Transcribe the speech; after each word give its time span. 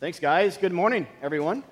Thanks, 0.00 0.20
guys. 0.20 0.56
Good 0.56 0.70
morning, 0.70 1.08
everyone. 1.20 1.64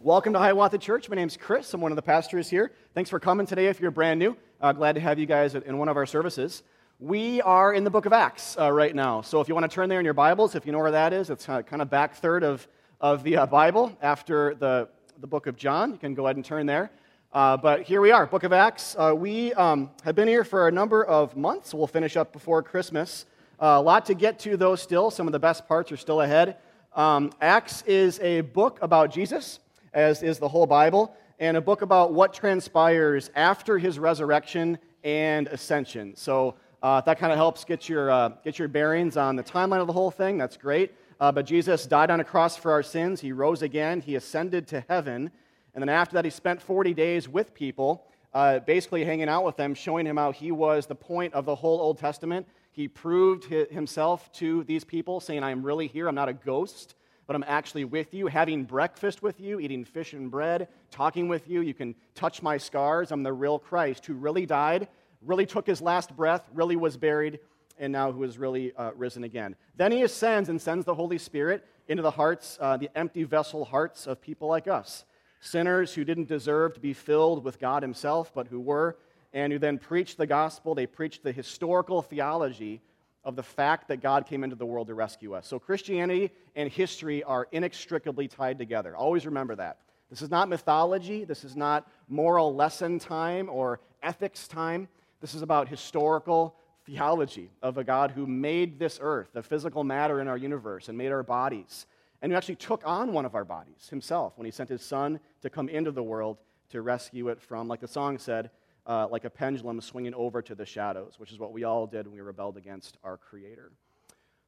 Welcome 0.00 0.34
to 0.34 0.38
Hiawatha 0.38 0.78
Church. 0.78 1.08
My 1.08 1.16
name's 1.16 1.36
Chris. 1.36 1.74
I'm 1.74 1.80
one 1.80 1.90
of 1.90 1.96
the 1.96 2.02
pastors 2.02 2.48
here. 2.48 2.70
Thanks 2.94 3.10
for 3.10 3.18
coming 3.18 3.44
today 3.44 3.66
if 3.66 3.80
you're 3.80 3.90
brand 3.90 4.20
new. 4.20 4.36
Uh, 4.60 4.70
glad 4.70 4.94
to 4.94 5.00
have 5.00 5.18
you 5.18 5.26
guys 5.26 5.56
in 5.56 5.76
one 5.76 5.88
of 5.88 5.96
our 5.96 6.06
services. 6.06 6.62
We 7.00 7.42
are 7.42 7.74
in 7.74 7.82
the 7.82 7.90
book 7.90 8.06
of 8.06 8.12
Acts 8.12 8.56
uh, 8.56 8.70
right 8.70 8.94
now. 8.94 9.20
So 9.20 9.40
if 9.40 9.48
you 9.48 9.54
want 9.56 9.68
to 9.68 9.74
turn 9.74 9.88
there 9.88 9.98
in 9.98 10.04
your 10.04 10.14
Bibles, 10.14 10.54
if 10.54 10.64
you 10.64 10.70
know 10.70 10.78
where 10.78 10.92
that 10.92 11.12
is, 11.12 11.28
it's 11.28 11.48
uh, 11.48 11.62
kind 11.62 11.82
of 11.82 11.90
back 11.90 12.14
third 12.14 12.44
of, 12.44 12.68
of 13.00 13.24
the 13.24 13.38
uh, 13.38 13.46
Bible 13.46 13.98
after 14.00 14.54
the, 14.54 14.88
the 15.18 15.26
book 15.26 15.48
of 15.48 15.56
John. 15.56 15.90
You 15.90 15.98
can 15.98 16.14
go 16.14 16.26
ahead 16.26 16.36
and 16.36 16.44
turn 16.44 16.66
there. 16.66 16.92
Uh, 17.32 17.56
but 17.56 17.82
here 17.82 18.00
we 18.00 18.12
are, 18.12 18.26
book 18.26 18.44
of 18.44 18.52
Acts. 18.52 18.94
Uh, 18.96 19.12
we 19.12 19.52
um, 19.54 19.90
have 20.04 20.14
been 20.14 20.28
here 20.28 20.44
for 20.44 20.68
a 20.68 20.70
number 20.70 21.04
of 21.04 21.36
months. 21.36 21.74
We'll 21.74 21.88
finish 21.88 22.16
up 22.16 22.32
before 22.32 22.62
Christmas. 22.62 23.26
a 23.58 23.82
lot 23.82 24.06
to 24.06 24.14
get 24.14 24.38
to, 24.40 24.56
though, 24.56 24.76
still. 24.76 25.10
Some 25.10 25.26
of 25.26 25.32
the 25.32 25.40
best 25.40 25.66
parts 25.66 25.90
are 25.90 25.96
still 25.96 26.20
ahead. 26.20 26.58
Um, 26.94 27.32
Acts 27.40 27.82
is 27.82 28.20
a 28.20 28.42
book 28.42 28.78
about 28.80 29.10
Jesus, 29.10 29.58
as 29.92 30.22
is 30.22 30.38
the 30.38 30.46
whole 30.46 30.66
Bible, 30.66 31.16
and 31.40 31.56
a 31.56 31.60
book 31.60 31.82
about 31.82 32.12
what 32.12 32.32
transpires 32.32 33.32
after 33.34 33.78
his 33.78 33.98
resurrection 33.98 34.78
and 35.02 35.48
ascension. 35.48 36.14
So 36.14 36.54
uh, 36.84 37.00
that 37.00 37.18
kind 37.18 37.32
of 37.32 37.36
helps 37.36 37.64
get 37.64 37.88
your, 37.88 38.12
uh, 38.12 38.28
get 38.44 38.60
your 38.60 38.68
bearings 38.68 39.16
on 39.16 39.34
the 39.34 39.42
timeline 39.42 39.80
of 39.80 39.88
the 39.88 39.92
whole 39.92 40.12
thing. 40.12 40.38
That's 40.38 40.56
great. 40.56 40.92
Uh, 41.18 41.32
but 41.32 41.46
Jesus 41.46 41.84
died 41.84 42.10
on 42.10 42.20
a 42.20 42.24
cross 42.24 42.56
for 42.56 42.70
our 42.70 42.82
sins. 42.82 43.20
He 43.20 43.32
rose 43.32 43.62
again. 43.62 44.00
He 44.00 44.14
ascended 44.14 44.68
to 44.68 44.84
heaven. 44.88 45.32
And 45.74 45.82
then 45.82 45.88
after 45.88 46.14
that, 46.14 46.24
he 46.24 46.30
spent 46.30 46.62
40 46.62 46.94
days 46.94 47.28
with 47.28 47.54
people, 47.54 48.06
uh, 48.32 48.60
basically 48.60 49.04
hanging 49.04 49.28
out 49.28 49.44
with 49.44 49.56
them, 49.56 49.74
showing 49.74 50.06
him 50.06 50.16
how 50.16 50.30
he 50.30 50.52
was 50.52 50.86
the 50.86 50.94
point 50.94 51.34
of 51.34 51.44
the 51.44 51.56
whole 51.56 51.80
Old 51.80 51.98
Testament 51.98 52.46
he 52.74 52.88
proved 52.88 53.44
himself 53.44 54.32
to 54.32 54.64
these 54.64 54.82
people, 54.82 55.20
saying, 55.20 55.44
I 55.44 55.52
am 55.52 55.62
really 55.62 55.86
here. 55.86 56.08
I'm 56.08 56.14
not 56.16 56.28
a 56.28 56.32
ghost, 56.32 56.96
but 57.28 57.36
I'm 57.36 57.44
actually 57.46 57.84
with 57.84 58.12
you, 58.12 58.26
having 58.26 58.64
breakfast 58.64 59.22
with 59.22 59.40
you, 59.40 59.60
eating 59.60 59.84
fish 59.84 60.12
and 60.12 60.28
bread, 60.28 60.66
talking 60.90 61.28
with 61.28 61.48
you. 61.48 61.60
You 61.60 61.72
can 61.72 61.94
touch 62.16 62.42
my 62.42 62.58
scars. 62.58 63.12
I'm 63.12 63.22
the 63.22 63.32
real 63.32 63.60
Christ 63.60 64.04
who 64.06 64.14
really 64.14 64.44
died, 64.44 64.88
really 65.22 65.46
took 65.46 65.68
his 65.68 65.80
last 65.80 66.16
breath, 66.16 66.48
really 66.52 66.74
was 66.74 66.96
buried, 66.96 67.38
and 67.78 67.92
now 67.92 68.10
who 68.10 68.24
is 68.24 68.38
really 68.38 68.74
uh, 68.74 68.90
risen 68.96 69.22
again. 69.22 69.54
Then 69.76 69.92
he 69.92 70.02
ascends 70.02 70.48
and 70.48 70.60
sends 70.60 70.84
the 70.84 70.96
Holy 70.96 71.18
Spirit 71.18 71.64
into 71.86 72.02
the 72.02 72.10
hearts, 72.10 72.58
uh, 72.60 72.76
the 72.76 72.90
empty 72.96 73.22
vessel 73.22 73.64
hearts 73.64 74.08
of 74.08 74.20
people 74.20 74.48
like 74.48 74.66
us, 74.66 75.04
sinners 75.38 75.94
who 75.94 76.02
didn't 76.02 76.26
deserve 76.26 76.74
to 76.74 76.80
be 76.80 76.92
filled 76.92 77.44
with 77.44 77.60
God 77.60 77.84
himself, 77.84 78.32
but 78.34 78.48
who 78.48 78.58
were 78.58 78.96
and 79.34 79.52
who 79.52 79.58
then 79.58 79.76
preached 79.78 80.16
the 80.16 80.26
gospel. 80.26 80.74
They 80.74 80.86
preached 80.86 81.22
the 81.22 81.32
historical 81.32 82.00
theology 82.00 82.80
of 83.24 83.36
the 83.36 83.42
fact 83.42 83.88
that 83.88 84.00
God 84.00 84.26
came 84.26 84.44
into 84.44 84.56
the 84.56 84.64
world 84.64 84.86
to 84.86 84.94
rescue 84.94 85.34
us. 85.34 85.46
So 85.46 85.58
Christianity 85.58 86.30
and 86.54 86.70
history 86.70 87.22
are 87.24 87.48
inextricably 87.52 88.28
tied 88.28 88.58
together. 88.58 88.96
Always 88.96 89.26
remember 89.26 89.56
that. 89.56 89.78
This 90.08 90.22
is 90.22 90.30
not 90.30 90.48
mythology, 90.48 91.24
this 91.24 91.44
is 91.44 91.56
not 91.56 91.90
moral 92.08 92.54
lesson 92.54 92.98
time 92.98 93.48
or 93.50 93.80
ethics 94.02 94.46
time. 94.46 94.86
This 95.20 95.34
is 95.34 95.42
about 95.42 95.68
historical 95.68 96.54
theology 96.86 97.50
of 97.62 97.78
a 97.78 97.84
God 97.84 98.10
who 98.10 98.26
made 98.26 98.78
this 98.78 98.98
earth, 99.02 99.30
the 99.32 99.42
physical 99.42 99.82
matter 99.82 100.20
in 100.20 100.28
our 100.28 100.36
universe, 100.36 100.88
and 100.88 100.96
made 100.96 101.10
our 101.10 101.22
bodies, 101.22 101.86
and 102.20 102.30
who 102.30 102.36
actually 102.36 102.56
took 102.56 102.82
on 102.84 103.12
one 103.12 103.24
of 103.24 103.34
our 103.34 103.44
bodies 103.44 103.88
himself 103.88 104.34
when 104.36 104.44
he 104.44 104.50
sent 104.50 104.68
his 104.68 104.82
son 104.82 105.18
to 105.40 105.48
come 105.48 105.70
into 105.70 105.90
the 105.90 106.02
world 106.02 106.36
to 106.68 106.82
rescue 106.82 107.28
it 107.28 107.40
from, 107.40 107.66
like 107.66 107.80
the 107.80 107.88
song 107.88 108.18
said, 108.18 108.50
uh, 108.86 109.08
like 109.10 109.24
a 109.24 109.30
pendulum 109.30 109.80
swinging 109.80 110.14
over 110.14 110.42
to 110.42 110.54
the 110.54 110.66
shadows, 110.66 111.14
which 111.18 111.32
is 111.32 111.38
what 111.38 111.52
we 111.52 111.64
all 111.64 111.86
did 111.86 112.06
when 112.06 112.14
we 112.14 112.20
rebelled 112.20 112.56
against 112.56 112.98
our 113.02 113.16
Creator. 113.16 113.72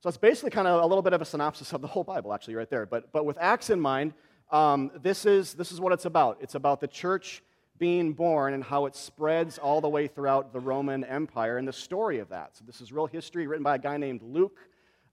So 0.02 0.08
it's 0.08 0.18
basically 0.18 0.50
kind 0.50 0.68
of 0.68 0.82
a 0.82 0.86
little 0.86 1.02
bit 1.02 1.14
of 1.14 1.22
a 1.22 1.24
synopsis 1.24 1.72
of 1.72 1.80
the 1.80 1.88
whole 1.88 2.04
Bible, 2.04 2.34
actually, 2.34 2.54
right 2.54 2.68
there. 2.68 2.86
But, 2.86 3.12
but 3.12 3.24
with 3.24 3.38
Acts 3.40 3.70
in 3.70 3.80
mind, 3.80 4.12
um, 4.50 4.90
this, 5.02 5.26
is, 5.26 5.54
this 5.54 5.72
is 5.72 5.80
what 5.80 5.92
it's 5.92 6.04
about. 6.04 6.38
It's 6.40 6.54
about 6.54 6.80
the 6.80 6.86
church 6.86 7.42
being 7.78 8.12
born 8.12 8.54
and 8.54 8.62
how 8.62 8.86
it 8.86 8.94
spreads 8.94 9.58
all 9.58 9.80
the 9.80 9.88
way 9.88 10.06
throughout 10.06 10.52
the 10.52 10.60
Roman 10.60 11.02
Empire 11.04 11.58
and 11.58 11.66
the 11.66 11.72
story 11.72 12.18
of 12.18 12.28
that. 12.28 12.56
So 12.56 12.64
this 12.66 12.80
is 12.80 12.92
real 12.92 13.06
history 13.06 13.46
written 13.46 13.64
by 13.64 13.76
a 13.76 13.78
guy 13.78 13.96
named 13.96 14.22
Luke. 14.22 14.60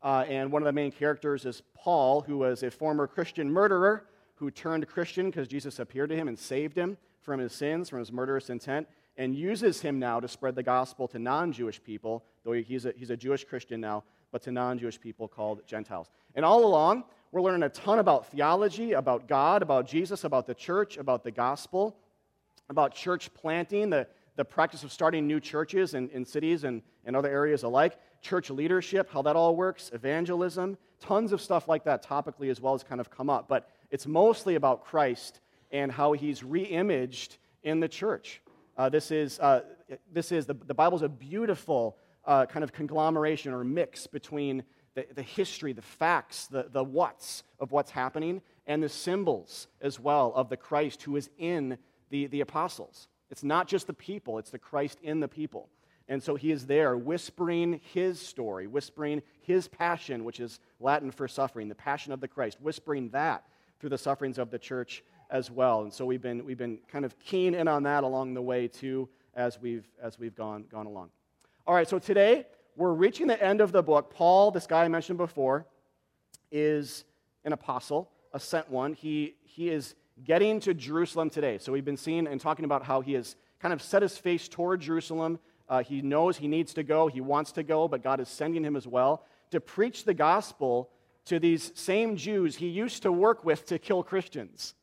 Uh, 0.01 0.25
and 0.27 0.51
one 0.51 0.61
of 0.61 0.65
the 0.65 0.73
main 0.73 0.91
characters 0.91 1.45
is 1.45 1.63
Paul, 1.73 2.21
who 2.21 2.37
was 2.37 2.61
a 2.63 2.69
former 2.69 3.07
Christian 3.07 3.49
murderer 3.49 4.05
who 4.35 4.51
turned 4.51 4.87
Christian 4.87 5.27
because 5.27 5.47
Jesus 5.47 5.79
appeared 5.79 6.09
to 6.09 6.15
him 6.15 6.27
and 6.27 6.37
saved 6.37 6.77
him 6.77 6.97
from 7.21 7.39
his 7.39 7.53
sins, 7.53 7.89
from 7.89 7.99
his 7.99 8.11
murderous 8.11 8.49
intent 8.49 8.87
and 9.17 9.35
uses 9.35 9.81
him 9.81 9.99
now 9.99 10.19
to 10.19 10.27
spread 10.27 10.55
the 10.55 10.63
gospel 10.63 11.07
to 11.09 11.19
non 11.19 11.51
Jewish 11.51 11.83
people, 11.83 12.23
though 12.43 12.53
he's 12.53 12.85
a, 12.85 12.93
he's 12.95 13.09
a 13.09 13.17
Jewish 13.17 13.43
Christian 13.43 13.79
now, 13.79 14.03
but 14.31 14.41
to 14.43 14.51
non 14.51 14.79
Jewish 14.79 14.99
people 14.99 15.27
called 15.27 15.65
Gentiles. 15.67 16.09
And 16.35 16.43
all 16.43 16.65
along, 16.65 17.03
we're 17.31 17.41
learning 17.41 17.63
a 17.63 17.69
ton 17.69 17.99
about 17.99 18.27
theology, 18.27 18.93
about 18.93 19.27
God, 19.27 19.61
about 19.61 19.87
Jesus, 19.87 20.23
about 20.23 20.47
the 20.47 20.53
church, 20.53 20.97
about 20.97 21.23
the 21.23 21.31
gospel, 21.31 21.97
about 22.69 22.93
church 22.93 23.33
planting, 23.33 23.89
the, 23.89 24.07
the 24.35 24.45
practice 24.45 24.83
of 24.83 24.91
starting 24.91 25.27
new 25.27 25.39
churches 25.39 25.93
in, 25.93 26.09
in 26.09 26.25
cities 26.25 26.63
and, 26.63 26.81
and 27.05 27.15
other 27.15 27.29
areas 27.29 27.63
alike, 27.63 27.97
church 28.21 28.49
leadership, 28.49 29.09
how 29.11 29.21
that 29.21 29.35
all 29.35 29.55
works, 29.55 29.91
evangelism, 29.93 30.77
tons 30.99 31.31
of 31.31 31.41
stuff 31.41 31.67
like 31.67 31.83
that 31.83 32.03
topically 32.03 32.49
as 32.49 32.61
well 32.61 32.73
as 32.73 32.83
kind 32.83 33.01
of 33.01 33.09
come 33.09 33.29
up. 33.29 33.47
But 33.47 33.69
it's 33.91 34.07
mostly 34.07 34.55
about 34.55 34.83
Christ 34.83 35.39
and 35.71 35.91
how 35.91 36.13
he's 36.13 36.43
re 36.43 36.63
imaged 36.63 37.37
in 37.63 37.79
the 37.79 37.87
church. 37.87 38.41
Uh, 38.77 38.89
this 38.89 39.11
is, 39.11 39.39
uh, 39.39 39.61
this 40.11 40.31
is 40.31 40.45
the, 40.45 40.53
the 40.53 40.73
Bible's 40.73 41.03
a 41.03 41.09
beautiful 41.09 41.97
uh, 42.25 42.45
kind 42.45 42.63
of 42.63 42.71
conglomeration 42.71 43.53
or 43.53 43.63
mix 43.63 44.07
between 44.07 44.63
the, 44.95 45.05
the 45.13 45.21
history, 45.21 45.73
the 45.73 45.81
facts, 45.81 46.47
the, 46.47 46.67
the 46.71 46.83
what's 46.83 47.43
of 47.59 47.71
what's 47.71 47.91
happening, 47.91 48.41
and 48.65 48.81
the 48.81 48.89
symbols 48.89 49.67
as 49.81 49.99
well 49.99 50.33
of 50.35 50.49
the 50.49 50.57
Christ 50.57 51.03
who 51.03 51.15
is 51.15 51.29
in 51.37 51.77
the, 52.09 52.27
the 52.27 52.41
apostles. 52.41 53.07
It's 53.29 53.43
not 53.43 53.67
just 53.67 53.87
the 53.87 53.93
people, 53.93 54.37
it's 54.37 54.51
the 54.51 54.59
Christ 54.59 54.99
in 55.01 55.19
the 55.19 55.27
people. 55.27 55.69
And 56.07 56.21
so 56.21 56.35
he 56.35 56.51
is 56.51 56.65
there 56.65 56.97
whispering 56.97 57.79
his 57.93 58.19
story, 58.19 58.67
whispering 58.67 59.21
his 59.41 59.67
passion, 59.67 60.25
which 60.25 60.39
is 60.39 60.59
Latin 60.79 61.11
for 61.11 61.27
suffering, 61.27 61.69
the 61.69 61.75
passion 61.75 62.11
of 62.11 62.19
the 62.19 62.27
Christ, 62.27 62.59
whispering 62.61 63.09
that 63.09 63.45
through 63.79 63.89
the 63.89 63.97
sufferings 63.97 64.37
of 64.37 64.51
the 64.51 64.59
church 64.59 65.03
as 65.33 65.49
well. 65.49 65.81
And 65.81 65.91
so 65.91 66.05
we've 66.05 66.21
been, 66.21 66.45
we've 66.45 66.59
been 66.59 66.77
kind 66.87 67.03
of 67.03 67.19
keen 67.19 67.55
in 67.55 67.67
on 67.67 67.83
that 67.83 68.03
along 68.03 68.35
the 68.35 68.41
way 68.41 68.67
too 68.67 69.09
as 69.35 69.59
we've, 69.59 69.85
as 70.01 70.19
we've 70.19 70.35
gone, 70.35 70.63
gone 70.71 70.85
along. 70.85 71.09
All 71.65 71.73
right, 71.73 71.89
so 71.89 71.97
today 71.97 72.45
we're 72.75 72.93
reaching 72.93 73.25
the 73.27 73.43
end 73.43 73.59
of 73.59 73.71
the 73.71 73.81
book. 73.81 74.13
Paul, 74.13 74.51
this 74.51 74.67
guy 74.67 74.85
I 74.85 74.87
mentioned 74.87 75.17
before, 75.17 75.65
is 76.51 77.03
an 77.43 77.51
apostle, 77.51 78.11
a 78.31 78.39
sent 78.39 78.69
one. 78.69 78.93
He, 78.93 79.33
he 79.41 79.69
is 79.69 79.95
getting 80.23 80.59
to 80.61 80.73
Jerusalem 80.75 81.31
today. 81.31 81.57
So 81.57 81.73
we've 81.73 81.83
been 81.83 81.97
seeing 81.97 82.27
and 82.27 82.39
talking 82.39 82.63
about 82.63 82.83
how 82.83 83.01
he 83.01 83.13
has 83.13 83.35
kind 83.59 83.73
of 83.73 83.81
set 83.81 84.03
his 84.03 84.15
face 84.15 84.47
toward 84.47 84.81
Jerusalem. 84.81 85.39
Uh, 85.67 85.81
he 85.81 86.03
knows 86.03 86.37
he 86.37 86.47
needs 86.47 86.75
to 86.75 86.83
go, 86.83 87.07
he 87.07 87.21
wants 87.21 87.51
to 87.53 87.63
go, 87.63 87.87
but 87.87 88.03
God 88.03 88.19
is 88.19 88.29
sending 88.29 88.63
him 88.63 88.75
as 88.75 88.85
well 88.85 89.25
to 89.49 89.59
preach 89.59 90.03
the 90.03 90.13
gospel 90.13 90.91
to 91.25 91.39
these 91.39 91.71
same 91.73 92.17
Jews 92.17 92.57
he 92.57 92.67
used 92.67 93.01
to 93.01 93.11
work 93.11 93.43
with 93.43 93.65
to 93.67 93.79
kill 93.79 94.03
Christians. 94.03 94.75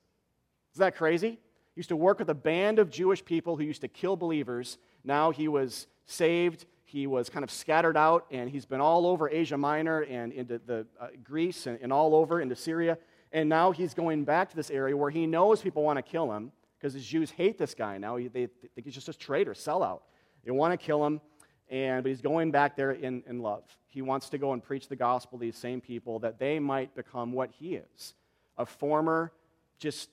Is 0.73 0.79
that 0.79 0.97
crazy? 0.97 1.31
He 1.31 1.79
used 1.79 1.89
to 1.89 1.97
work 1.97 2.19
with 2.19 2.31
a 2.31 2.35
band 2.35 2.79
of 2.79 2.91
Jewish 2.91 3.25
people 3.25 3.57
who 3.57 3.65
used 3.65 3.81
to 3.81 3.89
kill 3.89 4.17
believers. 4.17 4.79
Now 5.05 5.31
he 5.31 5.49
was 5.49 5.87
saved. 6.07 6.67
He 6.85 7.07
was 7.07 7.31
kind 7.31 7.45
of 7.45 7.51
scattered 7.51 7.97
out, 7.97 8.27
and 8.33 8.51
he's 8.51 8.67
been 8.67 8.81
all 8.81 9.07
over 9.07 9.31
Asia 9.31 9.57
Minor 9.57 10.01
and 10.01 10.33
into 10.33 10.59
the, 10.59 10.87
uh, 11.01 11.09
Greece 11.23 11.67
and, 11.67 11.79
and 11.81 11.93
all 11.93 12.17
over 12.17 12.41
into 12.41 12.57
Syria. 12.57 12.99
And 13.33 13.49
now 13.49 13.71
he's 13.71 13.95
going 13.95 14.25
back 14.25 14.51
to 14.51 14.57
this 14.57 14.71
area 14.71 14.97
where 14.97 15.11
he 15.11 15.27
knows 15.27 15.61
people 15.61 15.85
want 15.85 15.99
to 15.99 16.03
kill 16.03 16.33
him 16.33 16.51
because 16.77 16.95
the 16.95 17.01
Jews 17.01 17.31
hate 17.31 17.59
this 17.59 17.75
guy 17.75 17.99
now. 17.99 18.17
They, 18.17 18.29
think 18.47 18.85
he's 18.85 18.95
just 18.95 19.09
a 19.09 19.13
traitor, 19.13 19.53
sellout. 19.53 20.01
They 20.45 20.51
want 20.51 20.73
to 20.73 20.85
kill 20.85 21.05
him, 21.07 21.21
and, 21.69 22.03
but 22.03 22.09
he's 22.09 22.23
going 22.23 22.51
back 22.51 22.75
there 22.75 22.91
in, 22.91 23.23
in 23.29 23.41
love. 23.41 23.65
He 23.87 24.03
wants 24.03 24.29
to 24.31 24.39
go 24.39 24.53
and 24.53 24.63
preach 24.63 24.89
the 24.89 24.97
gospel 24.97 25.39
to 25.39 25.43
these 25.43 25.57
same 25.57 25.81
people 25.81 26.19
that 26.21 26.39
they 26.39 26.59
might 26.59 26.95
become 26.95 27.33
what 27.33 27.51
he 27.53 27.77
is 27.77 28.15
a 28.57 28.67
former, 28.67 29.33
just 29.79 30.11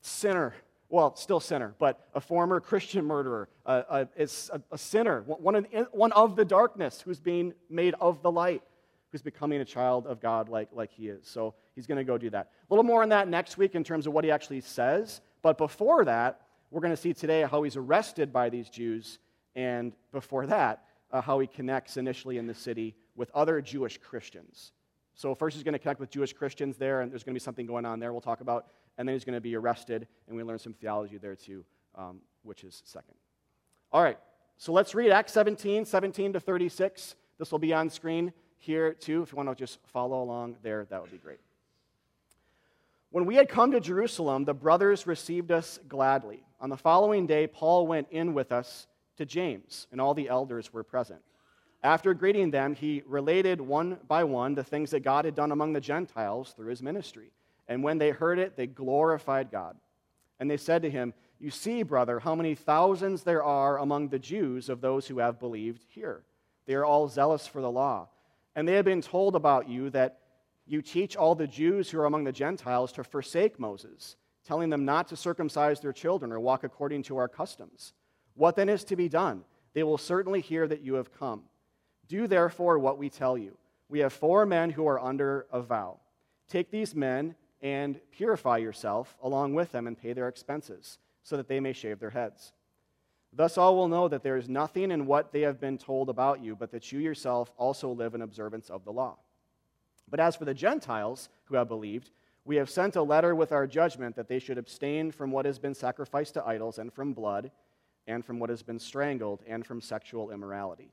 sinner. 0.00 0.54
Well, 0.88 1.16
still 1.16 1.40
sinner, 1.40 1.74
but 1.78 2.08
a 2.14 2.20
former 2.20 2.60
Christian 2.60 3.04
murderer, 3.04 3.48
a, 3.64 4.06
a, 4.16 4.28
a 4.70 4.78
sinner, 4.78 5.22
one 5.26 5.56
of, 5.56 5.66
one 5.90 6.12
of 6.12 6.36
the 6.36 6.44
darkness 6.44 7.00
who's 7.00 7.18
being 7.18 7.54
made 7.68 7.94
of 8.00 8.22
the 8.22 8.30
light, 8.30 8.62
who's 9.10 9.22
becoming 9.22 9.60
a 9.60 9.64
child 9.64 10.06
of 10.06 10.20
God 10.20 10.48
like, 10.48 10.68
like 10.72 10.92
he 10.92 11.08
is. 11.08 11.26
So 11.26 11.54
he's 11.74 11.88
going 11.88 11.98
to 11.98 12.04
go 12.04 12.16
do 12.16 12.30
that. 12.30 12.52
A 12.70 12.72
little 12.72 12.84
more 12.84 13.02
on 13.02 13.08
that 13.08 13.26
next 13.26 13.58
week 13.58 13.74
in 13.74 13.82
terms 13.82 14.06
of 14.06 14.12
what 14.12 14.22
he 14.24 14.30
actually 14.30 14.60
says. 14.60 15.20
But 15.42 15.58
before 15.58 16.04
that, 16.04 16.42
we're 16.70 16.80
going 16.80 16.94
to 16.94 16.96
see 16.96 17.12
today 17.12 17.42
how 17.42 17.62
he's 17.62 17.76
arrested 17.76 18.32
by 18.32 18.48
these 18.48 18.68
Jews, 18.68 19.18
and 19.54 19.92
before 20.12 20.46
that, 20.46 20.84
uh, 21.10 21.20
how 21.20 21.38
he 21.38 21.46
connects 21.46 21.96
initially 21.96 22.38
in 22.38 22.46
the 22.46 22.54
city 22.54 22.94
with 23.14 23.30
other 23.34 23.60
Jewish 23.60 23.98
Christians. 23.98 24.72
So, 25.14 25.34
first, 25.34 25.54
he's 25.56 25.62
going 25.62 25.72
to 25.72 25.78
connect 25.78 26.00
with 26.00 26.10
Jewish 26.10 26.32
Christians 26.32 26.76
there, 26.76 27.00
and 27.00 27.10
there's 27.10 27.24
going 27.24 27.34
to 27.34 27.40
be 27.40 27.42
something 27.42 27.66
going 27.66 27.86
on 27.86 27.98
there 27.98 28.12
we'll 28.12 28.20
talk 28.20 28.40
about 28.40 28.66
and 28.98 29.08
then 29.08 29.14
he's 29.14 29.24
going 29.24 29.34
to 29.34 29.40
be 29.40 29.56
arrested, 29.56 30.06
and 30.28 30.36
we 30.36 30.42
learn 30.42 30.58
some 30.58 30.72
theology 30.72 31.18
there 31.18 31.36
too, 31.36 31.64
um, 31.94 32.20
which 32.42 32.64
is 32.64 32.82
second. 32.84 33.14
All 33.92 34.02
right, 34.02 34.18
so 34.56 34.72
let's 34.72 34.94
read 34.94 35.10
Acts 35.10 35.32
17, 35.32 35.84
17 35.84 36.32
to 36.32 36.40
36. 36.40 37.14
This 37.38 37.52
will 37.52 37.58
be 37.58 37.74
on 37.74 37.90
screen 37.90 38.32
here 38.58 38.94
too. 38.94 39.22
If 39.22 39.32
you 39.32 39.36
want 39.36 39.48
to 39.48 39.54
just 39.54 39.78
follow 39.86 40.22
along 40.22 40.56
there, 40.62 40.86
that 40.90 41.00
would 41.00 41.10
be 41.10 41.18
great. 41.18 41.38
When 43.10 43.26
we 43.26 43.36
had 43.36 43.48
come 43.48 43.70
to 43.72 43.80
Jerusalem, 43.80 44.44
the 44.44 44.54
brothers 44.54 45.06
received 45.06 45.52
us 45.52 45.78
gladly. 45.88 46.42
On 46.60 46.70
the 46.70 46.76
following 46.76 47.26
day, 47.26 47.46
Paul 47.46 47.86
went 47.86 48.08
in 48.10 48.34
with 48.34 48.52
us 48.52 48.86
to 49.16 49.24
James, 49.24 49.86
and 49.92 50.00
all 50.00 50.14
the 50.14 50.28
elders 50.28 50.72
were 50.72 50.82
present. 50.82 51.20
After 51.82 52.14
greeting 52.14 52.50
them, 52.50 52.74
he 52.74 53.02
related 53.06 53.60
one 53.60 53.98
by 54.08 54.24
one 54.24 54.54
the 54.54 54.64
things 54.64 54.90
that 54.90 55.00
God 55.00 55.24
had 55.24 55.34
done 55.34 55.52
among 55.52 55.72
the 55.72 55.80
Gentiles 55.80 56.52
through 56.56 56.68
his 56.68 56.82
ministry. 56.82 57.30
And 57.68 57.82
when 57.82 57.98
they 57.98 58.10
heard 58.10 58.38
it, 58.38 58.56
they 58.56 58.66
glorified 58.66 59.50
God. 59.50 59.76
And 60.38 60.50
they 60.50 60.56
said 60.56 60.82
to 60.82 60.90
him, 60.90 61.14
You 61.38 61.50
see, 61.50 61.82
brother, 61.82 62.20
how 62.20 62.34
many 62.34 62.54
thousands 62.54 63.22
there 63.22 63.42
are 63.42 63.78
among 63.78 64.08
the 64.08 64.18
Jews 64.18 64.68
of 64.68 64.80
those 64.80 65.06
who 65.06 65.18
have 65.18 65.40
believed 65.40 65.84
here. 65.88 66.22
They 66.66 66.74
are 66.74 66.84
all 66.84 67.08
zealous 67.08 67.46
for 67.46 67.60
the 67.60 67.70
law. 67.70 68.08
And 68.54 68.66
they 68.66 68.74
have 68.74 68.84
been 68.84 69.02
told 69.02 69.36
about 69.36 69.68
you 69.68 69.90
that 69.90 70.18
you 70.66 70.82
teach 70.82 71.16
all 71.16 71.34
the 71.34 71.46
Jews 71.46 71.90
who 71.90 72.00
are 72.00 72.06
among 72.06 72.24
the 72.24 72.32
Gentiles 72.32 72.92
to 72.92 73.04
forsake 73.04 73.58
Moses, 73.60 74.16
telling 74.44 74.70
them 74.70 74.84
not 74.84 75.08
to 75.08 75.16
circumcise 75.16 75.80
their 75.80 75.92
children 75.92 76.32
or 76.32 76.40
walk 76.40 76.64
according 76.64 77.04
to 77.04 77.16
our 77.18 77.28
customs. 77.28 77.92
What 78.34 78.56
then 78.56 78.68
is 78.68 78.84
to 78.84 78.96
be 78.96 79.08
done? 79.08 79.44
They 79.74 79.82
will 79.82 79.98
certainly 79.98 80.40
hear 80.40 80.66
that 80.66 80.82
you 80.82 80.94
have 80.94 81.12
come. 81.16 81.42
Do 82.08 82.26
therefore 82.26 82.78
what 82.78 82.98
we 82.98 83.08
tell 83.08 83.38
you. 83.38 83.56
We 83.88 84.00
have 84.00 84.12
four 84.12 84.46
men 84.46 84.70
who 84.70 84.86
are 84.88 85.00
under 85.00 85.46
a 85.52 85.60
vow. 85.60 86.00
Take 86.48 86.70
these 86.70 86.94
men 86.94 87.34
and 87.66 87.98
purify 88.12 88.58
yourself 88.58 89.16
along 89.20 89.52
with 89.52 89.72
them 89.72 89.88
and 89.88 89.98
pay 89.98 90.12
their 90.12 90.28
expenses, 90.28 90.98
so 91.24 91.36
that 91.36 91.48
they 91.48 91.58
may 91.58 91.72
shave 91.72 91.98
their 91.98 92.10
heads. 92.10 92.52
Thus 93.32 93.58
all 93.58 93.74
will 93.74 93.88
know 93.88 94.06
that 94.06 94.22
there 94.22 94.36
is 94.36 94.48
nothing 94.48 94.92
in 94.92 95.04
what 95.04 95.32
they 95.32 95.40
have 95.40 95.60
been 95.60 95.76
told 95.76 96.08
about 96.08 96.40
you, 96.40 96.54
but 96.54 96.70
that 96.70 96.92
you 96.92 97.00
yourself 97.00 97.52
also 97.56 97.90
live 97.90 98.14
in 98.14 98.22
observance 98.22 98.70
of 98.70 98.84
the 98.84 98.92
law. 98.92 99.16
But 100.08 100.20
as 100.20 100.36
for 100.36 100.44
the 100.44 100.54
Gentiles 100.54 101.28
who 101.46 101.56
have 101.56 101.66
believed, 101.66 102.12
we 102.44 102.54
have 102.54 102.70
sent 102.70 102.94
a 102.94 103.02
letter 103.02 103.34
with 103.34 103.50
our 103.50 103.66
judgment 103.66 104.14
that 104.14 104.28
they 104.28 104.38
should 104.38 104.58
abstain 104.58 105.10
from 105.10 105.32
what 105.32 105.44
has 105.44 105.58
been 105.58 105.74
sacrificed 105.74 106.34
to 106.34 106.46
idols, 106.46 106.78
and 106.78 106.92
from 106.92 107.14
blood, 107.14 107.50
and 108.06 108.24
from 108.24 108.38
what 108.38 108.50
has 108.50 108.62
been 108.62 108.78
strangled, 108.78 109.42
and 109.48 109.66
from 109.66 109.80
sexual 109.80 110.30
immorality. 110.30 110.92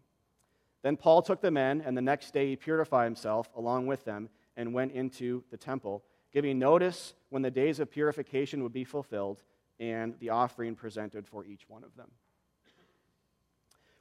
Then 0.81 0.97
Paul 0.97 1.21
took 1.21 1.39
the 1.39 1.51
men, 1.51 1.83
and 1.85 1.95
the 1.95 2.01
next 2.01 2.33
day 2.33 2.47
he 2.47 2.55
purified 2.55 3.05
himself 3.05 3.51
along 3.55 3.85
with 3.85 4.03
them, 4.05 4.29
and 4.57 4.73
went 4.73 4.93
into 4.93 5.43
the 5.51 5.57
temple, 5.57 6.03
giving 6.33 6.59
notice 6.59 7.13
when 7.29 7.41
the 7.41 7.51
days 7.51 7.79
of 7.79 7.91
purification 7.91 8.63
would 8.63 8.73
be 8.73 8.83
fulfilled, 8.83 9.37
and 9.79 10.15
the 10.19 10.29
offering 10.29 10.75
presented 10.75 11.27
for 11.27 11.45
each 11.45 11.69
one 11.69 11.83
of 11.83 11.95
them. 11.95 12.09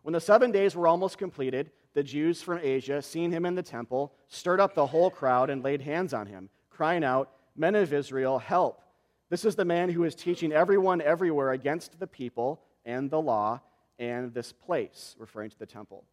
When 0.02 0.12
the 0.12 0.20
seven 0.20 0.50
days 0.50 0.74
were 0.74 0.88
almost 0.88 1.18
completed, 1.18 1.70
the 1.94 2.02
Jews 2.02 2.42
from 2.42 2.58
Asia, 2.62 3.02
seeing 3.02 3.30
him 3.30 3.46
in 3.46 3.54
the 3.54 3.62
temple, 3.62 4.12
stirred 4.28 4.60
up 4.60 4.74
the 4.74 4.86
whole 4.86 5.10
crowd 5.10 5.50
and 5.50 5.62
laid 5.62 5.82
hands 5.82 6.14
on 6.14 6.26
him, 6.26 6.48
crying 6.70 7.04
out, 7.04 7.30
Men 7.54 7.74
of 7.74 7.92
Israel, 7.92 8.38
help! 8.38 8.82
This 9.28 9.44
is 9.44 9.54
the 9.54 9.64
man 9.64 9.90
who 9.90 10.04
is 10.04 10.14
teaching 10.14 10.52
everyone 10.52 11.00
everywhere 11.00 11.52
against 11.52 11.98
the 12.00 12.06
people 12.06 12.62
and 12.84 13.10
the 13.10 13.20
law 13.20 13.60
and 13.98 14.32
this 14.32 14.52
place, 14.52 15.14
referring 15.18 15.50
to 15.50 15.58
the 15.58 15.66
temple. 15.66 16.04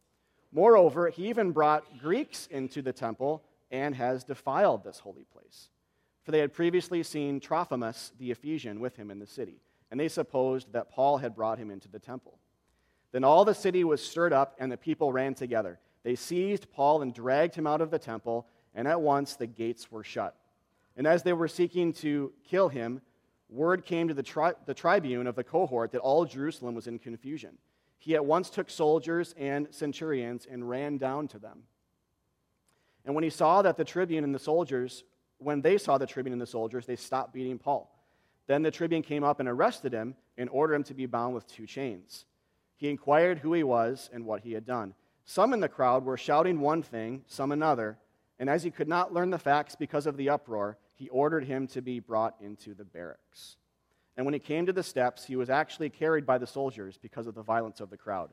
Moreover, 0.52 1.08
he 1.08 1.28
even 1.28 1.52
brought 1.52 1.98
Greeks 1.98 2.46
into 2.50 2.82
the 2.82 2.92
temple 2.92 3.42
and 3.70 3.94
has 3.94 4.24
defiled 4.24 4.84
this 4.84 4.98
holy 4.98 5.24
place. 5.24 5.70
For 6.22 6.32
they 6.32 6.38
had 6.38 6.52
previously 6.52 7.02
seen 7.02 7.40
Trophimus 7.40 8.12
the 8.18 8.30
Ephesian 8.30 8.80
with 8.80 8.96
him 8.96 9.10
in 9.10 9.18
the 9.18 9.26
city, 9.26 9.60
and 9.90 9.98
they 9.98 10.08
supposed 10.08 10.72
that 10.72 10.90
Paul 10.90 11.18
had 11.18 11.34
brought 11.34 11.58
him 11.58 11.70
into 11.70 11.88
the 11.88 11.98
temple. 11.98 12.38
Then 13.12 13.24
all 13.24 13.44
the 13.44 13.54
city 13.54 13.84
was 13.84 14.04
stirred 14.04 14.32
up, 14.32 14.54
and 14.58 14.70
the 14.70 14.76
people 14.76 15.12
ran 15.12 15.34
together. 15.34 15.78
They 16.02 16.14
seized 16.14 16.70
Paul 16.70 17.02
and 17.02 17.12
dragged 17.14 17.54
him 17.54 17.66
out 17.66 17.80
of 17.80 17.90
the 17.90 17.98
temple, 17.98 18.46
and 18.74 18.86
at 18.86 19.00
once 19.00 19.36
the 19.36 19.46
gates 19.46 19.90
were 19.90 20.04
shut. 20.04 20.36
And 20.96 21.06
as 21.06 21.22
they 21.22 21.32
were 21.32 21.48
seeking 21.48 21.92
to 21.94 22.32
kill 22.44 22.68
him, 22.68 23.00
word 23.48 23.84
came 23.84 24.08
to 24.08 24.14
the, 24.14 24.22
tri- 24.22 24.54
the 24.66 24.74
tribune 24.74 25.26
of 25.26 25.34
the 25.34 25.44
cohort 25.44 25.92
that 25.92 26.00
all 26.00 26.24
Jerusalem 26.24 26.74
was 26.74 26.86
in 26.86 26.98
confusion. 26.98 27.58
He 27.98 28.14
at 28.14 28.24
once 28.24 28.48
took 28.48 28.70
soldiers 28.70 29.34
and 29.36 29.68
centurions 29.70 30.46
and 30.50 30.68
ran 30.68 30.98
down 30.98 31.28
to 31.28 31.38
them. 31.38 31.64
And 33.04 33.14
when 33.14 33.24
he 33.24 33.30
saw 33.30 33.62
that 33.62 33.76
the 33.76 33.84
tribune 33.84 34.24
and 34.24 34.34
the 34.34 34.38
soldiers, 34.38 35.04
when 35.40 35.60
they 35.60 35.78
saw 35.78 35.98
the 35.98 36.06
tribune 36.06 36.32
and 36.32 36.40
the 36.40 36.46
soldiers, 36.46 36.86
they 36.86 36.96
stopped 36.96 37.32
beating 37.32 37.58
Paul. 37.58 37.90
Then 38.46 38.62
the 38.62 38.70
tribune 38.70 39.02
came 39.02 39.24
up 39.24 39.40
and 39.40 39.48
arrested 39.48 39.92
him 39.92 40.14
and 40.36 40.48
ordered 40.50 40.74
him 40.74 40.84
to 40.84 40.94
be 40.94 41.06
bound 41.06 41.34
with 41.34 41.46
two 41.46 41.66
chains. 41.66 42.26
He 42.76 42.88
inquired 42.88 43.38
who 43.38 43.52
he 43.52 43.62
was 43.62 44.10
and 44.12 44.24
what 44.24 44.42
he 44.42 44.52
had 44.52 44.66
done. 44.66 44.94
Some 45.24 45.52
in 45.52 45.60
the 45.60 45.68
crowd 45.68 46.04
were 46.04 46.16
shouting 46.16 46.60
one 46.60 46.82
thing, 46.82 47.22
some 47.26 47.52
another, 47.52 47.98
and 48.38 48.48
as 48.48 48.62
he 48.62 48.70
could 48.70 48.88
not 48.88 49.12
learn 49.12 49.30
the 49.30 49.38
facts 49.38 49.76
because 49.76 50.06
of 50.06 50.16
the 50.16 50.30
uproar, 50.30 50.78
he 50.94 51.08
ordered 51.10 51.44
him 51.44 51.66
to 51.68 51.82
be 51.82 52.00
brought 52.00 52.34
into 52.40 52.74
the 52.74 52.84
barracks. 52.84 53.56
And 54.16 54.26
when 54.26 54.34
he 54.34 54.40
came 54.40 54.66
to 54.66 54.72
the 54.72 54.82
steps, 54.82 55.24
he 55.24 55.36
was 55.36 55.50
actually 55.50 55.90
carried 55.90 56.26
by 56.26 56.38
the 56.38 56.46
soldiers 56.46 56.98
because 57.00 57.26
of 57.26 57.34
the 57.34 57.42
violence 57.42 57.80
of 57.80 57.90
the 57.90 57.96
crowd. 57.96 58.30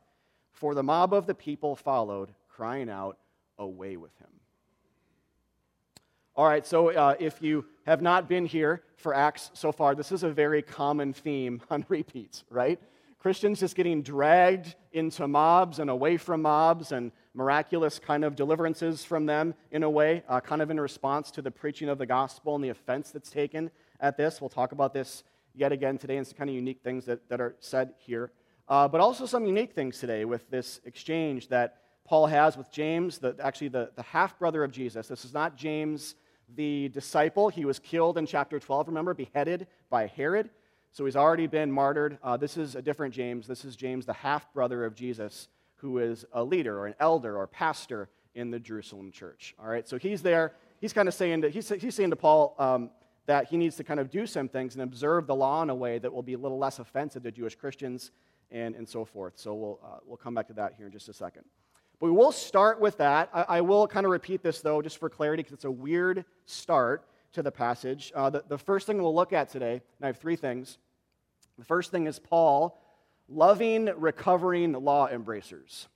For 0.51 0.73
the 0.73 0.83
mob 0.83 1.13
of 1.13 1.27
the 1.27 1.35
people 1.35 1.75
followed, 1.75 2.33
crying 2.49 2.89
out, 2.89 3.17
Away 3.59 3.97
with 3.97 4.15
him. 4.19 4.29
All 6.37 6.45
right, 6.45 6.67
so 6.67 6.89
uh, 6.89 7.15
if 7.19 7.41
you 7.41 7.65
have 7.87 8.03
not 8.03 8.29
been 8.29 8.45
here 8.45 8.83
for 8.95 9.15
Acts 9.15 9.49
so 9.55 9.71
far, 9.71 9.95
this 9.95 10.11
is 10.11 10.21
a 10.21 10.29
very 10.29 10.61
common 10.61 11.11
theme 11.11 11.63
on 11.71 11.83
repeats, 11.89 12.43
right? 12.51 12.79
Christians 13.17 13.59
just 13.59 13.75
getting 13.75 14.03
dragged 14.03 14.75
into 14.91 15.27
mobs 15.27 15.79
and 15.79 15.89
away 15.89 16.15
from 16.15 16.43
mobs 16.43 16.91
and 16.91 17.11
miraculous 17.33 17.97
kind 17.97 18.23
of 18.23 18.35
deliverances 18.35 19.03
from 19.03 19.25
them 19.25 19.55
in 19.71 19.81
a 19.81 19.89
way, 19.89 20.21
uh, 20.29 20.39
kind 20.39 20.61
of 20.61 20.69
in 20.69 20.79
response 20.79 21.31
to 21.31 21.41
the 21.41 21.49
preaching 21.49 21.89
of 21.89 21.97
the 21.97 22.05
gospel 22.05 22.53
and 22.53 22.63
the 22.63 22.69
offense 22.69 23.09
that's 23.09 23.31
taken 23.31 23.71
at 23.99 24.15
this. 24.15 24.39
We'll 24.39 24.51
talk 24.51 24.73
about 24.73 24.93
this 24.93 25.23
yet 25.55 25.71
again 25.71 25.97
today 25.97 26.17
and 26.17 26.27
some 26.27 26.37
kind 26.37 26.51
of 26.51 26.55
unique 26.55 26.81
things 26.83 27.05
that, 27.05 27.27
that 27.29 27.41
are 27.41 27.55
said 27.61 27.95
here. 27.97 28.29
Uh, 28.69 28.87
but 28.87 29.01
also 29.01 29.25
some 29.25 29.47
unique 29.47 29.73
things 29.73 29.97
today 29.97 30.23
with 30.23 30.47
this 30.51 30.81
exchange 30.85 31.47
that 31.47 31.77
Paul 32.05 32.27
has 32.27 32.55
with 32.55 32.71
James, 32.71 33.17
the, 33.17 33.35
actually 33.41 33.69
the, 33.69 33.89
the 33.95 34.03
half 34.03 34.37
brother 34.37 34.63
of 34.63 34.71
Jesus. 34.71 35.07
This 35.07 35.25
is 35.25 35.33
not 35.33 35.57
James 35.57 36.13
the 36.55 36.89
disciple. 36.89 37.49
He 37.49 37.65
was 37.65 37.79
killed 37.79 38.17
in 38.17 38.25
chapter 38.25 38.59
12, 38.59 38.87
remember, 38.87 39.13
beheaded 39.13 39.67
by 39.89 40.07
Herod. 40.07 40.49
So 40.91 41.05
he's 41.05 41.15
already 41.15 41.47
been 41.47 41.71
martyred. 41.71 42.17
Uh, 42.23 42.37
this 42.37 42.57
is 42.57 42.75
a 42.75 42.81
different 42.81 43.13
James. 43.13 43.47
This 43.47 43.65
is 43.65 43.75
James, 43.75 44.05
the 44.05 44.13
half 44.13 44.51
brother 44.53 44.85
of 44.85 44.95
Jesus, 44.95 45.49
who 45.75 45.99
is 45.99 46.25
a 46.33 46.43
leader 46.43 46.79
or 46.79 46.87
an 46.87 46.95
elder 46.99 47.37
or 47.37 47.47
pastor 47.47 48.09
in 48.33 48.51
the 48.51 48.59
Jerusalem 48.59 49.11
church. 49.11 49.55
All 49.59 49.67
right, 49.67 49.87
so 49.87 49.97
he's 49.97 50.21
there. 50.21 50.53
He's 50.79 50.93
kind 50.93 51.07
of 51.07 51.13
saying 51.13 51.41
to, 51.41 51.49
he's, 51.49 51.69
he's 51.69 51.95
saying 51.95 52.11
to 52.11 52.15
Paul 52.15 52.55
um, 52.59 52.91
that 53.25 53.47
he 53.47 53.57
needs 53.57 53.75
to 53.75 53.83
kind 53.83 53.99
of 53.99 54.09
do 54.09 54.25
some 54.25 54.47
things 54.47 54.75
and 54.75 54.83
observe 54.83 55.27
the 55.27 55.35
law 55.35 55.61
in 55.63 55.69
a 55.69 55.75
way 55.75 55.99
that 55.99 56.11
will 56.11 56.23
be 56.23 56.33
a 56.33 56.37
little 56.37 56.57
less 56.57 56.79
offensive 56.79 57.23
to 57.23 57.31
Jewish 57.31 57.55
Christians 57.55 58.11
and, 58.51 58.75
and 58.75 58.87
so 58.87 59.05
forth. 59.05 59.33
So 59.35 59.53
we'll, 59.53 59.79
uh, 59.83 59.97
we'll 60.05 60.17
come 60.17 60.33
back 60.33 60.47
to 60.47 60.53
that 60.53 60.75
here 60.77 60.85
in 60.85 60.91
just 60.91 61.09
a 61.09 61.13
second. 61.13 61.43
But 61.99 62.07
we 62.07 62.11
will 62.11 62.31
start 62.31 62.79
with 62.79 62.97
that. 62.97 63.29
I, 63.33 63.45
I 63.57 63.61
will 63.61 63.87
kind 63.87 64.05
of 64.05 64.11
repeat 64.11 64.43
this, 64.43 64.61
though, 64.61 64.81
just 64.81 64.97
for 64.97 65.09
clarity, 65.09 65.43
because 65.43 65.53
it's 65.53 65.65
a 65.65 65.71
weird 65.71 66.25
start 66.45 67.07
to 67.33 67.41
the 67.41 67.51
passage. 67.51 68.11
Uh, 68.15 68.29
the, 68.29 68.43
the 68.47 68.57
first 68.57 68.87
thing 68.87 69.01
we'll 69.01 69.15
look 69.15 69.33
at 69.33 69.49
today, 69.49 69.73
and 69.73 70.03
I 70.03 70.07
have 70.07 70.17
three 70.17 70.35
things. 70.35 70.77
The 71.57 71.65
first 71.65 71.91
thing 71.91 72.07
is 72.07 72.19
Paul 72.19 72.79
loving 73.29 73.89
recovering 73.97 74.73
law 74.73 75.07
embracers. 75.07 75.87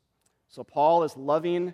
So 0.50 0.63
Paul 0.63 1.03
is 1.03 1.15
loving 1.15 1.74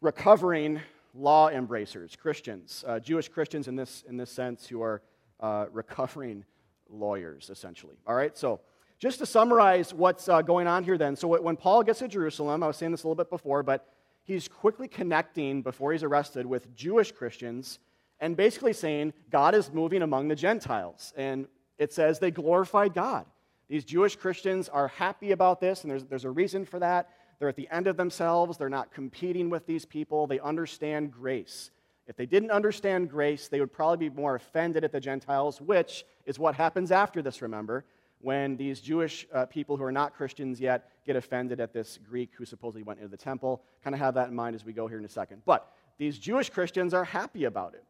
recovering 0.00 0.80
law 1.14 1.48
embracers, 1.48 2.14
Christians, 2.14 2.84
uh, 2.86 3.00
Jewish 3.00 3.28
Christians 3.28 3.68
in 3.68 3.74
this, 3.74 4.04
in 4.08 4.16
this 4.16 4.30
sense, 4.30 4.66
who 4.66 4.80
are 4.82 5.02
uh, 5.40 5.66
recovering 5.72 6.44
lawyers, 6.88 7.50
essentially. 7.50 7.96
All 8.06 8.14
right, 8.14 8.36
so 8.36 8.60
just 9.00 9.18
to 9.18 9.26
summarize 9.26 9.92
what's 9.94 10.28
uh, 10.28 10.42
going 10.42 10.66
on 10.66 10.84
here 10.84 10.98
then. 10.98 11.16
So 11.16 11.40
when 11.40 11.56
Paul 11.56 11.82
gets 11.82 11.98
to 12.00 12.08
Jerusalem, 12.08 12.62
I 12.62 12.66
was 12.66 12.76
saying 12.76 12.92
this 12.92 13.02
a 13.02 13.06
little 13.06 13.16
bit 13.16 13.30
before, 13.30 13.62
but 13.62 13.88
he's 14.24 14.46
quickly 14.46 14.86
connecting 14.86 15.62
before 15.62 15.92
he's 15.92 16.02
arrested 16.02 16.44
with 16.44 16.72
Jewish 16.76 17.10
Christians 17.10 17.78
and 18.20 18.36
basically 18.36 18.74
saying 18.74 19.14
God 19.30 19.54
is 19.54 19.72
moving 19.72 20.02
among 20.02 20.28
the 20.28 20.36
Gentiles. 20.36 21.14
And 21.16 21.48
it 21.78 21.94
says 21.94 22.18
they 22.18 22.30
glorified 22.30 22.92
God. 22.92 23.24
These 23.68 23.86
Jewish 23.86 24.16
Christians 24.16 24.68
are 24.68 24.88
happy 24.88 25.32
about 25.32 25.60
this, 25.60 25.82
and 25.82 25.90
there's, 25.90 26.04
there's 26.04 26.24
a 26.26 26.30
reason 26.30 26.66
for 26.66 26.78
that. 26.80 27.08
They're 27.38 27.48
at 27.48 27.56
the 27.56 27.68
end 27.70 27.86
of 27.86 27.96
themselves. 27.96 28.58
They're 28.58 28.68
not 28.68 28.92
competing 28.92 29.48
with 29.48 29.64
these 29.64 29.86
people. 29.86 30.26
They 30.26 30.40
understand 30.40 31.10
grace. 31.10 31.70
If 32.06 32.16
they 32.16 32.26
didn't 32.26 32.50
understand 32.50 33.08
grace, 33.08 33.48
they 33.48 33.60
would 33.60 33.72
probably 33.72 34.10
be 34.10 34.14
more 34.14 34.34
offended 34.34 34.84
at 34.84 34.92
the 34.92 35.00
Gentiles, 35.00 35.60
which 35.60 36.04
is 36.26 36.38
what 36.38 36.54
happens 36.56 36.90
after 36.92 37.22
this, 37.22 37.40
remember, 37.40 37.84
when 38.20 38.56
these 38.56 38.80
Jewish 38.80 39.26
uh, 39.32 39.46
people 39.46 39.76
who 39.76 39.84
are 39.84 39.92
not 39.92 40.14
Christians 40.14 40.60
yet 40.60 40.90
get 41.06 41.16
offended 41.16 41.60
at 41.60 41.72
this 41.72 41.98
Greek 42.08 42.30
who 42.36 42.44
supposedly 42.44 42.82
went 42.82 42.98
into 43.00 43.10
the 43.10 43.16
temple. 43.16 43.62
Kind 43.82 43.94
of 43.94 44.00
have 44.00 44.14
that 44.14 44.28
in 44.28 44.34
mind 44.34 44.54
as 44.54 44.64
we 44.64 44.72
go 44.72 44.86
here 44.86 44.98
in 44.98 45.04
a 45.04 45.08
second. 45.08 45.42
But 45.46 45.72
these 45.98 46.18
Jewish 46.18 46.50
Christians 46.50 46.94
are 46.94 47.04
happy 47.04 47.44
about 47.44 47.74
it. 47.74 47.84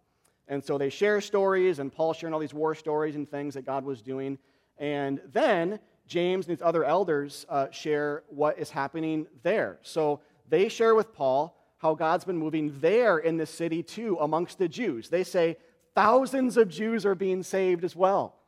And 0.48 0.64
so 0.64 0.78
they 0.78 0.90
share 0.90 1.20
stories, 1.20 1.78
and 1.78 1.92
Paul's 1.92 2.16
sharing 2.16 2.34
all 2.34 2.40
these 2.40 2.54
war 2.54 2.74
stories 2.74 3.14
and 3.14 3.30
things 3.30 3.54
that 3.54 3.64
God 3.64 3.84
was 3.84 4.02
doing. 4.02 4.38
And 4.78 5.20
then 5.32 5.78
James 6.06 6.46
and 6.46 6.56
these 6.56 6.62
other 6.62 6.84
elders 6.84 7.46
uh, 7.48 7.70
share 7.70 8.24
what 8.28 8.58
is 8.58 8.70
happening 8.70 9.26
there. 9.44 9.78
So 9.82 10.20
they 10.48 10.68
share 10.68 10.96
with 10.96 11.12
Paul 11.12 11.56
how 11.78 11.94
God's 11.94 12.24
been 12.24 12.36
moving 12.36 12.78
there 12.80 13.18
in 13.18 13.36
the 13.36 13.46
city 13.46 13.82
too 13.82 14.18
amongst 14.20 14.58
the 14.58 14.68
Jews. 14.68 15.08
They 15.08 15.22
say 15.22 15.56
thousands 15.94 16.56
of 16.56 16.68
Jews 16.68 17.06
are 17.06 17.14
being 17.14 17.42
saved 17.42 17.84
as 17.84 17.94
well. 17.94 18.39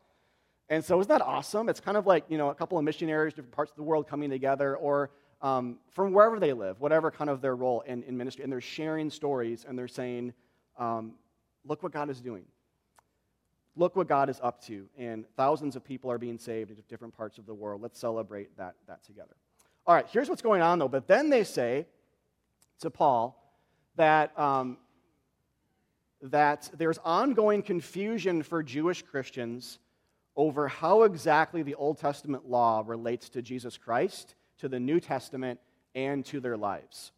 And 0.73 0.83
so, 0.83 0.99
isn't 1.01 1.11
that 1.11 1.21
awesome? 1.21 1.69
It's 1.69 1.81
kind 1.81 1.99
of 1.99 2.07
like, 2.07 2.25
you 2.31 2.39
know, 2.39 2.49
a 2.49 2.55
couple 2.55 2.79
of 2.79 2.85
missionaries, 2.85 3.35
different 3.35 3.55
parts 3.55 3.71
of 3.71 3.77
the 3.77 3.83
world 3.83 4.09
coming 4.09 4.31
together, 4.31 4.75
or 4.75 5.11
um, 5.43 5.77
from 5.91 6.15
wherever 6.15 6.41
they 6.41 6.55
live, 6.55 6.81
whatever 6.81 7.11
kind 7.11 7.29
of 7.29 7.43
their 7.43 7.55
role 7.55 7.83
in, 7.83 8.03
in 8.05 8.17
ministry, 8.17 8.43
and 8.43 8.51
they're 8.51 8.63
sharing 8.63 9.11
stories 9.11 9.67
and 9.69 9.79
they're 9.79 9.87
saying, 9.87 10.33
um, 10.79 11.13
look 11.67 11.83
what 11.83 11.93
God 11.93 12.09
is 12.09 12.23
doing. 12.23 12.45
Look 13.77 13.97
what 13.97 14.09
God 14.09 14.31
is 14.31 14.41
up 14.43 14.65
to. 14.65 14.89
And 14.97 15.27
thousands 15.37 15.77
of 15.77 15.85
people 15.85 16.11
are 16.11 16.17
being 16.17 16.39
saved 16.39 16.71
in 16.71 16.79
different 16.89 17.15
parts 17.15 17.37
of 17.37 17.45
the 17.45 17.53
world. 17.53 17.83
Let's 17.83 17.99
celebrate 18.01 18.57
that, 18.57 18.75
that 18.89 19.05
together. 19.05 19.37
All 19.87 19.95
right, 19.95 20.07
here's 20.11 20.31
what's 20.31 20.41
going 20.41 20.63
on, 20.63 20.79
though. 20.79 20.89
But 20.89 21.07
then 21.07 21.29
they 21.29 21.45
say 21.45 21.87
to 22.81 22.89
Paul 22.89 23.55
that, 23.97 24.39
um, 24.39 24.79
that 26.23 26.71
there's 26.79 26.99
ongoing 27.05 27.63
confusion 27.63 28.43
for 28.43 28.63
Jewish 28.63 29.03
Christians 29.03 29.79
over 30.37 30.69
how 30.69 31.03
exactly 31.03 31.63
the 31.63 31.75
Old 31.75 31.99
Testament 31.99 32.49
law 32.49 32.83
relates 32.87 33.29
to 33.31 33.43
Jesus 33.43 33.77
Christ, 33.77 34.35
to 34.59 34.69
the 34.69 34.81
New 34.81 35.01
Testament, 35.01 35.61
and 35.95 36.25
to 36.27 36.41
their 36.41 36.57
lives. 36.57 37.13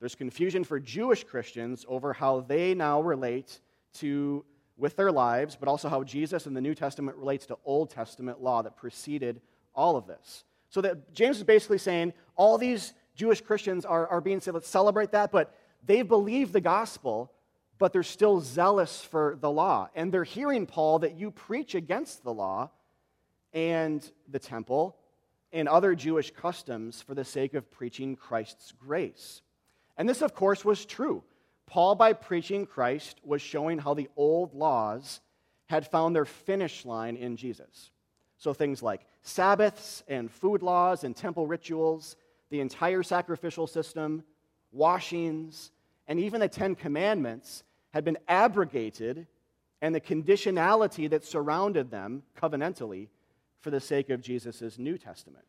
There's 0.00 0.14
confusion 0.14 0.64
for 0.64 0.80
Jewish 0.80 1.24
Christians 1.24 1.86
over 1.88 2.12
how 2.12 2.40
they 2.40 2.74
now 2.74 3.00
relate 3.00 3.60
to 3.94 4.44
with 4.76 4.96
their 4.96 5.12
lives, 5.12 5.56
but 5.56 5.68
also 5.68 5.88
how 5.88 6.02
Jesus 6.02 6.46
in 6.46 6.54
the 6.54 6.60
New 6.60 6.74
Testament 6.74 7.16
relates 7.16 7.46
to 7.46 7.58
Old 7.64 7.90
Testament 7.90 8.42
law 8.42 8.62
that 8.62 8.76
preceded 8.76 9.40
all 9.74 9.96
of 9.96 10.06
this. 10.06 10.44
So 10.70 10.80
that 10.80 11.14
James 11.14 11.36
is 11.36 11.44
basically 11.44 11.78
saying 11.78 12.14
all 12.34 12.58
these 12.58 12.94
Jewish 13.14 13.40
Christians 13.40 13.84
are, 13.84 14.06
are 14.08 14.20
being 14.20 14.40
said, 14.40 14.54
let's 14.54 14.68
celebrate 14.68 15.12
that, 15.12 15.30
but 15.30 15.54
they 15.84 16.02
believe 16.02 16.52
the 16.52 16.60
gospel, 16.60 17.30
but 17.82 17.92
they're 17.92 18.04
still 18.04 18.40
zealous 18.40 19.02
for 19.02 19.36
the 19.40 19.50
law. 19.50 19.88
And 19.96 20.12
they're 20.12 20.22
hearing, 20.22 20.66
Paul, 20.66 21.00
that 21.00 21.18
you 21.18 21.32
preach 21.32 21.74
against 21.74 22.22
the 22.22 22.32
law 22.32 22.70
and 23.52 24.08
the 24.28 24.38
temple 24.38 24.96
and 25.52 25.68
other 25.68 25.96
Jewish 25.96 26.30
customs 26.30 27.02
for 27.02 27.16
the 27.16 27.24
sake 27.24 27.54
of 27.54 27.72
preaching 27.72 28.14
Christ's 28.14 28.70
grace. 28.70 29.42
And 29.96 30.08
this, 30.08 30.22
of 30.22 30.32
course, 30.32 30.64
was 30.64 30.86
true. 30.86 31.24
Paul, 31.66 31.96
by 31.96 32.12
preaching 32.12 32.66
Christ, 32.66 33.20
was 33.24 33.42
showing 33.42 33.80
how 33.80 33.94
the 33.94 34.08
old 34.16 34.54
laws 34.54 35.20
had 35.66 35.84
found 35.84 36.14
their 36.14 36.24
finish 36.24 36.84
line 36.84 37.16
in 37.16 37.36
Jesus. 37.36 37.90
So 38.38 38.54
things 38.54 38.80
like 38.80 39.08
Sabbaths 39.22 40.04
and 40.06 40.30
food 40.30 40.62
laws 40.62 41.02
and 41.02 41.16
temple 41.16 41.48
rituals, 41.48 42.14
the 42.48 42.60
entire 42.60 43.02
sacrificial 43.02 43.66
system, 43.66 44.22
washings, 44.70 45.72
and 46.06 46.20
even 46.20 46.40
the 46.40 46.48
Ten 46.48 46.76
Commandments 46.76 47.64
had 47.92 48.04
been 48.04 48.18
abrogated 48.28 49.26
and 49.80 49.94
the 49.94 50.00
conditionality 50.00 51.10
that 51.10 51.24
surrounded 51.24 51.90
them 51.90 52.22
covenantally 52.40 53.08
for 53.60 53.70
the 53.70 53.80
sake 53.80 54.10
of 54.10 54.20
Jesus' 54.20 54.78
New 54.78 54.98
Testament. 54.98 55.44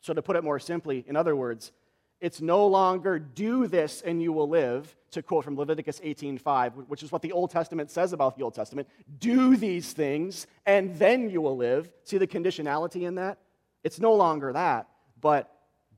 So, 0.00 0.14
to 0.14 0.22
put 0.22 0.36
it 0.36 0.44
more 0.44 0.58
simply, 0.58 1.04
in 1.06 1.16
other 1.16 1.36
words, 1.36 1.72
it's 2.20 2.40
no 2.40 2.66
longer 2.66 3.18
do 3.18 3.66
this 3.66 4.02
and 4.02 4.22
you 4.22 4.32
will 4.32 4.48
live, 4.48 4.94
to 5.12 5.22
quote 5.22 5.44
from 5.44 5.56
Leviticus 5.56 6.00
18:5, 6.00 6.88
which 6.88 7.02
is 7.02 7.10
what 7.10 7.22
the 7.22 7.32
Old 7.32 7.50
Testament 7.50 7.90
says 7.90 8.12
about 8.12 8.36
the 8.36 8.42
Old 8.42 8.54
Testament. 8.54 8.88
Do 9.18 9.56
these 9.56 9.92
things 9.92 10.46
and 10.66 10.96
then 10.96 11.30
you 11.30 11.40
will 11.40 11.56
live. 11.56 11.90
See 12.04 12.18
the 12.18 12.26
conditionality 12.26 13.02
in 13.06 13.14
that? 13.16 13.38
It's 13.82 14.00
no 14.00 14.14
longer 14.14 14.52
that, 14.52 14.88
but 15.20 15.50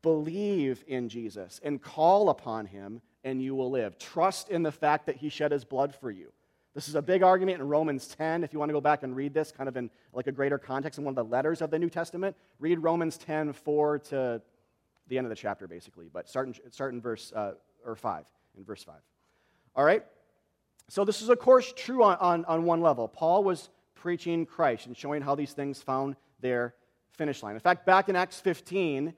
believe 0.02 0.84
in 0.86 1.08
Jesus 1.08 1.60
and 1.62 1.82
call 1.82 2.28
upon 2.28 2.66
him 2.66 3.02
and 3.24 3.42
you 3.42 3.54
will 3.54 3.70
live. 3.70 3.98
Trust 3.98 4.48
in 4.48 4.62
the 4.62 4.72
fact 4.72 5.06
that 5.06 5.16
he 5.16 5.28
shed 5.28 5.52
his 5.52 5.64
blood 5.64 5.94
for 5.94 6.10
you. 6.10 6.32
This 6.74 6.88
is 6.88 6.94
a 6.94 7.02
big 7.02 7.22
argument 7.22 7.60
in 7.60 7.68
Romans 7.68 8.06
10. 8.06 8.44
If 8.44 8.52
you 8.52 8.58
want 8.58 8.70
to 8.70 8.72
go 8.72 8.80
back 8.80 9.02
and 9.02 9.14
read 9.14 9.34
this 9.34 9.52
kind 9.52 9.68
of 9.68 9.76
in 9.76 9.90
like 10.14 10.26
a 10.26 10.32
greater 10.32 10.58
context 10.58 10.98
in 10.98 11.04
one 11.04 11.12
of 11.12 11.16
the 11.16 11.30
letters 11.30 11.60
of 11.60 11.70
the 11.70 11.78
New 11.78 11.90
Testament, 11.90 12.34
read 12.58 12.78
Romans 12.78 13.18
10, 13.18 13.52
4 13.52 13.98
to 13.98 14.42
the 15.08 15.18
end 15.18 15.26
of 15.26 15.28
the 15.28 15.36
chapter, 15.36 15.68
basically. 15.68 16.08
But 16.10 16.28
start 16.28 16.48
in, 16.48 16.72
start 16.72 16.94
in 16.94 17.00
verse, 17.00 17.32
uh, 17.34 17.52
or 17.84 17.94
5, 17.94 18.24
in 18.56 18.64
verse 18.64 18.82
5. 18.82 18.94
All 19.76 19.84
right? 19.84 20.02
So 20.88 21.04
this 21.04 21.20
is, 21.20 21.28
of 21.28 21.38
course, 21.38 21.72
true 21.76 22.02
on, 22.02 22.16
on, 22.18 22.44
on 22.46 22.64
one 22.64 22.80
level. 22.80 23.06
Paul 23.06 23.44
was 23.44 23.68
preaching 23.94 24.46
Christ 24.46 24.86
and 24.86 24.96
showing 24.96 25.20
how 25.20 25.34
these 25.34 25.52
things 25.52 25.82
found 25.82 26.16
their 26.40 26.74
finish 27.12 27.42
line. 27.42 27.54
In 27.54 27.60
fact, 27.60 27.84
back 27.84 28.08
in 28.08 28.16
Acts 28.16 28.40
15, 28.40 29.14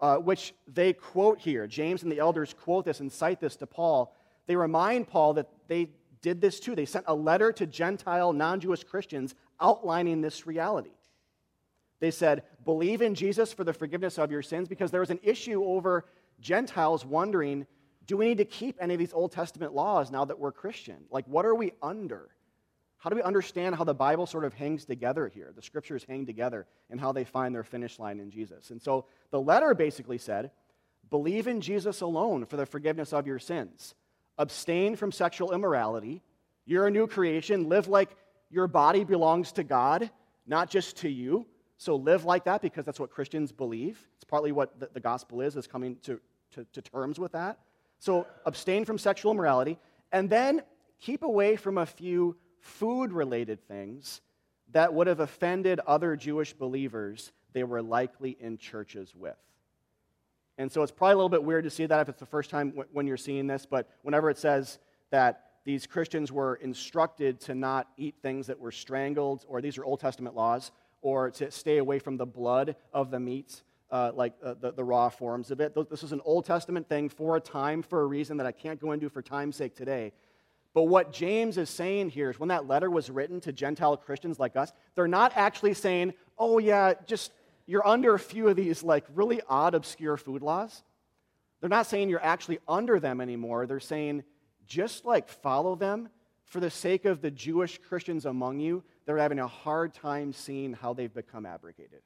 uh, 0.00 0.16
which 0.16 0.54
they 0.66 0.92
quote 0.92 1.38
here. 1.38 1.66
James 1.66 2.02
and 2.02 2.10
the 2.10 2.18
elders 2.18 2.54
quote 2.54 2.84
this 2.84 3.00
and 3.00 3.12
cite 3.12 3.40
this 3.40 3.56
to 3.56 3.66
Paul. 3.66 4.14
They 4.46 4.56
remind 4.56 5.08
Paul 5.08 5.34
that 5.34 5.48
they 5.68 5.90
did 6.20 6.40
this 6.40 6.60
too. 6.60 6.74
They 6.74 6.84
sent 6.84 7.04
a 7.08 7.14
letter 7.14 7.52
to 7.52 7.66
Gentile, 7.66 8.32
non 8.32 8.60
Jewish 8.60 8.84
Christians 8.84 9.34
outlining 9.60 10.20
this 10.20 10.46
reality. 10.46 10.92
They 12.00 12.10
said, 12.10 12.42
Believe 12.64 13.02
in 13.02 13.14
Jesus 13.14 13.52
for 13.52 13.64
the 13.64 13.72
forgiveness 13.72 14.18
of 14.18 14.30
your 14.30 14.42
sins, 14.42 14.68
because 14.68 14.90
there 14.90 15.00
was 15.00 15.10
an 15.10 15.20
issue 15.22 15.64
over 15.64 16.06
Gentiles 16.40 17.04
wondering, 17.04 17.66
do 18.06 18.16
we 18.16 18.26
need 18.26 18.38
to 18.38 18.44
keep 18.44 18.76
any 18.80 18.94
of 18.94 19.00
these 19.00 19.12
Old 19.12 19.32
Testament 19.32 19.74
laws 19.74 20.10
now 20.10 20.24
that 20.24 20.38
we're 20.38 20.52
Christian? 20.52 21.04
Like, 21.10 21.26
what 21.26 21.46
are 21.46 21.54
we 21.54 21.72
under? 21.82 22.28
How 23.04 23.10
do 23.10 23.16
we 23.16 23.22
understand 23.22 23.74
how 23.74 23.84
the 23.84 23.92
Bible 23.92 24.24
sort 24.24 24.46
of 24.46 24.54
hangs 24.54 24.86
together 24.86 25.28
here? 25.28 25.52
The 25.54 25.60
scriptures 25.60 26.06
hang 26.08 26.24
together 26.24 26.66
and 26.88 26.98
how 26.98 27.12
they 27.12 27.24
find 27.24 27.54
their 27.54 27.62
finish 27.62 27.98
line 27.98 28.18
in 28.18 28.30
Jesus. 28.30 28.70
And 28.70 28.80
so 28.80 29.04
the 29.30 29.38
letter 29.38 29.74
basically 29.74 30.16
said 30.16 30.50
believe 31.10 31.46
in 31.46 31.60
Jesus 31.60 32.00
alone 32.00 32.46
for 32.46 32.56
the 32.56 32.64
forgiveness 32.64 33.12
of 33.12 33.26
your 33.26 33.38
sins, 33.38 33.94
abstain 34.38 34.96
from 34.96 35.12
sexual 35.12 35.52
immorality. 35.52 36.22
You're 36.64 36.86
a 36.86 36.90
new 36.90 37.06
creation. 37.06 37.68
Live 37.68 37.88
like 37.88 38.08
your 38.48 38.66
body 38.68 39.04
belongs 39.04 39.52
to 39.52 39.64
God, 39.64 40.10
not 40.46 40.70
just 40.70 40.96
to 40.98 41.10
you. 41.10 41.44
So 41.76 41.96
live 41.96 42.24
like 42.24 42.44
that 42.44 42.62
because 42.62 42.86
that's 42.86 42.98
what 42.98 43.10
Christians 43.10 43.52
believe. 43.52 44.02
It's 44.16 44.24
partly 44.24 44.50
what 44.50 44.80
the, 44.94 45.00
gospel 45.00 45.42
is, 45.42 45.56
is 45.56 45.66
coming 45.66 45.96
to, 46.04 46.18
to, 46.52 46.64
to 46.72 46.80
terms 46.80 47.18
with 47.18 47.32
that. 47.32 47.58
So 47.98 48.26
abstain 48.46 48.86
from 48.86 48.96
sexual 48.96 49.30
immorality. 49.30 49.78
And 50.10 50.30
then 50.30 50.62
keep 50.98 51.22
away 51.22 51.56
from 51.56 51.76
a 51.76 51.84
few 51.84 52.36
food 52.64 53.12
related 53.12 53.66
things 53.68 54.22
that 54.72 54.92
would 54.92 55.06
have 55.06 55.20
offended 55.20 55.80
other 55.86 56.16
Jewish 56.16 56.54
believers 56.54 57.32
they 57.52 57.62
were 57.62 57.82
likely 57.82 58.36
in 58.40 58.56
churches 58.58 59.14
with. 59.14 59.36
And 60.56 60.70
so 60.72 60.82
it's 60.82 60.90
probably 60.90 61.12
a 61.12 61.16
little 61.16 61.28
bit 61.28 61.44
weird 61.44 61.64
to 61.64 61.70
see 61.70 61.86
that 61.86 62.00
if 62.00 62.08
it's 62.08 62.20
the 62.20 62.26
first 62.26 62.50
time 62.50 62.72
when 62.92 63.06
you're 63.06 63.16
seeing 63.16 63.46
this, 63.46 63.66
but 63.66 63.88
whenever 64.02 64.30
it 64.30 64.38
says 64.38 64.78
that 65.10 65.42
these 65.64 65.86
Christians 65.86 66.32
were 66.32 66.56
instructed 66.56 67.40
to 67.40 67.54
not 67.54 67.88
eat 67.96 68.16
things 68.22 68.46
that 68.46 68.58
were 68.58 68.72
strangled, 68.72 69.44
or 69.48 69.60
these 69.60 69.78
are 69.78 69.84
Old 69.84 70.00
Testament 70.00 70.34
laws, 70.34 70.72
or 71.02 71.30
to 71.32 71.50
stay 71.50 71.78
away 71.78 71.98
from 71.98 72.16
the 72.16 72.26
blood 72.26 72.76
of 72.92 73.10
the 73.10 73.20
meat, 73.20 73.62
uh, 73.90 74.12
like 74.14 74.34
uh, 74.42 74.54
the, 74.60 74.72
the 74.72 74.84
raw 74.84 75.08
forms 75.08 75.50
of 75.50 75.60
it. 75.60 75.74
This 75.90 76.02
is 76.02 76.12
an 76.12 76.20
Old 76.24 76.44
Testament 76.44 76.88
thing 76.88 77.08
for 77.08 77.36
a 77.36 77.40
time, 77.40 77.82
for 77.82 78.02
a 78.02 78.06
reason 78.06 78.36
that 78.38 78.46
I 78.46 78.52
can't 78.52 78.80
go 78.80 78.92
into 78.92 79.08
for 79.08 79.22
time's 79.22 79.56
sake 79.56 79.74
today. 79.74 80.12
But 80.74 80.84
what 80.84 81.12
James 81.12 81.56
is 81.56 81.70
saying 81.70 82.10
here 82.10 82.30
is 82.30 82.38
when 82.38 82.48
that 82.48 82.66
letter 82.66 82.90
was 82.90 83.08
written 83.08 83.40
to 83.42 83.52
Gentile 83.52 83.96
Christians 83.96 84.40
like 84.40 84.56
us, 84.56 84.72
they're 84.96 85.06
not 85.06 85.32
actually 85.36 85.74
saying, 85.74 86.14
oh, 86.36 86.58
yeah, 86.58 86.94
just 87.06 87.30
you're 87.66 87.86
under 87.86 88.14
a 88.14 88.18
few 88.18 88.48
of 88.48 88.56
these 88.56 88.82
like 88.82 89.04
really 89.14 89.40
odd, 89.48 89.74
obscure 89.74 90.16
food 90.16 90.42
laws. 90.42 90.82
They're 91.60 91.70
not 91.70 91.86
saying 91.86 92.10
you're 92.10 92.22
actually 92.22 92.58
under 92.68 92.98
them 92.98 93.20
anymore. 93.20 93.66
They're 93.66 93.80
saying 93.80 94.24
just 94.66 95.04
like 95.04 95.28
follow 95.28 95.76
them 95.76 96.08
for 96.44 96.60
the 96.60 96.70
sake 96.70 97.04
of 97.04 97.22
the 97.22 97.30
Jewish 97.30 97.78
Christians 97.88 98.26
among 98.26 98.58
you. 98.60 98.82
They're 99.06 99.16
having 99.16 99.38
a 99.38 99.46
hard 99.46 99.94
time 99.94 100.32
seeing 100.32 100.72
how 100.72 100.92
they've 100.92 101.12
become 101.12 101.46
abrogated. 101.46 102.02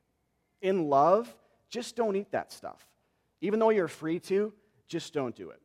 In 0.60 0.88
love, 0.88 1.34
just 1.70 1.96
don't 1.96 2.16
eat 2.16 2.30
that 2.32 2.52
stuff. 2.52 2.86
Even 3.40 3.58
though 3.58 3.70
you're 3.70 3.88
free 3.88 4.20
to, 4.20 4.52
just 4.88 5.12
don't 5.12 5.34
do 5.34 5.50
it. 5.50 5.60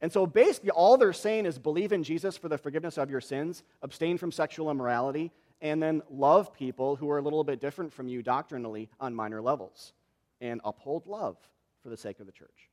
And 0.00 0.12
so 0.12 0.26
basically, 0.26 0.70
all 0.70 0.96
they're 0.96 1.12
saying 1.12 1.46
is 1.46 1.58
believe 1.58 1.92
in 1.92 2.02
Jesus 2.02 2.36
for 2.36 2.48
the 2.48 2.58
forgiveness 2.58 2.98
of 2.98 3.10
your 3.10 3.20
sins, 3.20 3.62
abstain 3.82 4.18
from 4.18 4.30
sexual 4.30 4.70
immorality, 4.70 5.32
and 5.60 5.82
then 5.82 6.02
love 6.10 6.52
people 6.52 6.96
who 6.96 7.08
are 7.10 7.18
a 7.18 7.22
little 7.22 7.44
bit 7.44 7.60
different 7.60 7.92
from 7.92 8.08
you 8.08 8.22
doctrinally 8.22 8.90
on 9.00 9.14
minor 9.14 9.40
levels, 9.40 9.94
and 10.40 10.60
uphold 10.64 11.06
love 11.06 11.36
for 11.82 11.88
the 11.88 11.96
sake 11.96 12.20
of 12.20 12.26
the 12.26 12.32
church. 12.32 12.68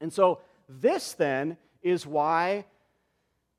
And 0.00 0.12
so, 0.12 0.40
this 0.68 1.12
then 1.14 1.56
is 1.82 2.06
why 2.06 2.64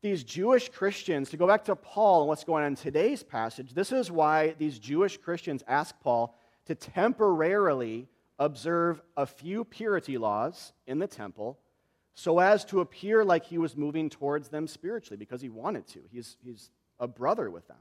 these 0.02 0.24
Jewish 0.24 0.70
Christians, 0.70 1.30
to 1.32 1.38
go 1.38 1.48
back 1.48 1.66
to 1.66 1.76
Paul 1.76 2.22
and 2.22 2.28
what's 2.30 2.44
going 2.44 2.64
on 2.64 2.70
in 2.70 2.76
today's 2.76 3.24
passage, 3.24 3.74
this 3.74 3.92
is 3.92 4.12
why 4.12 4.56
these 4.58 4.80
Jewish 4.80 5.18
Christians 5.18 5.64
ask 5.68 5.96
Paul 6.00 6.38
to 6.68 6.76
temporarily 6.76 8.08
observe 8.40 9.02
a 9.18 9.26
few 9.26 9.66
purity 9.66 10.18
laws 10.18 10.74
in 10.88 11.00
the 11.00 11.08
temple 11.08 11.60
so 12.15 12.39
as 12.39 12.65
to 12.65 12.79
appear 12.79 13.24
like 13.24 13.45
he 13.45 13.57
was 13.57 13.75
moving 13.75 14.10
towards 14.10 14.48
them 14.48 14.67
spiritually 14.67 15.17
because 15.17 15.41
he 15.41 15.50
wanted 15.50 15.86
to. 15.88 16.00
He's, 16.10 16.38
he's 16.43 16.72
a 17.00 17.07
brother 17.07 17.51
with 17.51 17.67
them. 17.67 17.77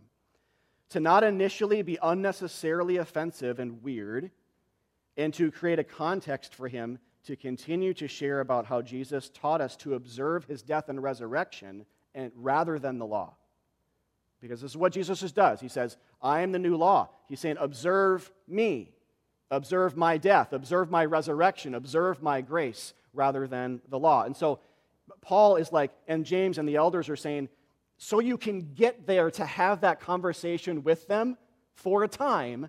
To 0.90 1.00
not 1.00 1.24
initially 1.24 1.82
be 1.82 1.98
unnecessarily 2.02 2.98
offensive 2.98 3.58
and 3.58 3.82
weird, 3.82 4.30
and 5.16 5.32
to 5.34 5.50
create 5.50 5.78
a 5.78 5.84
context 5.84 6.54
for 6.54 6.68
him 6.68 6.98
to 7.24 7.36
continue 7.36 7.94
to 7.94 8.08
share 8.08 8.40
about 8.40 8.66
how 8.66 8.82
Jesus 8.82 9.30
taught 9.30 9.60
us 9.60 9.76
to 9.76 9.94
observe 9.94 10.44
his 10.44 10.62
death 10.62 10.88
and 10.88 11.02
resurrection 11.02 11.86
and, 12.14 12.30
rather 12.34 12.78
than 12.78 12.98
the 12.98 13.06
law. 13.06 13.34
because 14.40 14.60
this 14.60 14.72
is 14.72 14.76
what 14.76 14.92
Jesus 14.92 15.20
does. 15.32 15.60
He 15.60 15.68
says, 15.68 15.96
I 16.20 16.42
am 16.42 16.52
the 16.52 16.58
new 16.58 16.76
law. 16.76 17.08
He's 17.28 17.40
saying, 17.40 17.56
Observe 17.58 18.30
me, 18.46 18.92
observe 19.50 19.96
my 19.96 20.18
death, 20.18 20.52
observe 20.52 20.90
my 20.90 21.04
resurrection, 21.04 21.74
observe 21.74 22.22
my 22.22 22.42
grace, 22.42 22.92
rather 23.14 23.46
than 23.46 23.80
the 23.88 23.98
law. 23.98 24.24
And 24.24 24.36
so 24.36 24.60
Paul 25.20 25.56
is 25.56 25.72
like, 25.72 25.92
and 26.08 26.24
James 26.24 26.58
and 26.58 26.68
the 26.68 26.76
elders 26.76 27.08
are 27.08 27.16
saying, 27.16 27.48
so 27.96 28.20
you 28.20 28.36
can 28.36 28.72
get 28.74 29.06
there 29.06 29.30
to 29.30 29.44
have 29.44 29.80
that 29.82 30.00
conversation 30.00 30.82
with 30.82 31.06
them 31.06 31.36
for 31.74 32.04
a 32.04 32.08
time, 32.08 32.68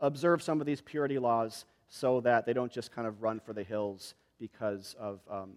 observe 0.00 0.42
some 0.42 0.60
of 0.60 0.66
these 0.66 0.80
purity 0.80 1.18
laws 1.18 1.64
so 1.88 2.20
that 2.20 2.46
they 2.46 2.52
don't 2.52 2.72
just 2.72 2.92
kind 2.92 3.06
of 3.06 3.22
run 3.22 3.40
for 3.40 3.52
the 3.52 3.62
hills 3.62 4.14
because 4.38 4.94
of 4.98 5.20
um, 5.30 5.52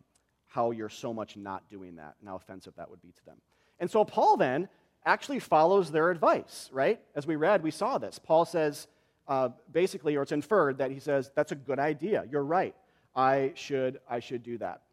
how 0.48 0.72
you're 0.72 0.89
so 0.89 1.13
much 1.13 1.36
not 1.36 1.67
doing 1.69 1.96
that 1.96 2.15
and 2.19 2.29
how 2.29 2.36
offensive 2.36 2.74
that 2.77 2.89
would 2.89 3.01
be 3.01 3.12
to 3.12 3.25
them. 3.25 3.38
And 3.79 3.89
so 3.89 4.03
Paul 4.05 4.38
then 4.38 4.69
actually 5.05 5.39
follows 5.39 5.91
their 5.91 6.12
advice, 6.12 6.69
right? 6.72 7.00
As 7.15 7.25
we 7.25 7.36
read, 7.36 7.63
we 7.63 7.72
saw 7.72 7.98
this. 7.98 8.19
Paul 8.19 8.46
says, 8.46 8.88
uh, 9.27 9.50
basically, 9.72 10.15
or 10.15 10.24
it's 10.24 10.31
inferred 10.31 10.77
that 10.79 10.91
he 10.91 11.00
says, 11.00 11.31
that's 11.36 11.51
a 11.51 11.55
good 11.55 11.79
idea. 11.79 12.25
You're 12.29 12.43
right. 12.43 12.75
I 13.19 13.51
should, 13.55 13.99
I 14.09 14.21
should 14.21 14.43
do 14.43 14.57
that. 14.59 14.83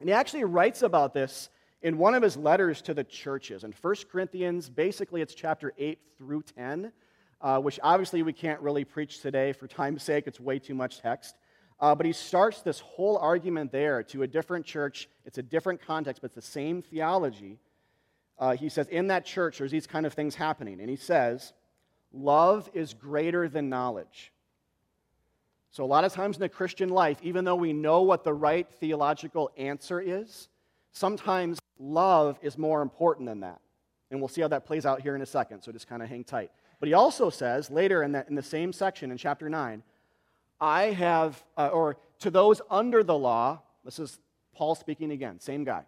And 0.00 0.08
he 0.08 0.12
actually 0.12 0.42
writes 0.42 0.82
about 0.82 1.14
this 1.14 1.50
in 1.82 1.98
one 1.98 2.14
of 2.14 2.22
his 2.22 2.36
letters 2.36 2.82
to 2.82 2.94
the 2.94 3.04
churches. 3.04 3.62
In 3.62 3.72
1 3.80 3.94
Corinthians, 4.10 4.68
basically, 4.68 5.22
it's 5.22 5.36
chapter 5.36 5.72
8 5.78 6.00
through 6.18 6.42
10, 6.42 6.90
uh, 7.40 7.60
which 7.60 7.78
obviously 7.80 8.24
we 8.24 8.32
can't 8.32 8.60
really 8.60 8.84
preach 8.84 9.20
today 9.20 9.52
for 9.52 9.68
time's 9.68 10.02
sake. 10.02 10.24
It's 10.26 10.40
way 10.40 10.58
too 10.58 10.74
much 10.74 11.00
text. 11.00 11.36
Uh, 11.78 11.94
but 11.94 12.06
he 12.06 12.12
starts 12.12 12.60
this 12.62 12.80
whole 12.80 13.18
argument 13.18 13.70
there 13.70 14.02
to 14.02 14.24
a 14.24 14.26
different 14.26 14.66
church. 14.66 15.08
It's 15.24 15.38
a 15.38 15.42
different 15.42 15.80
context, 15.80 16.22
but 16.22 16.26
it's 16.26 16.34
the 16.34 16.42
same 16.42 16.82
theology. 16.82 17.60
Uh, 18.36 18.56
he 18.56 18.68
says, 18.68 18.88
in 18.88 19.06
that 19.08 19.24
church, 19.24 19.58
there's 19.58 19.70
these 19.70 19.86
kind 19.86 20.06
of 20.06 20.14
things 20.14 20.34
happening. 20.34 20.80
And 20.80 20.90
he 20.90 20.96
says, 20.96 21.52
love 22.12 22.68
is 22.74 22.94
greater 22.94 23.48
than 23.48 23.68
knowledge. 23.68 24.32
So, 25.74 25.82
a 25.82 25.86
lot 25.86 26.04
of 26.04 26.12
times 26.12 26.36
in 26.36 26.40
the 26.40 26.48
Christian 26.48 26.88
life, 26.88 27.18
even 27.20 27.44
though 27.44 27.56
we 27.56 27.72
know 27.72 28.02
what 28.02 28.22
the 28.22 28.32
right 28.32 28.64
theological 28.78 29.50
answer 29.56 30.00
is, 30.00 30.48
sometimes 30.92 31.58
love 31.80 32.38
is 32.42 32.56
more 32.56 32.80
important 32.80 33.26
than 33.26 33.40
that. 33.40 33.60
And 34.08 34.20
we'll 34.20 34.28
see 34.28 34.40
how 34.40 34.46
that 34.46 34.66
plays 34.66 34.86
out 34.86 35.00
here 35.00 35.16
in 35.16 35.22
a 35.22 35.26
second, 35.26 35.62
so 35.62 35.72
just 35.72 35.88
kind 35.88 36.00
of 36.00 36.08
hang 36.08 36.22
tight. 36.22 36.52
But 36.78 36.86
he 36.86 36.92
also 36.92 37.28
says 37.28 37.72
later 37.72 38.04
in, 38.04 38.12
that, 38.12 38.28
in 38.28 38.36
the 38.36 38.42
same 38.42 38.72
section 38.72 39.10
in 39.10 39.16
chapter 39.16 39.48
9, 39.48 39.82
I 40.60 40.82
have, 40.92 41.42
uh, 41.56 41.70
or 41.72 41.96
to 42.20 42.30
those 42.30 42.60
under 42.70 43.02
the 43.02 43.18
law, 43.18 43.60
this 43.84 43.98
is 43.98 44.20
Paul 44.54 44.76
speaking 44.76 45.10
again, 45.10 45.40
same 45.40 45.64
guy. 45.64 45.86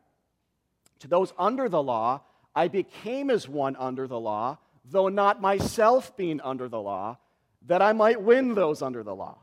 To 0.99 1.07
those 1.07 1.33
under 1.39 1.69
the 1.69 1.81
law, 1.81 2.23
I 2.57 2.67
became 2.67 3.31
as 3.31 3.49
one 3.49 3.77
under 3.77 4.09
the 4.09 4.19
law, 4.19 4.59
though 4.85 5.11
not 5.11 5.41
myself 5.41 6.17
being 6.17 6.41
under 6.41 6.69
the 6.69 6.81
law, 6.81 7.19
that 7.67 7.83
I 7.83 7.93
might 7.93 8.21
win 8.21 8.57
those 8.57 8.83
under 8.83 9.05
the 9.05 9.15
law. 9.15 9.39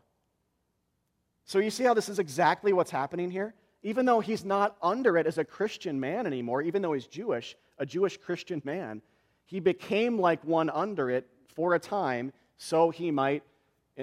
So 1.45 1.59
you 1.59 1.69
see 1.69 1.83
how 1.83 1.93
this 1.93 2.09
is 2.09 2.19
exactly 2.19 2.73
what's 2.73 2.91
happening 2.91 3.29
here? 3.29 3.53
Even 3.83 4.05
though 4.05 4.21
he's 4.21 4.45
not 4.45 4.77
under 4.81 5.17
it 5.17 5.27
as 5.27 5.37
a 5.37 5.43
Christian 5.43 5.99
man 5.99 6.25
anymore, 6.25 6.61
even 6.61 6.81
though 6.81 6.93
he's 6.93 7.07
Jewish, 7.07 7.55
a 7.77 7.85
Jewish 7.85 8.17
Christian 8.17 8.61
man, 8.63 9.01
he 9.45 9.59
became 9.59 10.17
like 10.17 10.43
one 10.43 10.69
under 10.69 11.09
it 11.09 11.27
for 11.53 11.75
a 11.75 11.79
time 11.79 12.31
so 12.57 12.89
he 12.89 13.11
might 13.11 13.43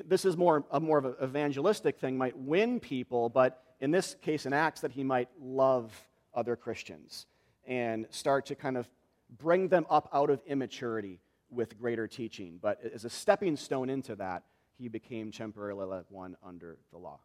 this 0.06 0.24
is 0.24 0.36
more, 0.36 0.64
a 0.70 0.80
more 0.80 0.98
of 0.98 1.04
an 1.04 1.14
evangelistic 1.22 1.98
thing, 1.98 2.16
might 2.16 2.36
win 2.36 2.80
people, 2.80 3.28
but 3.28 3.62
in 3.80 3.90
this 3.90 4.14
case 4.22 4.46
in 4.46 4.52
Acts, 4.52 4.80
that 4.82 4.92
he 4.92 5.02
might 5.02 5.28
love 5.40 5.92
other 6.34 6.56
Christians 6.56 7.26
and 7.66 8.06
start 8.10 8.46
to 8.46 8.54
kind 8.54 8.76
of 8.76 8.88
bring 9.38 9.68
them 9.68 9.86
up 9.90 10.08
out 10.12 10.30
of 10.30 10.40
immaturity 10.46 11.20
with 11.50 11.78
greater 11.78 12.06
teaching. 12.06 12.58
But 12.60 12.80
as 12.94 13.04
a 13.04 13.10
stepping 13.10 13.56
stone 13.56 13.90
into 13.90 14.14
that, 14.16 14.44
he 14.78 14.88
became 14.88 15.32
temporarily 15.32 15.86
like 15.86 16.06
one 16.08 16.36
under 16.44 16.78
the 16.92 16.98
law. 16.98 17.20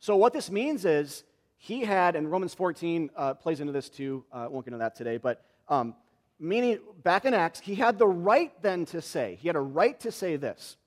So, 0.00 0.16
what 0.16 0.32
this 0.32 0.50
means 0.50 0.86
is 0.86 1.24
he 1.58 1.84
had, 1.84 2.16
and 2.16 2.30
Romans 2.30 2.54
14 2.54 3.10
uh, 3.14 3.34
plays 3.34 3.60
into 3.60 3.72
this 3.72 3.90
too, 3.90 4.24
uh, 4.32 4.44
I 4.44 4.46
won't 4.48 4.64
get 4.64 4.72
into 4.72 4.82
that 4.82 4.96
today, 4.96 5.18
but 5.18 5.44
um, 5.68 5.94
meaning 6.38 6.78
back 7.02 7.26
in 7.26 7.34
Acts, 7.34 7.60
he 7.60 7.74
had 7.74 7.98
the 7.98 8.06
right 8.06 8.50
then 8.62 8.86
to 8.86 9.02
say, 9.02 9.38
he 9.42 9.46
had 9.46 9.56
a 9.56 9.60
right 9.60 10.00
to 10.00 10.10
say 10.10 10.36
this 10.36 10.78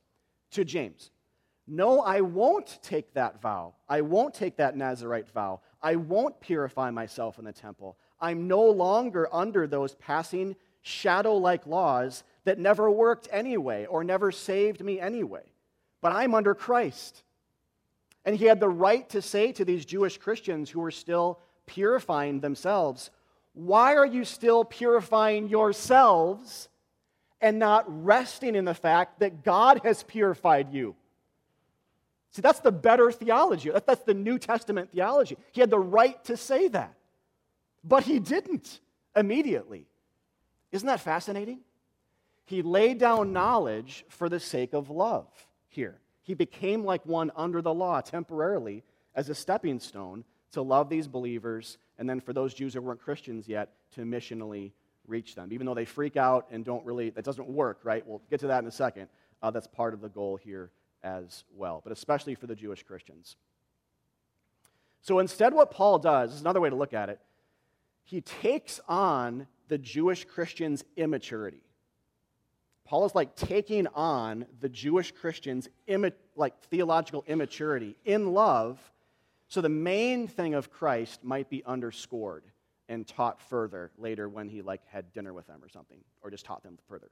to 0.52 0.66
James 0.66 1.12
No, 1.68 2.02
I 2.02 2.22
won't 2.22 2.80
take 2.82 3.14
that 3.14 3.40
vow. 3.40 3.76
I 3.88 4.02
won't 4.02 4.34
take 4.34 4.58
that 4.58 4.76
Nazarite 4.76 5.30
vow. 5.30 5.62
I 5.80 5.96
won't 5.96 6.40
purify 6.40 6.90
myself 6.90 7.38
in 7.38 7.46
the 7.46 7.54
temple. 7.54 7.98
I'm 8.20 8.48
no 8.48 8.64
longer 8.64 9.28
under 9.32 9.68
those 9.68 9.94
passing 9.96 10.56
shadow 10.82 11.36
like 11.36 11.68
laws 11.68 12.24
that 12.46 12.58
never 12.58 12.90
worked 12.90 13.28
anyway 13.32 13.86
or 13.86 14.04
never 14.04 14.32
saved 14.32 14.84
me 14.84 15.00
anyway. 15.00 15.44
But 16.02 16.14
I'm 16.14 16.34
under 16.34 16.56
Christ. 16.56 17.22
And 18.26 18.36
he 18.36 18.46
had 18.46 18.60
the 18.60 18.70
right 18.70 19.08
to 19.10 19.22
say 19.22 19.52
to 19.54 19.66
these 19.66 19.86
Jewish 19.86 20.18
Christians 20.18 20.70
who 20.70 20.80
were 20.80 20.92
still 20.92 21.40
purifying 21.66 22.40
themselves, 22.40 23.12
Why 23.54 23.96
are 23.96 24.06
you 24.06 24.24
still 24.26 24.64
purifying 24.64 25.50
yourselves 25.50 26.70
and 27.44 27.60
not 27.60 27.84
resting 28.06 28.56
in 28.56 28.64
the 28.64 28.74
fact 28.74 29.20
that 29.20 29.44
God 29.44 29.82
has 29.84 30.02
purified 30.02 30.74
you. 30.74 30.96
See, 32.32 32.42
that's 32.42 32.62
the 32.62 32.72
better 32.72 33.12
theology. 33.12 33.70
That's 33.86 34.04
the 34.04 34.14
New 34.14 34.40
Testament 34.40 34.92
theology. 34.92 35.38
He 35.52 35.60
had 35.60 35.70
the 35.70 35.78
right 35.78 36.24
to 36.24 36.38
say 36.38 36.70
that, 36.70 36.96
but 37.84 38.06
he 38.06 38.20
didn't 38.20 38.80
immediately. 39.14 39.88
Isn't 40.72 40.88
that 40.88 41.02
fascinating? 41.02 41.60
He 42.46 42.62
laid 42.62 42.98
down 42.98 43.34
knowledge 43.34 44.06
for 44.08 44.30
the 44.30 44.40
sake 44.40 44.74
of 44.74 44.90
love 44.90 45.28
here. 45.68 46.00
He 46.24 46.34
became 46.34 46.84
like 46.84 47.06
one 47.06 47.32
under 47.36 47.62
the 47.62 47.74
law 47.74 48.02
temporarily 48.02 48.84
as 49.14 49.30
a 49.30 49.36
stepping 49.36 49.80
stone 49.80 50.24
to 50.54 50.62
love 50.62 50.90
these 50.90 51.08
believers, 51.08 51.78
and 51.98 52.10
then 52.10 52.20
for 52.20 52.34
those 52.34 52.54
Jews 52.54 52.74
who 52.74 52.82
weren't 52.82 53.02
Christians 53.02 53.48
yet, 53.48 53.74
to 53.96 54.02
missionally 54.02 54.72
reach 55.08 55.36
them. 55.36 55.52
Even 55.52 55.66
though 55.68 55.74
they 55.74 55.86
freak 55.86 56.16
out 56.16 56.48
and 56.50 56.64
don't 56.64 56.86
really, 56.86 57.10
that 57.12 57.26
doesn't 57.26 57.48
work, 57.48 57.80
right? 57.84 58.06
We'll 58.08 58.22
get 58.30 58.40
to 58.40 58.48
that 58.48 58.64
in 58.64 58.68
a 58.68 58.72
second. 58.72 59.10
Uh, 59.42 59.52
that's 59.52 59.68
part 59.68 59.94
of 59.94 60.02
the 60.02 60.10
goal 60.10 60.38
here 60.38 60.72
as 61.04 61.44
well, 61.56 61.82
but 61.84 61.92
especially 61.92 62.36
for 62.36 62.48
the 62.48 62.56
Jewish 62.56 62.84
Christians. 62.84 63.36
So 65.02 65.20
instead, 65.20 65.54
what 65.54 65.70
Paul 65.70 66.00
does 66.00 66.34
is 66.34 66.42
another 66.42 66.62
way 66.62 66.70
to 66.70 66.76
look 66.76 66.94
at 66.94 67.10
it. 67.10 67.20
He 68.06 68.22
takes 68.22 68.80
on 68.88 69.48
the 69.68 69.78
Jewish 69.78 70.24
Christians' 70.24 70.84
immaturity. 70.96 71.62
Paul 72.86 73.06
is 73.06 73.16
like 73.16 73.36
taking 73.36 73.88
on 73.88 74.46
the 74.60 74.70
Jewish 74.70 75.12
Christians' 75.12 75.70
imma- 75.88 76.12
like 76.36 76.60
theological 76.66 77.24
immaturity 77.28 77.96
in 78.06 78.34
love, 78.34 78.80
so 79.48 79.62
the 79.62 79.70
main 79.70 80.28
thing 80.28 80.54
of 80.54 80.72
Christ 80.72 81.24
might 81.24 81.50
be 81.50 81.64
underscored 81.66 82.44
and 82.90 83.08
taught 83.08 83.42
further 83.42 83.92
later 83.98 84.28
when 84.28 84.50
he 84.50 84.62
like 84.62 84.82
had 84.88 85.14
dinner 85.14 85.34
with 85.34 85.48
them 85.48 85.64
or 85.64 85.70
something 85.70 86.00
or 86.22 86.30
just 86.30 86.46
taught 86.46 86.64
them 86.64 86.78
further. 86.88 87.10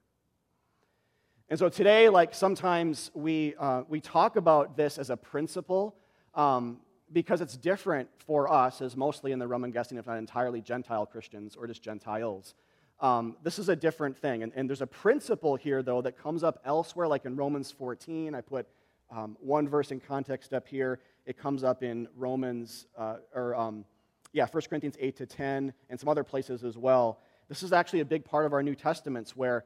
And 1.49 1.59
so 1.59 1.69
today 1.69 2.09
like 2.09 2.33
sometimes 2.33 3.11
we 3.13 3.55
uh, 3.59 3.83
we 3.87 4.01
talk 4.01 4.35
about 4.35 4.75
this 4.75 4.97
as 4.97 5.09
a 5.09 5.17
principle 5.17 5.95
um, 6.33 6.79
because 7.11 7.41
it's 7.41 7.57
different 7.57 8.09
for 8.25 8.51
us 8.51 8.81
as 8.81 8.95
mostly 8.95 9.31
in 9.31 9.39
the 9.39 9.47
roman 9.47 9.71
guessing 9.71 9.97
if 9.97 10.07
not 10.07 10.17
entirely 10.17 10.61
gentile 10.61 11.05
christians 11.05 11.55
or 11.55 11.67
just 11.67 11.81
gentiles 11.81 12.55
um, 13.01 13.35
this 13.43 13.59
is 13.59 13.67
a 13.67 13.75
different 13.75 14.17
thing 14.17 14.43
and, 14.43 14.51
and, 14.55 14.69
there's 14.69 14.81
a 14.81 14.87
principle 14.87 15.55
here 15.55 15.81
though 15.83 16.01
that 16.01 16.17
comes 16.17 16.43
up 16.43 16.61
elsewhere 16.65 17.07
like 17.07 17.25
in 17.25 17.35
romans 17.35 17.71
14 17.71 18.35
i 18.35 18.41
put 18.41 18.67
um, 19.11 19.35
one 19.41 19.67
verse 19.67 19.91
in 19.91 19.99
context 19.99 20.53
up 20.53 20.67
here 20.67 20.99
it 21.25 21.37
comes 21.37 21.63
up 21.63 21.83
in 21.83 22.07
romans 22.15 22.87
uh, 22.97 23.17
or 23.33 23.55
um, 23.55 23.85
yeah, 24.33 24.45
1 24.49 24.63
Corinthians 24.69 24.95
8 24.99 25.15
to 25.17 25.25
10, 25.25 25.73
and 25.89 25.99
some 25.99 26.09
other 26.09 26.23
places 26.23 26.63
as 26.63 26.77
well. 26.77 27.19
This 27.49 27.63
is 27.63 27.73
actually 27.73 27.99
a 27.99 28.05
big 28.05 28.23
part 28.23 28.45
of 28.45 28.53
our 28.53 28.63
New 28.63 28.75
Testaments 28.75 29.35
where 29.35 29.65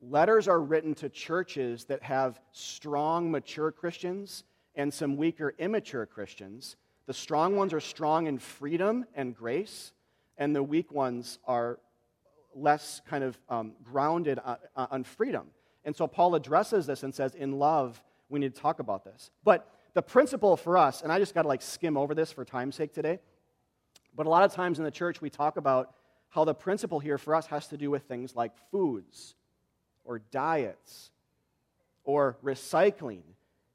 letters 0.00 0.48
are 0.48 0.60
written 0.60 0.94
to 0.96 1.08
churches 1.08 1.84
that 1.86 2.02
have 2.02 2.40
strong, 2.52 3.30
mature 3.30 3.72
Christians 3.72 4.44
and 4.76 4.94
some 4.94 5.16
weaker, 5.16 5.54
immature 5.58 6.06
Christians. 6.06 6.76
The 7.06 7.12
strong 7.12 7.56
ones 7.56 7.74
are 7.74 7.80
strong 7.80 8.28
in 8.28 8.38
freedom 8.38 9.04
and 9.14 9.34
grace, 9.34 9.92
and 10.38 10.54
the 10.54 10.62
weak 10.62 10.92
ones 10.92 11.38
are 11.44 11.80
less 12.54 13.00
kind 13.08 13.24
of 13.24 13.38
um, 13.48 13.72
grounded 13.84 14.38
on, 14.44 14.56
on 14.76 15.04
freedom. 15.04 15.46
And 15.84 15.94
so 15.94 16.06
Paul 16.06 16.34
addresses 16.34 16.86
this 16.86 17.02
and 17.02 17.14
says, 17.14 17.34
in 17.34 17.58
love, 17.58 18.02
we 18.28 18.38
need 18.38 18.54
to 18.54 18.60
talk 18.60 18.80
about 18.80 19.04
this. 19.04 19.30
But 19.44 19.68
the 19.94 20.02
principle 20.02 20.56
for 20.56 20.76
us, 20.76 21.02
and 21.02 21.10
I 21.12 21.18
just 21.18 21.34
got 21.34 21.42
to 21.42 21.48
like 21.48 21.62
skim 21.62 21.96
over 21.96 22.14
this 22.14 22.32
for 22.32 22.44
time's 22.44 22.76
sake 22.76 22.92
today, 22.92 23.18
but 24.14 24.26
a 24.26 24.28
lot 24.28 24.44
of 24.44 24.52
times 24.52 24.78
in 24.78 24.84
the 24.84 24.90
church, 24.90 25.20
we 25.20 25.30
talk 25.30 25.56
about 25.56 25.94
how 26.28 26.44
the 26.44 26.54
principle 26.54 27.00
here 27.00 27.18
for 27.18 27.34
us 27.34 27.46
has 27.46 27.66
to 27.68 27.76
do 27.76 27.90
with 27.90 28.04
things 28.04 28.36
like 28.36 28.52
foods 28.70 29.34
or 30.04 30.20
diets 30.30 31.10
or 32.04 32.36
recycling 32.44 33.22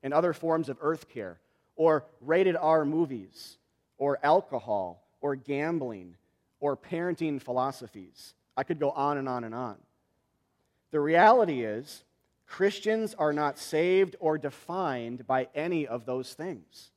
and 0.04 0.14
other 0.14 0.34
forms 0.34 0.70
of 0.70 0.78
earth 0.82 1.10
care 1.10 1.40
or 1.76 2.06
rated 2.22 2.56
R 2.56 2.86
movies 2.86 3.58
or 3.98 4.20
alcohol 4.24 5.04
or 5.22 5.36
gambling 5.36 6.16
or 6.60 6.78
parenting 6.78 7.42
philosophies 7.42 8.34
I 8.58 8.64
could 8.64 8.80
go 8.80 8.92
on 8.92 9.18
and 9.18 9.28
on 9.28 9.44
and 9.44 9.54
on. 9.54 9.78
The 10.92 11.00
reality 11.00 11.64
is, 11.64 12.04
Christians 12.48 13.14
are 13.16 13.34
not 13.34 13.58
saved 13.58 14.16
or 14.20 14.38
defined 14.38 15.28
by 15.28 15.50
any 15.56 15.88
of 15.88 16.06
those 16.06 16.34
things. 16.34 16.92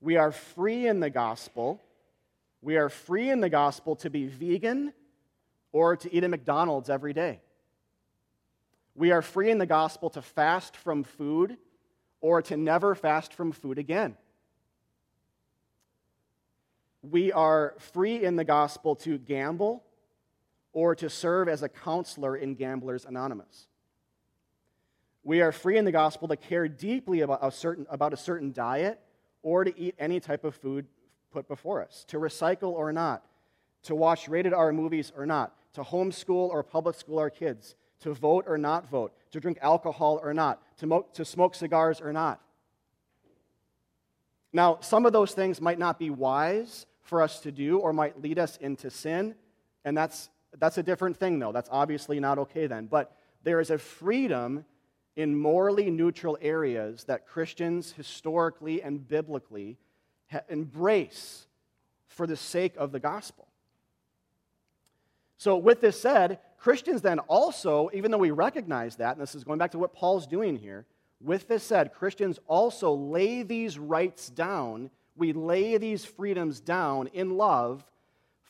We 0.00 0.16
are 0.16 0.32
free 0.32 0.86
in 0.86 1.00
the 1.00 1.10
gospel. 1.10 1.82
We 2.62 2.76
are 2.76 2.88
free 2.88 3.30
in 3.30 3.40
the 3.40 3.48
gospel 3.48 3.96
to 3.96 4.10
be 4.10 4.26
vegan 4.26 4.92
or 5.72 5.96
to 5.96 6.12
eat 6.12 6.24
at 6.24 6.30
McDonald's 6.30 6.90
every 6.90 7.12
day. 7.12 7.40
We 8.94 9.10
are 9.10 9.22
free 9.22 9.50
in 9.50 9.58
the 9.58 9.66
gospel 9.66 10.10
to 10.10 10.22
fast 10.22 10.76
from 10.76 11.04
food 11.04 11.58
or 12.20 12.40
to 12.42 12.56
never 12.56 12.94
fast 12.94 13.34
from 13.34 13.52
food 13.52 13.78
again. 13.78 14.16
We 17.02 17.30
are 17.30 17.74
free 17.78 18.24
in 18.24 18.36
the 18.36 18.44
gospel 18.44 18.96
to 18.96 19.18
gamble 19.18 19.84
or 20.76 20.94
to 20.94 21.08
serve 21.08 21.48
as 21.48 21.62
a 21.62 21.70
counselor 21.70 22.36
in 22.36 22.54
Gamblers 22.54 23.06
Anonymous. 23.06 23.66
We 25.24 25.40
are 25.40 25.50
free 25.50 25.78
in 25.78 25.86
the 25.86 25.90
gospel 25.90 26.28
to 26.28 26.36
care 26.36 26.68
deeply 26.68 27.22
about 27.22 27.38
a 27.40 27.50
certain, 27.50 27.86
about 27.88 28.12
a 28.12 28.16
certain 28.18 28.52
diet 28.52 29.00
or 29.42 29.64
to 29.64 29.72
eat 29.80 29.94
any 29.98 30.20
type 30.20 30.44
of 30.44 30.54
food 30.54 30.84
put 31.32 31.48
before 31.48 31.82
us, 31.82 32.04
to 32.08 32.18
recycle 32.18 32.72
or 32.74 32.92
not, 32.92 33.24
to 33.84 33.94
watch 33.94 34.28
rated 34.28 34.52
R 34.52 34.70
movies 34.70 35.14
or 35.16 35.24
not, 35.24 35.54
to 35.72 35.80
homeschool 35.80 36.50
or 36.50 36.62
public 36.62 36.94
school 36.94 37.20
our 37.20 37.30
kids, 37.30 37.74
to 38.00 38.12
vote 38.12 38.44
or 38.46 38.58
not 38.58 38.86
vote, 38.86 39.14
to 39.30 39.40
drink 39.40 39.56
alcohol 39.62 40.20
or 40.22 40.34
not, 40.34 40.60
to, 40.76 40.86
mo- 40.86 41.06
to 41.14 41.24
smoke 41.24 41.54
cigars 41.54 42.02
or 42.02 42.12
not. 42.12 42.38
Now, 44.52 44.76
some 44.82 45.06
of 45.06 45.14
those 45.14 45.32
things 45.32 45.58
might 45.58 45.78
not 45.78 45.98
be 45.98 46.10
wise 46.10 46.84
for 47.00 47.22
us 47.22 47.40
to 47.40 47.50
do 47.50 47.78
or 47.78 47.94
might 47.94 48.20
lead 48.20 48.38
us 48.38 48.58
into 48.58 48.90
sin, 48.90 49.36
and 49.82 49.96
that's, 49.96 50.28
that's 50.58 50.78
a 50.78 50.82
different 50.82 51.16
thing, 51.16 51.38
though. 51.38 51.52
That's 51.52 51.68
obviously 51.72 52.20
not 52.20 52.38
okay 52.38 52.66
then. 52.66 52.86
But 52.86 53.16
there 53.42 53.60
is 53.60 53.70
a 53.70 53.78
freedom 53.78 54.64
in 55.16 55.38
morally 55.38 55.90
neutral 55.90 56.36
areas 56.40 57.04
that 57.04 57.26
Christians 57.26 57.92
historically 57.92 58.82
and 58.82 59.06
biblically 59.06 59.78
ha- 60.30 60.40
embrace 60.48 61.46
for 62.08 62.26
the 62.26 62.36
sake 62.36 62.74
of 62.76 62.92
the 62.92 63.00
gospel. 63.00 63.46
So, 65.38 65.56
with 65.56 65.80
this 65.80 66.00
said, 66.00 66.38
Christians 66.58 67.02
then 67.02 67.18
also, 67.20 67.90
even 67.92 68.10
though 68.10 68.18
we 68.18 68.30
recognize 68.30 68.96
that, 68.96 69.12
and 69.12 69.20
this 69.20 69.34
is 69.34 69.44
going 69.44 69.58
back 69.58 69.72
to 69.72 69.78
what 69.78 69.94
Paul's 69.94 70.26
doing 70.26 70.56
here, 70.56 70.86
with 71.20 71.48
this 71.48 71.62
said, 71.62 71.92
Christians 71.94 72.38
also 72.46 72.92
lay 72.92 73.42
these 73.42 73.78
rights 73.78 74.28
down. 74.28 74.90
We 75.16 75.32
lay 75.32 75.78
these 75.78 76.04
freedoms 76.04 76.60
down 76.60 77.08
in 77.08 77.36
love 77.36 77.84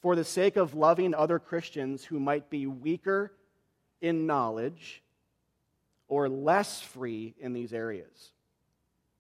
for 0.06 0.14
the 0.14 0.22
sake 0.22 0.54
of 0.54 0.76
loving 0.76 1.16
other 1.16 1.40
Christians 1.40 2.04
who 2.04 2.20
might 2.20 2.48
be 2.48 2.64
weaker 2.64 3.32
in 4.00 4.24
knowledge 4.24 5.02
or 6.06 6.28
less 6.28 6.80
free 6.80 7.34
in 7.40 7.52
these 7.52 7.72
areas. 7.72 8.30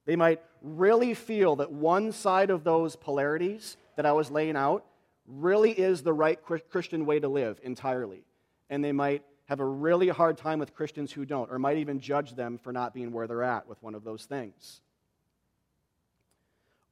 They 0.04 0.14
might 0.14 0.40
really 0.62 1.12
feel 1.14 1.56
that 1.56 1.72
one 1.72 2.12
side 2.12 2.50
of 2.50 2.62
those 2.62 2.94
polarities 2.94 3.76
that 3.96 4.06
I 4.06 4.12
was 4.12 4.30
laying 4.30 4.54
out 4.54 4.84
really 5.26 5.72
is 5.72 6.02
the 6.02 6.12
right 6.12 6.38
Christian 6.70 7.04
way 7.04 7.18
to 7.18 7.26
live 7.26 7.58
entirely. 7.64 8.22
And 8.70 8.84
they 8.84 8.92
might 8.92 9.24
have 9.46 9.58
a 9.58 9.66
really 9.66 10.06
hard 10.06 10.38
time 10.38 10.60
with 10.60 10.72
Christians 10.72 11.10
who 11.10 11.24
don't, 11.24 11.50
or 11.50 11.58
might 11.58 11.78
even 11.78 11.98
judge 11.98 12.36
them 12.36 12.58
for 12.58 12.72
not 12.72 12.94
being 12.94 13.10
where 13.10 13.26
they're 13.26 13.42
at 13.42 13.66
with 13.68 13.82
one 13.82 13.96
of 13.96 14.04
those 14.04 14.24
things. 14.24 14.82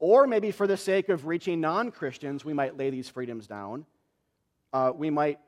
Or 0.06 0.26
maybe 0.26 0.50
for 0.50 0.66
the 0.66 0.76
sake 0.76 1.08
of 1.08 1.26
reaching 1.26 1.62
non 1.62 1.90
Christians, 1.90 2.44
we 2.44 2.52
might 2.52 2.76
lay 2.76 2.90
these 2.90 3.08
freedoms 3.08 3.46
down. 3.46 3.86
Uh, 4.70 4.92
we 4.94 5.08
might, 5.08 5.38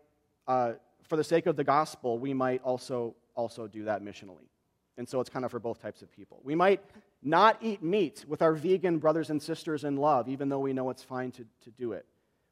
uh, 0.48 0.72
for 1.02 1.18
the 1.18 1.24
sake 1.24 1.44
of 1.44 1.56
the 1.56 1.62
gospel, 1.62 2.18
we 2.18 2.32
might 2.32 2.62
also, 2.62 3.14
also 3.34 3.66
do 3.66 3.84
that 3.84 4.02
missionally. 4.02 4.48
And 4.96 5.06
so 5.06 5.20
it's 5.20 5.28
kind 5.28 5.44
of 5.44 5.50
for 5.50 5.58
both 5.58 5.82
types 5.82 6.00
of 6.00 6.10
people. 6.10 6.40
We 6.42 6.54
might 6.54 6.80
not 7.22 7.58
eat 7.60 7.82
meat 7.82 8.24
with 8.26 8.40
our 8.40 8.54
vegan 8.54 8.96
brothers 8.96 9.28
and 9.28 9.42
sisters 9.42 9.84
in 9.84 9.96
love, 9.96 10.26
even 10.26 10.48
though 10.48 10.60
we 10.60 10.72
know 10.72 10.88
it's 10.88 11.02
fine 11.02 11.32
to, 11.32 11.44
to 11.64 11.70
do 11.72 11.92
it. 11.92 12.06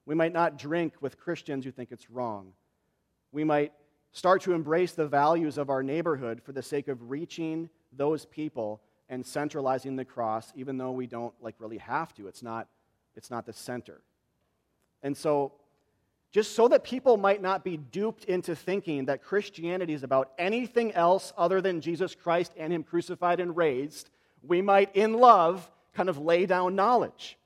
We 0.04 0.14
might 0.14 0.34
not 0.34 0.58
drink 0.58 0.96
with 1.00 1.18
Christians 1.18 1.64
who 1.64 1.70
think 1.70 1.90
it's 1.90 2.10
wrong. 2.10 2.52
We 3.32 3.44
might 3.44 3.72
start 4.12 4.42
to 4.42 4.52
embrace 4.52 4.92
the 4.92 5.08
values 5.08 5.56
of 5.56 5.70
our 5.70 5.82
neighborhood 5.82 6.42
for 6.42 6.52
the 6.52 6.60
sake 6.60 6.88
of 6.88 7.08
reaching 7.08 7.70
those 7.96 8.26
people 8.26 8.82
and 9.08 9.24
centralizing 9.24 9.96
the 9.96 10.04
cross, 10.04 10.52
even 10.56 10.78
though 10.78 10.92
we 10.92 11.06
don't 11.06 11.34
like 11.40 11.54
really 11.58 11.78
have 11.78 12.14
to. 12.14 12.26
It's 12.26 12.42
not, 12.42 12.68
it's 13.16 13.30
not 13.30 13.46
the 13.46 13.52
center. 13.52 14.00
And 15.02 15.16
so, 15.16 15.52
just 16.32 16.56
so 16.56 16.66
that 16.68 16.82
people 16.82 17.16
might 17.16 17.40
not 17.40 17.62
be 17.62 17.76
duped 17.76 18.24
into 18.24 18.56
thinking 18.56 19.04
that 19.04 19.22
Christianity 19.22 19.92
is 19.92 20.02
about 20.02 20.32
anything 20.36 20.92
else 20.92 21.32
other 21.36 21.60
than 21.60 21.80
Jesus 21.80 22.14
Christ 22.14 22.52
and 22.56 22.72
Him 22.72 22.82
crucified 22.82 23.38
and 23.38 23.56
raised, 23.56 24.10
we 24.42 24.60
might, 24.60 24.96
in 24.96 25.14
love, 25.14 25.70
kind 25.94 26.08
of 26.08 26.18
lay 26.18 26.44
down 26.46 26.74
knowledge. 26.74 27.38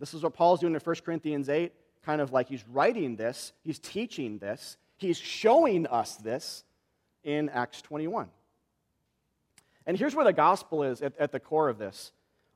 This 0.00 0.14
is 0.14 0.22
what 0.24 0.34
Paul's 0.34 0.58
doing 0.58 0.74
in 0.74 0.80
1 0.80 0.96
Corinthians 1.04 1.48
8, 1.48 1.72
kind 2.04 2.20
of 2.20 2.32
like 2.32 2.48
he's 2.48 2.64
writing 2.68 3.14
this, 3.14 3.52
he's 3.62 3.78
teaching 3.78 4.38
this, 4.38 4.76
he's 4.96 5.16
showing 5.16 5.86
us 5.86 6.16
this 6.16 6.64
in 7.22 7.48
Acts 7.50 7.82
21. 7.82 8.28
And 9.86 9.96
here's 9.96 10.14
where 10.14 10.24
the 10.24 10.32
gospel 10.32 10.82
is 10.82 11.02
at, 11.02 11.16
at 11.18 11.32
the 11.32 11.40
core 11.40 11.68
of 11.68 11.78
this. 11.78 12.12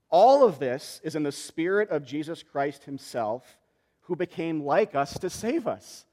All 0.09 0.45
of 0.45 0.59
this 0.59 1.01
is 1.03 1.17
in 1.17 1.23
the 1.23 1.33
spirit 1.33 1.91
of 1.91 2.05
Jesus 2.05 2.43
Christ 2.43 2.85
himself, 2.85 3.59
who 4.03 4.17
became 4.17 4.63
like 4.63 4.95
us 4.95 5.19
to 5.19 5.29
save 5.29 5.67
us. 5.67 6.05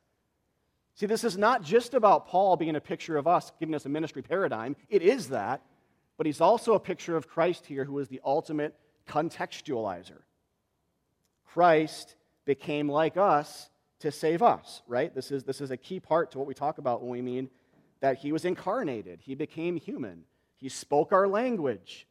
See, 0.95 1.06
this 1.06 1.23
is 1.23 1.38
not 1.38 1.63
just 1.63 1.93
about 1.93 2.28
Paul 2.28 2.56
being 2.56 2.76
a 2.76 2.82
picture 2.82 3.17
of 3.17 3.28
us, 3.28 3.52
giving 3.60 3.76
us 3.76 3.86
a 3.86 3.89
ministry 3.89 4.21
paradigm. 4.21 4.76
It 4.89 5.02
is 5.02 5.30
that, 5.30 5.62
but 6.17 6.26
he's 6.26 6.41
also 6.41 6.73
a 6.73 6.80
picture 6.80 7.15
of 7.15 7.28
Christ 7.28 7.65
here, 7.65 7.86
who 7.86 7.99
is 7.99 8.08
the 8.08 8.21
ultimate 8.23 8.76
contextualizer. 9.08 10.21
Christ 11.45 12.15
became 12.45 12.89
like 12.89 13.17
us 13.17 13.69
to 13.99 14.12
save 14.12 14.41
us, 14.41 14.82
right? 14.88 15.13
This 15.13 15.32
is, 15.32 15.43
this 15.43 15.62
is 15.62 15.71
a 15.71 15.78
key 15.78 15.99
part 15.99 16.32
to 16.32 16.39
what 16.39 16.47
we 16.47 16.54
talk 16.54 16.78
about 16.78 17.02
when 17.02 17.12
we 17.12 17.21
mean 17.21 17.49
that 18.02 18.17
he 18.17 18.32
was 18.32 18.43
incarnated. 18.43 19.19
He 19.21 19.34
became 19.34 19.78
human. 19.78 20.26
He 20.63 20.69
spoke 20.69 21.12
our 21.12 21.28
language. 21.28 22.08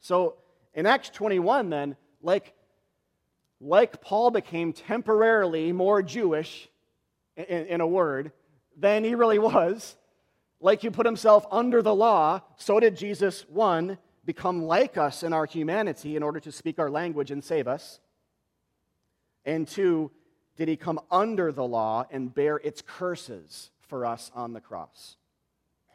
So 0.00 0.36
in 0.72 0.86
Acts 0.86 1.10
21, 1.10 1.68
then, 1.68 1.96
like, 2.22 2.54
like 3.60 4.00
Paul 4.00 4.30
became 4.30 4.72
temporarily 4.72 5.70
more 5.72 6.00
Jewish, 6.00 6.70
in, 7.36 7.66
in 7.66 7.80
a 7.82 7.86
word, 7.86 8.32
than 8.74 9.04
he 9.04 9.14
really 9.14 9.38
was, 9.38 9.96
like 10.62 10.80
he 10.80 10.88
put 10.88 11.04
himself 11.04 11.44
under 11.50 11.82
the 11.82 11.94
law, 11.94 12.40
so 12.56 12.80
did 12.80 12.96
Jesus, 12.96 13.44
one, 13.50 13.98
become 14.24 14.64
like 14.64 14.96
us 14.96 15.22
in 15.22 15.34
our 15.34 15.44
humanity 15.44 16.16
in 16.16 16.22
order 16.22 16.40
to 16.40 16.50
speak 16.50 16.78
our 16.78 16.88
language 16.88 17.30
and 17.30 17.44
save 17.44 17.68
us. 17.68 18.00
And 19.44 19.68
two, 19.68 20.10
did 20.56 20.68
he 20.68 20.76
come 20.78 21.00
under 21.10 21.52
the 21.52 21.66
law 21.66 22.06
and 22.10 22.34
bear 22.34 22.56
its 22.56 22.80
curses 22.80 23.68
for 23.82 24.06
us 24.06 24.30
on 24.34 24.54
the 24.54 24.60
cross? 24.62 25.16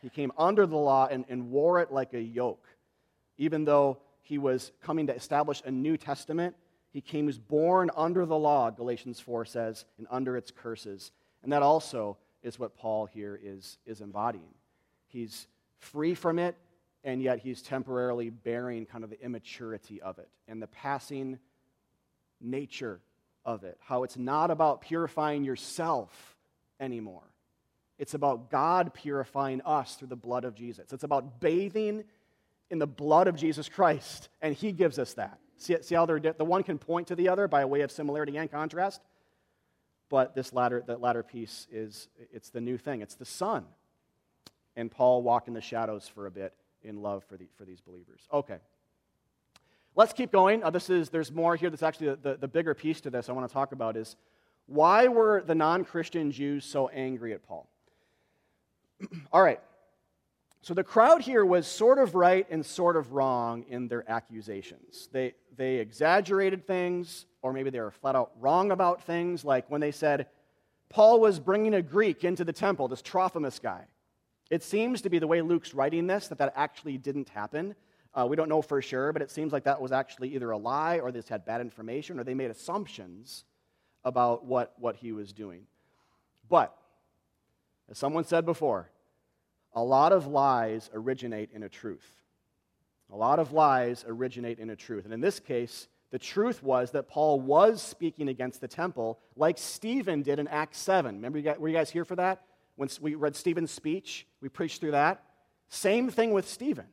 He 0.05 0.11
came 0.11 0.31
under 0.37 0.67
the 0.67 0.77
law 0.77 1.07
and, 1.09 1.25
and 1.29 1.49
wore 1.49 1.79
it 1.79 1.91
like 1.91 2.13
a 2.13 2.21
yoke. 2.21 2.63
Even 3.39 3.65
though 3.65 3.97
he 4.21 4.37
was 4.37 4.71
coming 4.83 5.07
to 5.07 5.15
establish 5.15 5.63
a 5.65 5.71
New 5.71 5.97
Testament, 5.97 6.55
he 6.93 7.01
came, 7.01 7.25
was 7.25 7.39
born 7.39 7.89
under 7.97 8.23
the 8.23 8.37
law, 8.37 8.69
Galatians 8.69 9.19
4 9.19 9.45
says, 9.45 9.83
and 9.97 10.05
under 10.11 10.37
its 10.37 10.51
curses. 10.51 11.11
And 11.41 11.51
that 11.51 11.63
also 11.63 12.17
is 12.43 12.59
what 12.59 12.75
Paul 12.75 13.07
here 13.07 13.39
is, 13.41 13.79
is 13.87 13.99
embodying. 13.99 14.53
He's 15.07 15.47
free 15.79 16.13
from 16.13 16.37
it, 16.37 16.55
and 17.03 17.19
yet 17.19 17.39
he's 17.39 17.63
temporarily 17.63 18.29
bearing 18.29 18.85
kind 18.85 19.03
of 19.03 19.09
the 19.09 19.19
immaturity 19.19 20.03
of 20.03 20.19
it 20.19 20.29
and 20.47 20.61
the 20.61 20.67
passing 20.67 21.39
nature 22.39 22.99
of 23.43 23.63
it. 23.63 23.79
How 23.79 24.03
it's 24.03 24.17
not 24.17 24.51
about 24.51 24.81
purifying 24.81 25.43
yourself 25.43 26.37
anymore. 26.79 27.23
It's 27.97 28.13
about 28.13 28.51
God 28.51 28.93
purifying 28.93 29.61
us 29.61 29.95
through 29.95 30.09
the 30.09 30.15
blood 30.15 30.43
of 30.43 30.55
Jesus. 30.55 30.91
It's 30.91 31.03
about 31.03 31.39
bathing 31.39 32.03
in 32.69 32.79
the 32.79 32.87
blood 32.87 33.27
of 33.27 33.35
Jesus 33.35 33.69
Christ, 33.69 34.29
and 34.41 34.55
He 34.55 34.71
gives 34.71 34.99
us 34.99 35.13
that. 35.13 35.39
See, 35.57 35.77
see 35.81 35.95
how 35.95 36.05
the 36.05 36.35
one 36.39 36.63
can 36.63 36.77
point 36.77 37.07
to 37.07 37.15
the 37.15 37.29
other 37.29 37.47
by 37.47 37.63
way 37.65 37.81
of 37.81 37.91
similarity 37.91 38.35
and 38.37 38.51
contrast? 38.51 39.01
But 40.09 40.35
this 40.35 40.53
latter, 40.53 40.83
that 40.87 41.01
latter 41.01 41.23
piece 41.23 41.67
is 41.71 42.09
it's 42.31 42.49
the 42.49 42.61
new 42.61 42.77
thing. 42.77 43.01
It's 43.01 43.15
the 43.15 43.25
Son. 43.25 43.65
And 44.75 44.91
Paul 44.91 45.23
walked 45.23 45.47
in 45.47 45.53
the 45.53 45.61
shadows 45.61 46.07
for 46.07 46.25
a 46.25 46.31
bit 46.31 46.53
in 46.83 47.01
love 47.01 47.23
for, 47.23 47.37
the, 47.37 47.47
for 47.57 47.63
these 47.63 47.81
believers. 47.81 48.27
Okay. 48.31 48.57
Let's 49.95 50.11
keep 50.11 50.31
going. 50.31 50.63
Uh, 50.63 50.69
this 50.69 50.89
is, 50.89 51.09
there's 51.09 51.31
more 51.31 51.55
here 51.55 51.69
that's 51.69 51.81
actually 51.81 52.07
the, 52.07 52.15
the, 52.17 52.37
the 52.41 52.47
bigger 52.47 52.73
piece 52.73 52.99
to 53.01 53.09
this 53.09 53.29
I 53.29 53.31
want 53.31 53.47
to 53.47 53.53
talk 53.53 53.71
about 53.71 53.95
is 53.95 54.17
why 54.67 55.07
were 55.07 55.41
the 55.45 55.55
non 55.55 55.85
Christian 55.85 56.31
Jews 56.31 56.65
so 56.65 56.89
angry 56.89 57.33
at 57.33 57.43
Paul? 57.43 57.69
All 59.31 59.41
right. 59.41 59.59
So 60.61 60.73
the 60.73 60.83
crowd 60.83 61.21
here 61.21 61.45
was 61.45 61.67
sort 61.67 61.99
of 61.99 62.15
right 62.15 62.47
and 62.49 62.65
sort 62.65 62.97
of 62.97 63.13
wrong 63.13 63.65
in 63.69 63.87
their 63.87 64.09
accusations. 64.09 65.09
They, 65.11 65.35
they 65.55 65.75
exaggerated 65.75 66.65
things, 66.65 67.27
or 67.43 67.53
maybe 67.53 67.69
they 67.69 67.79
were 67.79 67.91
flat 67.91 68.15
out 68.15 68.31
wrong 68.39 68.71
about 68.71 69.03
things, 69.03 69.45
like 69.45 69.69
when 69.69 69.79
they 69.79 69.91
said, 69.91 70.27
Paul 70.89 71.19
was 71.19 71.39
bringing 71.39 71.75
a 71.75 71.81
Greek 71.81 72.23
into 72.23 72.43
the 72.43 72.53
temple, 72.53 72.87
this 72.87 73.01
Trophimus 73.01 73.59
guy. 73.59 73.85
It 74.49 74.63
seems 74.63 75.01
to 75.01 75.09
be 75.09 75.19
the 75.19 75.27
way 75.27 75.41
Luke's 75.41 75.73
writing 75.73 76.07
this 76.07 76.27
that 76.29 76.37
that 76.37 76.53
actually 76.55 76.97
didn't 76.97 77.29
happen. 77.29 77.75
Uh, 78.13 78.25
we 78.29 78.35
don't 78.35 78.49
know 78.49 78.61
for 78.61 78.81
sure, 78.81 79.11
but 79.11 79.21
it 79.21 79.29
seems 79.29 79.51
like 79.51 79.65
that 79.65 79.81
was 79.81 79.91
actually 79.91 80.33
either 80.33 80.51
a 80.51 80.57
lie 80.57 80.99
or 80.99 81.11
they 81.11 81.19
just 81.19 81.29
had 81.29 81.45
bad 81.45 81.61
information 81.61 82.19
or 82.19 82.23
they 82.23 82.33
made 82.33 82.49
assumptions 82.49 83.43
about 84.03 84.45
what, 84.45 84.73
what 84.77 84.95
he 84.95 85.11
was 85.11 85.33
doing. 85.33 85.63
But, 86.49 86.75
as 87.89 87.97
someone 87.97 88.23
said 88.23 88.45
before, 88.45 88.89
a 89.73 89.83
lot 89.83 90.11
of 90.11 90.27
lies 90.27 90.89
originate 90.93 91.51
in 91.53 91.63
a 91.63 91.69
truth. 91.69 92.09
A 93.11 93.15
lot 93.15 93.39
of 93.39 93.51
lies 93.51 94.03
originate 94.07 94.59
in 94.59 94.69
a 94.69 94.75
truth. 94.75 95.05
And 95.05 95.13
in 95.13 95.21
this 95.21 95.39
case, 95.39 95.87
the 96.11 96.19
truth 96.19 96.63
was 96.63 96.91
that 96.91 97.07
Paul 97.07 97.39
was 97.39 97.81
speaking 97.81 98.29
against 98.29 98.61
the 98.61 98.67
temple 98.67 99.19
like 99.35 99.57
Stephen 99.57 100.21
did 100.21 100.39
in 100.39 100.47
Acts 100.47 100.79
7. 100.79 101.15
Remember, 101.15 101.37
you 101.37 101.43
guys, 101.43 101.57
were 101.59 101.67
you 101.67 101.75
guys 101.75 101.89
here 101.89 102.05
for 102.05 102.15
that? 102.15 102.41
When 102.77 102.89
we 103.01 103.15
read 103.15 103.35
Stephen's 103.35 103.71
speech, 103.71 104.25
we 104.41 104.49
preached 104.49 104.81
through 104.81 104.91
that. 104.91 105.23
Same 105.69 106.09
thing 106.09 106.31
with 106.31 106.47
Stephen. 106.47 106.85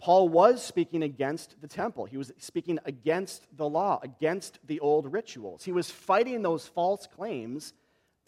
Paul 0.00 0.28
was 0.28 0.62
speaking 0.62 1.02
against 1.02 1.60
the 1.60 1.66
temple. 1.66 2.04
He 2.04 2.16
was 2.16 2.32
speaking 2.38 2.78
against 2.84 3.44
the 3.56 3.68
law, 3.68 3.98
against 4.02 4.60
the 4.64 4.78
old 4.80 5.12
rituals. 5.12 5.64
He 5.64 5.72
was 5.72 5.90
fighting 5.90 6.42
those 6.42 6.66
false 6.66 7.06
claims 7.06 7.72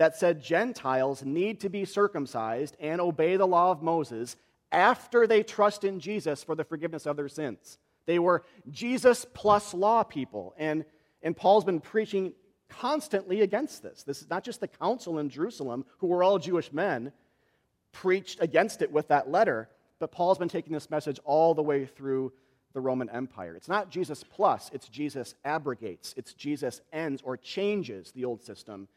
that 0.01 0.17
said 0.17 0.43
Gentiles 0.43 1.27
need 1.27 1.61
to 1.61 1.69
be 1.69 1.85
circumcised 1.85 2.75
and 2.81 3.03
obey 3.03 3.37
the 3.37 3.47
law 3.47 3.71
of 3.71 3.83
Moses 3.83 4.35
after 4.73 5.27
they 5.27 5.43
trust 5.43 5.85
in 5.85 6.01
Jesus 6.01 6.43
for 6.43 6.55
the 6.55 6.65
forgiveness 6.65 7.05
of 7.05 7.19
their 7.19 7.29
sins. 7.29 7.77
They 8.07 8.19
were 8.19 8.43
Jesus 8.71 9.27
plus 9.35 9.75
law 9.75 10.03
people. 10.03 10.55
And, 10.57 10.87
and 11.23 11.37
Paul's 11.37 11.67
been 11.67 11.81
preaching 11.81 12.33
constantly 12.71 13.43
against 13.43 13.83
this. 13.83 14.03
This 14.03 14.23
is 14.23 14.31
not 14.31 14.43
just 14.43 14.61
the 14.61 14.69
council 14.69 15.19
in 15.19 15.29
Jerusalem, 15.29 15.85
who 15.99 16.07
were 16.07 16.23
all 16.23 16.39
Jewish 16.39 16.73
men, 16.73 17.13
preached 17.93 18.41
against 18.41 18.81
it 18.81 18.91
with 18.91 19.09
that 19.09 19.31
letter, 19.31 19.69
but 19.99 20.13
Paul's 20.13 20.39
been 20.39 20.49
taking 20.49 20.73
this 20.73 20.89
message 20.89 21.21
all 21.27 21.53
the 21.53 21.63
way 21.63 21.85
through 21.85 22.33
the 22.73 22.81
Roman 22.81 23.11
Empire. 23.11 23.55
It's 23.55 23.69
not 23.69 23.91
Jesus 23.91 24.25
plus, 24.25 24.71
it's 24.73 24.89
Jesus 24.89 25.35
abrogates, 25.45 26.15
it's 26.17 26.33
Jesus 26.33 26.81
ends 26.91 27.21
or 27.23 27.37
changes 27.37 28.13
the 28.13 28.25
old 28.25 28.43
system 28.43 28.89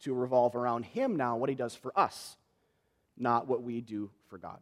to 0.00 0.14
revolve 0.14 0.54
around 0.54 0.84
him 0.84 1.16
now, 1.16 1.36
what 1.36 1.48
he 1.48 1.54
does 1.54 1.74
for 1.74 1.98
us, 1.98 2.36
not 3.16 3.46
what 3.46 3.62
we 3.62 3.80
do 3.80 4.10
for 4.28 4.38
God. 4.38 4.58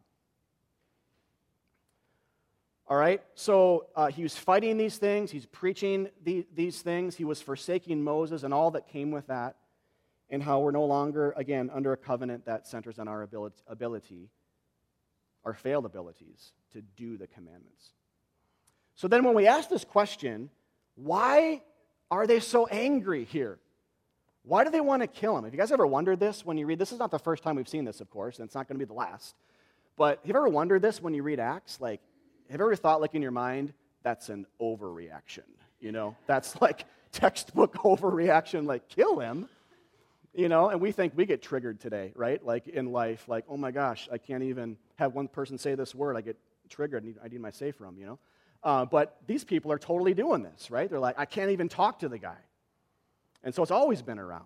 All 2.86 2.96
right, 2.96 3.22
so 3.34 3.86
uh, 3.94 4.06
he 4.06 4.22
was 4.22 4.36
fighting 4.36 4.78
these 4.78 4.96
things, 4.96 5.30
he's 5.30 5.44
preaching 5.46 6.08
the, 6.24 6.46
these 6.54 6.80
things, 6.80 7.16
he 7.16 7.24
was 7.24 7.42
forsaking 7.42 8.02
Moses 8.02 8.44
and 8.44 8.54
all 8.54 8.70
that 8.70 8.88
came 8.88 9.10
with 9.10 9.26
that, 9.26 9.56
and 10.30 10.42
how 10.42 10.60
we're 10.60 10.70
no 10.70 10.86
longer, 10.86 11.34
again, 11.36 11.70
under 11.72 11.92
a 11.92 11.96
covenant 11.96 12.46
that 12.46 12.66
centers 12.66 12.98
on 12.98 13.06
our 13.06 13.22
ability, 13.22 13.62
ability 13.66 14.30
our 15.44 15.54
failed 15.54 15.86
abilities 15.86 16.52
to 16.72 16.82
do 16.96 17.16
the 17.16 17.26
commandments. 17.26 17.92
So 18.94 19.06
then, 19.06 19.22
when 19.22 19.34
we 19.34 19.46
ask 19.46 19.68
this 19.68 19.84
question, 19.84 20.50
why 20.94 21.62
are 22.10 22.26
they 22.26 22.40
so 22.40 22.66
angry 22.66 23.24
here? 23.24 23.58
Why 24.48 24.64
do 24.64 24.70
they 24.70 24.80
want 24.80 25.02
to 25.02 25.06
kill 25.06 25.36
him? 25.36 25.44
Have 25.44 25.52
you 25.52 25.58
guys 25.58 25.72
ever 25.72 25.86
wondered 25.86 26.18
this 26.18 26.42
when 26.42 26.56
you 26.56 26.64
read? 26.64 26.78
This 26.78 26.90
is 26.90 26.98
not 26.98 27.10
the 27.10 27.18
first 27.18 27.42
time 27.42 27.56
we've 27.56 27.68
seen 27.68 27.84
this, 27.84 28.00
of 28.00 28.08
course, 28.08 28.38
and 28.38 28.46
it's 28.46 28.54
not 28.54 28.66
going 28.66 28.76
to 28.80 28.84
be 28.84 28.88
the 28.88 28.94
last. 28.94 29.34
But 29.98 30.20
have 30.20 30.26
you 30.26 30.34
ever 30.34 30.48
wondered 30.48 30.80
this 30.80 31.02
when 31.02 31.12
you 31.12 31.22
read 31.22 31.38
Acts? 31.38 31.82
Like, 31.82 32.00
have 32.50 32.58
you 32.58 32.64
ever 32.64 32.74
thought, 32.74 33.02
like, 33.02 33.14
in 33.14 33.20
your 33.20 33.30
mind, 33.30 33.74
that's 34.02 34.30
an 34.30 34.46
overreaction? 34.58 35.42
You 35.80 35.92
know, 35.92 36.16
that's 36.26 36.58
like 36.62 36.86
textbook 37.12 37.74
overreaction, 37.74 38.66
like, 38.66 38.88
kill 38.88 39.18
him. 39.18 39.50
You 40.34 40.48
know, 40.48 40.70
and 40.70 40.80
we 40.80 40.92
think 40.92 41.12
we 41.14 41.26
get 41.26 41.42
triggered 41.42 41.78
today, 41.78 42.12
right? 42.14 42.42
Like 42.44 42.68
in 42.68 42.92
life, 42.92 43.28
like, 43.28 43.44
oh 43.48 43.56
my 43.56 43.70
gosh, 43.70 44.08
I 44.10 44.18
can't 44.18 44.44
even 44.44 44.76
have 44.96 45.14
one 45.14 45.28
person 45.28 45.58
say 45.58 45.74
this 45.74 45.94
word. 45.94 46.16
I 46.16 46.20
get 46.20 46.36
triggered. 46.70 47.02
I 47.02 47.06
need, 47.06 47.16
I 47.24 47.28
need 47.28 47.40
my 47.40 47.50
safe 47.50 47.80
room, 47.80 47.96
you 47.98 48.06
know? 48.06 48.18
Uh, 48.62 48.84
but 48.84 49.16
these 49.26 49.42
people 49.42 49.72
are 49.72 49.78
totally 49.78 50.14
doing 50.14 50.42
this, 50.42 50.70
right? 50.70 50.88
They're 50.88 51.00
like, 51.00 51.18
I 51.18 51.24
can't 51.24 51.50
even 51.50 51.68
talk 51.68 51.98
to 52.00 52.08
the 52.08 52.18
guy. 52.18 52.36
And 53.42 53.54
so 53.54 53.62
it's 53.62 53.70
always 53.70 54.02
been 54.02 54.18
around. 54.18 54.44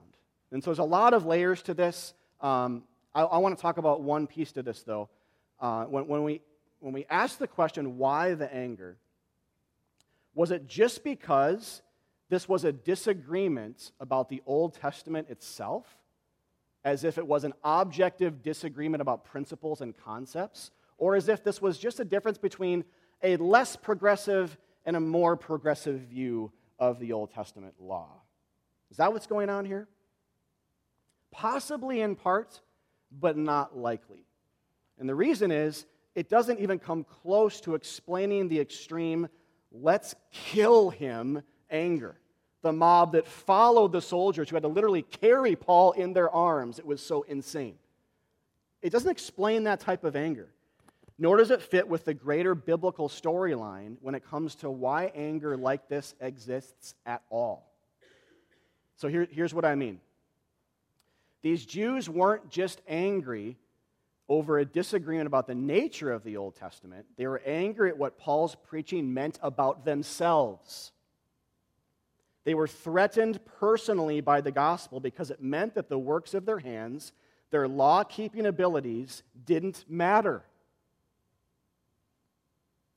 And 0.50 0.62
so 0.62 0.70
there's 0.70 0.78
a 0.78 0.84
lot 0.84 1.14
of 1.14 1.24
layers 1.24 1.62
to 1.62 1.74
this. 1.74 2.14
Um, 2.40 2.84
I, 3.14 3.22
I 3.22 3.38
want 3.38 3.56
to 3.56 3.62
talk 3.62 3.78
about 3.78 4.02
one 4.02 4.26
piece 4.26 4.52
to 4.52 4.62
this, 4.62 4.82
though. 4.82 5.08
Uh, 5.60 5.84
when, 5.84 6.06
when, 6.06 6.22
we, 6.24 6.40
when 6.80 6.92
we 6.92 7.06
ask 7.08 7.38
the 7.38 7.46
question, 7.46 7.96
why 7.98 8.34
the 8.34 8.52
anger, 8.52 8.98
was 10.34 10.50
it 10.50 10.66
just 10.66 11.04
because 11.04 11.82
this 12.28 12.48
was 12.48 12.64
a 12.64 12.72
disagreement 12.72 13.92
about 14.00 14.28
the 14.28 14.42
Old 14.46 14.74
Testament 14.74 15.28
itself? 15.30 15.86
as 16.84 17.04
if 17.04 17.18
it 17.18 17.26
was 17.26 17.44
an 17.44 17.54
objective 17.62 18.42
disagreement 18.42 19.00
about 19.00 19.24
principles 19.24 19.80
and 19.80 19.96
concepts, 19.96 20.70
or 20.98 21.14
as 21.14 21.28
if 21.28 21.44
this 21.44 21.62
was 21.62 21.78
just 21.78 22.00
a 22.00 22.04
difference 22.04 22.38
between 22.38 22.84
a 23.22 23.36
less 23.36 23.76
progressive 23.76 24.56
and 24.84 24.96
a 24.96 25.00
more 25.00 25.36
progressive 25.36 26.00
view 26.00 26.52
of 26.78 26.98
the 26.98 27.12
Old 27.12 27.30
Testament 27.30 27.74
law. 27.80 28.21
Is 28.92 28.98
that 28.98 29.10
what's 29.10 29.26
going 29.26 29.48
on 29.48 29.64
here? 29.64 29.88
Possibly 31.30 32.02
in 32.02 32.14
part, 32.14 32.60
but 33.10 33.38
not 33.38 33.74
likely. 33.74 34.26
And 34.98 35.08
the 35.08 35.14
reason 35.14 35.50
is 35.50 35.86
it 36.14 36.28
doesn't 36.28 36.60
even 36.60 36.78
come 36.78 37.04
close 37.04 37.62
to 37.62 37.74
explaining 37.74 38.50
the 38.50 38.60
extreme, 38.60 39.28
let's 39.72 40.14
kill 40.30 40.90
him 40.90 41.42
anger 41.70 42.18
the 42.60 42.70
mob 42.70 43.12
that 43.12 43.26
followed 43.26 43.92
the 43.92 44.02
soldiers 44.02 44.50
who 44.50 44.56
had 44.56 44.62
to 44.62 44.68
literally 44.68 45.00
carry 45.02 45.56
Paul 45.56 45.92
in 45.92 46.12
their 46.12 46.28
arms. 46.30 46.78
It 46.78 46.84
was 46.86 47.00
so 47.00 47.22
insane. 47.22 47.76
It 48.82 48.90
doesn't 48.90 49.10
explain 49.10 49.64
that 49.64 49.80
type 49.80 50.04
of 50.04 50.16
anger, 50.16 50.52
nor 51.18 51.38
does 51.38 51.50
it 51.50 51.62
fit 51.62 51.88
with 51.88 52.04
the 52.04 52.12
greater 52.12 52.54
biblical 52.54 53.08
storyline 53.08 53.96
when 54.02 54.14
it 54.14 54.28
comes 54.28 54.54
to 54.56 54.70
why 54.70 55.10
anger 55.14 55.56
like 55.56 55.88
this 55.88 56.14
exists 56.20 56.94
at 57.06 57.22
all. 57.30 57.71
So 58.96 59.08
here, 59.08 59.26
here's 59.30 59.54
what 59.54 59.64
I 59.64 59.74
mean 59.74 60.00
these 61.42 61.66
Jews 61.66 62.08
weren't 62.08 62.50
just 62.50 62.80
angry 62.86 63.56
over 64.28 64.58
a 64.58 64.64
disagreement 64.64 65.26
about 65.26 65.46
the 65.46 65.54
nature 65.54 66.10
of 66.10 66.24
the 66.24 66.36
Old 66.36 66.54
Testament, 66.54 67.04
they 67.16 67.26
were 67.26 67.42
angry 67.44 67.90
at 67.90 67.98
what 67.98 68.18
Paul's 68.18 68.54
preaching 68.54 69.12
meant 69.12 69.38
about 69.42 69.84
themselves. 69.84 70.92
They 72.44 72.54
were 72.54 72.66
threatened 72.66 73.44
personally 73.58 74.20
by 74.20 74.40
the 74.40 74.50
gospel 74.50 75.00
because 75.00 75.30
it 75.30 75.42
meant 75.42 75.74
that 75.74 75.88
the 75.88 75.98
works 75.98 76.34
of 76.34 76.46
their 76.46 76.58
hands, 76.60 77.12
their 77.50 77.68
law 77.68 78.04
keeping 78.04 78.46
abilities, 78.46 79.22
didn't 79.44 79.84
matter. 79.88 80.44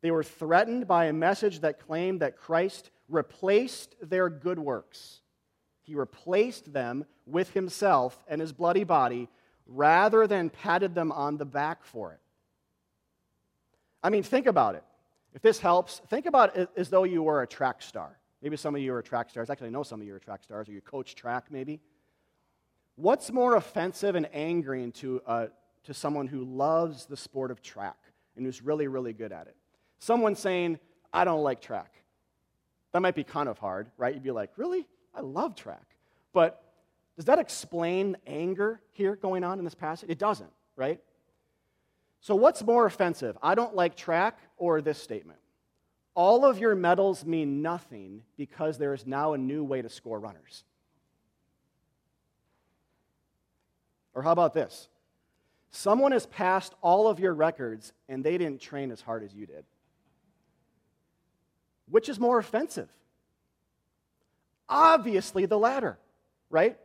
They 0.02 0.12
were 0.12 0.24
threatened 0.24 0.88
by 0.88 1.06
a 1.06 1.14
message 1.14 1.60
that 1.60 1.86
claimed 1.86 2.22
that 2.22 2.38
Christ 2.38 2.92
replaced 3.10 3.96
their 4.02 4.30
good 4.30 4.58
works. 4.58 5.22
He 5.86 5.94
replaced 5.94 6.74
them 6.74 7.06
with 7.28 7.52
himself 7.54 8.24
and 8.28 8.42
his 8.42 8.52
bloody 8.52 8.84
body 8.84 9.30
rather 9.68 10.26
than 10.28 10.50
patted 10.50 10.96
them 10.96 11.12
on 11.12 11.38
the 11.38 11.46
back 11.46 11.86
for 11.86 12.12
it. 12.12 12.20
I 14.04 14.10
mean, 14.10 14.24
think 14.24 14.48
about 14.48 14.76
it. 14.76 14.84
If 15.34 15.42
this 15.42 15.60
helps, 15.60 16.02
think 16.10 16.26
about 16.26 16.58
it 16.58 16.70
as 16.76 16.90
though 16.90 17.04
you 17.04 17.22
were 17.22 17.42
a 17.42 17.48
track 17.48 17.82
star. 17.82 18.18
Maybe 18.42 18.58
some 18.58 18.76
of 18.76 18.82
you 18.82 18.94
are 18.94 19.02
track 19.02 19.30
stars. 19.30 19.50
Actually, 19.50 19.68
I 19.68 19.72
know 19.72 19.84
some 19.84 20.02
of 20.02 20.08
you 20.08 20.16
are 20.16 20.20
track 20.20 20.44
stars, 20.44 20.70
or 20.70 20.72
you 20.72 20.82
coach 20.82 21.16
track, 21.16 21.46
maybe. 21.50 21.80
What's 22.96 23.32
more 23.32 23.56
offensive 23.56 24.16
and 24.16 24.28
angering 24.34 24.92
to, 24.94 25.22
uh, 25.26 25.48
to 25.84 25.94
someone 25.94 26.28
who 26.28 26.46
loves 26.46 27.06
the 27.06 27.18
sport 27.18 27.52
of 27.52 27.62
track 27.62 27.98
and 28.36 28.46
who's 28.46 28.62
really, 28.62 28.88
really 28.88 29.14
good 29.14 29.32
at 29.32 29.48
it? 29.48 29.56
Someone 30.00 30.36
saying, 30.36 30.80
I 31.14 31.26
don't 31.26 31.44
like 31.44 31.62
track. 31.62 31.94
That 32.94 33.02
might 33.02 33.16
be 33.16 33.24
kind 33.24 33.50
of 33.50 33.60
hard, 33.60 33.88
right? 33.98 34.14
You'd 34.14 34.24
be 34.24 34.32
like, 34.32 34.52
really? 34.58 34.88
I 35.16 35.22
love 35.22 35.56
track. 35.56 35.86
But 36.34 36.62
does 37.16 37.26
that 37.26 37.40
explain 37.40 38.18
anger 38.28 38.82
here 38.92 39.16
going 39.16 39.44
on 39.44 39.60
in 39.60 39.66
this 39.66 39.76
passage? 39.76 40.10
It 40.10 40.20
doesn't, 40.20 40.52
right? 40.76 41.00
So, 42.22 42.36
what's 42.36 42.64
more 42.64 42.86
offensive? 42.86 43.38
I 43.42 43.56
don't 43.56 43.76
like 43.76 43.96
track 43.96 44.38
or 44.58 44.82
this 44.82 45.02
statement? 45.02 45.40
all 46.16 46.46
of 46.46 46.58
your 46.58 46.76
medals 46.76 47.26
mean 47.26 47.62
nothing 47.62 48.24
because 48.38 48.78
there 48.78 48.94
is 48.94 49.06
now 49.06 49.34
a 49.34 49.38
new 49.38 49.64
way 49.64 49.82
to 49.82 49.90
score 49.90 50.18
runners. 50.18 50.64
Or 54.14 54.24
how 54.24 54.32
about 54.32 54.54
this? 54.54 54.88
Someone 55.72 56.14
has 56.14 56.26
passed 56.26 56.74
all 56.82 57.10
of 57.10 57.20
your 57.20 57.34
records 57.34 57.92
and 58.08 58.24
they 58.24 58.38
didn't 58.38 58.62
train 58.62 58.92
as 58.92 59.02
hard 59.02 59.24
as 59.24 59.34
you 59.34 59.46
did. 59.46 59.66
Which 61.90 62.08
is 62.08 62.18
more 62.18 62.40
offensive? 62.40 62.88
Obviously, 64.68 65.46
the 65.46 65.58
latter, 65.58 65.98
right? 66.50 66.78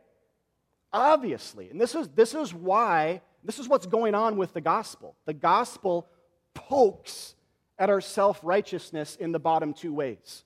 Obviously. 0.93 1.69
And 1.69 1.79
this 1.79 1.95
is, 1.95 2.07
this 2.09 2.33
is 2.33 2.53
why, 2.53 3.21
this 3.43 3.59
is 3.59 3.67
what's 3.67 3.85
going 3.85 4.15
on 4.15 4.37
with 4.37 4.53
the 4.53 4.61
gospel. 4.61 5.15
The 5.25 5.33
gospel 5.33 6.07
pokes 6.53 7.35
at 7.79 7.89
our 7.89 8.01
self 8.01 8.39
righteousness 8.43 9.15
in 9.15 9.31
the 9.31 9.39
bottom 9.39 9.73
two 9.73 9.93
ways. 9.93 10.43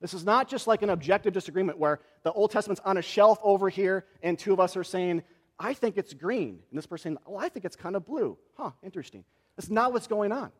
This 0.00 0.12
is 0.12 0.24
not 0.24 0.48
just 0.48 0.66
like 0.66 0.82
an 0.82 0.90
objective 0.90 1.32
disagreement 1.32 1.78
where 1.78 2.00
the 2.24 2.32
Old 2.32 2.50
Testament's 2.50 2.82
on 2.84 2.98
a 2.98 3.02
shelf 3.02 3.38
over 3.42 3.68
here 3.68 4.04
and 4.22 4.38
two 4.38 4.52
of 4.52 4.60
us 4.60 4.76
are 4.76 4.84
saying, 4.84 5.22
I 5.58 5.72
think 5.72 5.96
it's 5.96 6.12
green. 6.12 6.58
And 6.70 6.78
this 6.78 6.86
person, 6.86 7.16
oh, 7.26 7.36
I 7.36 7.48
think 7.48 7.64
it's 7.64 7.76
kind 7.76 7.96
of 7.96 8.04
blue. 8.04 8.36
Huh, 8.56 8.72
interesting. 8.82 9.24
That's 9.56 9.70
not 9.70 9.92
what's 9.92 10.06
going 10.06 10.32
on. 10.32 10.50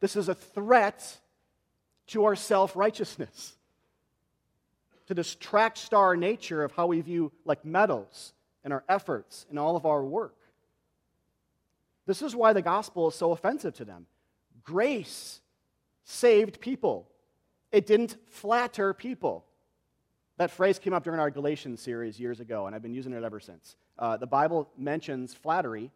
This 0.00 0.14
is 0.14 0.28
a 0.28 0.34
threat 0.34 1.18
to 2.08 2.24
our 2.26 2.36
self 2.36 2.76
righteousness, 2.76 3.56
to 5.06 5.14
this 5.14 5.34
track 5.34 5.76
star 5.76 6.16
nature 6.16 6.62
of 6.64 6.72
how 6.72 6.86
we 6.86 7.00
view 7.00 7.32
like 7.44 7.64
medals 7.64 8.32
and 8.64 8.72
our 8.72 8.84
efforts 8.88 9.46
and 9.48 9.58
all 9.58 9.76
of 9.76 9.86
our 9.86 10.04
work. 10.04 10.36
This 12.06 12.22
is 12.22 12.34
why 12.34 12.52
the 12.52 12.62
gospel 12.62 13.08
is 13.08 13.14
so 13.14 13.32
offensive 13.32 13.74
to 13.74 13.84
them. 13.84 14.06
Grace 14.62 15.40
saved 16.04 16.60
people, 16.60 17.08
it 17.72 17.86
didn't 17.86 18.16
flatter 18.26 18.94
people. 18.94 19.44
That 20.38 20.50
phrase 20.50 20.78
came 20.78 20.92
up 20.92 21.02
during 21.02 21.18
our 21.18 21.30
Galatians 21.30 21.80
series 21.80 22.20
years 22.20 22.40
ago, 22.40 22.66
and 22.66 22.74
I've 22.74 22.82
been 22.82 22.92
using 22.92 23.12
it 23.12 23.24
ever 23.24 23.40
since. 23.40 23.76
Uh, 23.98 24.18
the 24.18 24.26
Bible 24.26 24.68
mentions 24.76 25.32
flattery. 25.32 25.90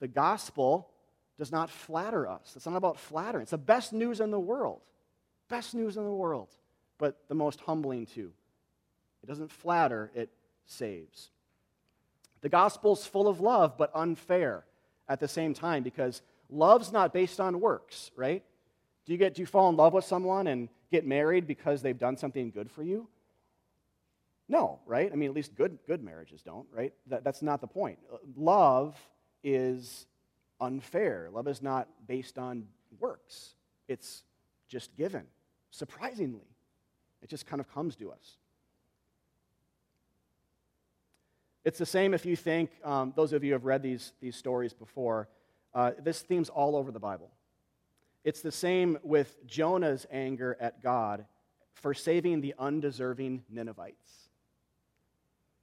The 0.00 0.08
gospel 0.08 0.90
does 1.38 1.52
not 1.52 1.70
flatter 1.70 2.28
us. 2.28 2.54
It's 2.56 2.66
not 2.66 2.76
about 2.76 2.98
flattering. 2.98 3.42
It's 3.42 3.52
the 3.52 3.58
best 3.58 3.92
news 3.92 4.20
in 4.20 4.32
the 4.32 4.40
world. 4.40 4.80
Best 5.48 5.74
news 5.74 5.96
in 5.96 6.04
the 6.04 6.10
world, 6.10 6.48
but 6.98 7.16
the 7.28 7.34
most 7.34 7.60
humbling 7.60 8.06
too. 8.06 8.32
It 9.22 9.26
doesn't 9.26 9.50
flatter, 9.50 10.10
it 10.14 10.30
saves. 10.66 11.30
The 12.40 12.48
gospel's 12.48 13.06
full 13.06 13.28
of 13.28 13.40
love, 13.40 13.76
but 13.76 13.90
unfair 13.94 14.64
at 15.08 15.20
the 15.20 15.28
same 15.28 15.54
time 15.54 15.82
because 15.82 16.22
love's 16.50 16.92
not 16.92 17.12
based 17.12 17.40
on 17.40 17.60
works, 17.60 18.10
right? 18.14 18.44
Do 19.06 19.12
you 19.12 19.18
get 19.18 19.34
do 19.34 19.42
you 19.42 19.46
fall 19.46 19.68
in 19.70 19.76
love 19.76 19.92
with 19.92 20.04
someone 20.04 20.46
and 20.46 20.68
get 20.90 21.06
married 21.06 21.46
because 21.46 21.82
they've 21.82 21.98
done 21.98 22.16
something 22.16 22.50
good 22.50 22.70
for 22.70 22.82
you? 22.82 23.08
No, 24.48 24.80
right? 24.86 25.10
I 25.12 25.16
mean, 25.16 25.28
at 25.28 25.34
least 25.34 25.54
good 25.54 25.78
good 25.86 26.02
marriages 26.02 26.42
don't, 26.42 26.66
right? 26.72 26.92
That, 27.06 27.24
that's 27.24 27.42
not 27.42 27.60
the 27.60 27.66
point. 27.66 27.98
Love 28.36 28.96
is 29.42 30.06
unfair. 30.60 31.28
Love 31.32 31.48
is 31.48 31.62
not 31.62 31.88
based 32.06 32.38
on 32.38 32.66
works. 33.00 33.54
It's 33.88 34.22
just 34.68 34.94
given. 34.96 35.24
Surprisingly, 35.70 36.46
it 37.22 37.28
just 37.28 37.46
kind 37.46 37.60
of 37.60 37.72
comes 37.72 37.96
to 37.96 38.10
us. 38.10 38.36
It's 41.64 41.78
the 41.78 41.86
same 41.86 42.14
if 42.14 42.24
you 42.24 42.36
think, 42.36 42.70
um, 42.84 43.12
those 43.16 43.32
of 43.32 43.44
you 43.44 43.52
have 43.52 43.64
read 43.64 43.82
these, 43.82 44.12
these 44.20 44.36
stories 44.36 44.72
before, 44.72 45.28
uh, 45.74 45.92
this 46.02 46.22
theme's 46.22 46.48
all 46.48 46.76
over 46.76 46.90
the 46.90 47.00
Bible. 47.00 47.30
It's 48.24 48.40
the 48.40 48.52
same 48.52 48.98
with 49.02 49.36
Jonah's 49.46 50.06
anger 50.10 50.56
at 50.60 50.82
God 50.82 51.26
for 51.74 51.94
saving 51.94 52.40
the 52.40 52.54
undeserving 52.58 53.44
Ninevites. 53.50 54.30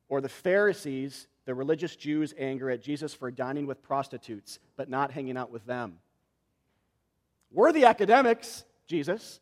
Or 0.07 0.21
the 0.21 0.29
Pharisees, 0.29 1.27
the 1.45 1.55
religious 1.55 1.95
Jews' 1.95 2.33
anger 2.37 2.69
at 2.69 2.81
Jesus 2.81 3.13
for 3.13 3.31
dining 3.31 3.65
with 3.65 3.81
prostitutes, 3.81 4.59
but 4.77 4.89
not 4.89 5.11
hanging 5.11 5.37
out 5.37 5.51
with 5.51 5.65
them. 5.65 5.99
We're 7.51 7.71
the 7.71 7.85
academics, 7.85 8.65
Jesus. 8.87 9.39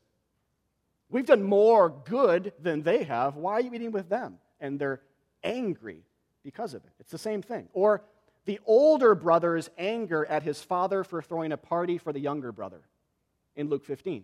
We've 1.13 1.28
done 1.28 1.43
more 1.43 1.89
good 1.89 2.54
than 2.60 2.82
they 2.82 3.04
have. 3.04 3.36
Why 3.36 3.54
are 3.54 3.62
you 3.62 3.71
eating 3.71 3.91
with 3.91 4.10
them? 4.10 4.39
And 4.60 4.80
they're 4.80 4.99
angry 5.43 6.02
because 6.41 6.73
of 6.73 6.84
it. 6.84 6.89
It's 6.99 7.12
the 7.12 7.19
same 7.19 7.43
thing. 7.43 7.69
Or 7.73 8.02
the 8.45 8.60
older 8.65 9.13
brother's 9.13 9.69
anger 9.78 10.26
at 10.26 10.41
his 10.41 10.63
father 10.63 11.04
for 11.04 11.21
throwing 11.21 11.52
a 11.52 11.58
party 11.58 11.99
for 11.99 12.12
the 12.12 12.19
younger 12.19 12.52
brother 12.52 12.82
in 13.56 13.69
Luke 13.69 13.86
15. 13.86 14.23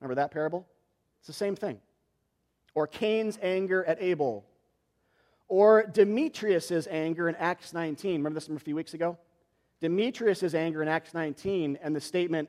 Remember 0.00 0.14
that 0.14 0.30
parable? 0.30 0.66
It's 1.18 1.26
the 1.26 1.34
same 1.34 1.54
thing. 1.54 1.78
Or 2.74 2.86
Cain's 2.86 3.38
anger 3.42 3.84
at 3.84 4.00
Abel. 4.00 4.46
Or 5.48 5.82
Demetrius' 5.82 6.88
anger 6.90 7.28
in 7.28 7.34
Acts 7.34 7.74
19. 7.74 8.12
Remember 8.12 8.34
this 8.34 8.46
from 8.46 8.56
a 8.56 8.60
few 8.60 8.74
weeks 8.74 8.94
ago? 8.94 9.18
Demetrius' 9.82 10.54
anger 10.54 10.80
in 10.80 10.88
Acts 10.88 11.12
19 11.12 11.78
and 11.82 11.94
the 11.94 12.00
statement 12.00 12.48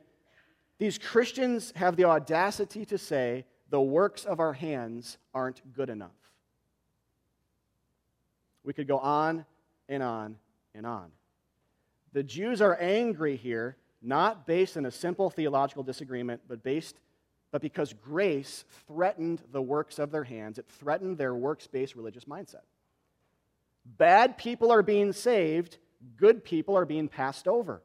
these 0.79 0.97
Christians 0.97 1.71
have 1.75 1.95
the 1.95 2.05
audacity 2.05 2.85
to 2.85 2.97
say 2.97 3.45
the 3.69 3.81
works 3.81 4.25
of 4.25 4.39
our 4.39 4.53
hands 4.53 5.17
aren't 5.33 5.61
good 5.73 5.89
enough. 5.89 6.11
We 8.63 8.73
could 8.73 8.87
go 8.87 8.97
on 8.97 9.45
and 9.87 10.01
on 10.01 10.37
and 10.73 10.87
on. 10.87 11.11
The 12.13 12.23
Jews 12.23 12.61
are 12.61 12.77
angry 12.79 13.35
here, 13.35 13.75
not 14.01 14.47
based 14.47 14.77
on 14.77 14.85
a 14.85 14.91
simple 14.91 15.29
theological 15.29 15.83
disagreement, 15.83 16.41
but 16.47 16.63
based 16.63 16.95
but 17.51 17.61
because 17.61 17.93
grace 17.93 18.63
threatened 18.87 19.41
the 19.51 19.61
works 19.61 19.97
of 19.97 20.11
their 20.11 20.23
hands. 20.23 20.59
It 20.59 20.67
threatened 20.67 21.17
their 21.17 21.33
works 21.33 21.67
based 21.67 21.95
religious 21.95 22.25
mindset. 22.25 22.61
Bad 23.85 24.37
people 24.37 24.71
are 24.71 24.83
being 24.83 25.13
saved, 25.13 25.77
good 26.15 26.43
people 26.43 26.77
are 26.77 26.85
being 26.85 27.07
passed 27.07 27.47
over. 27.47 27.81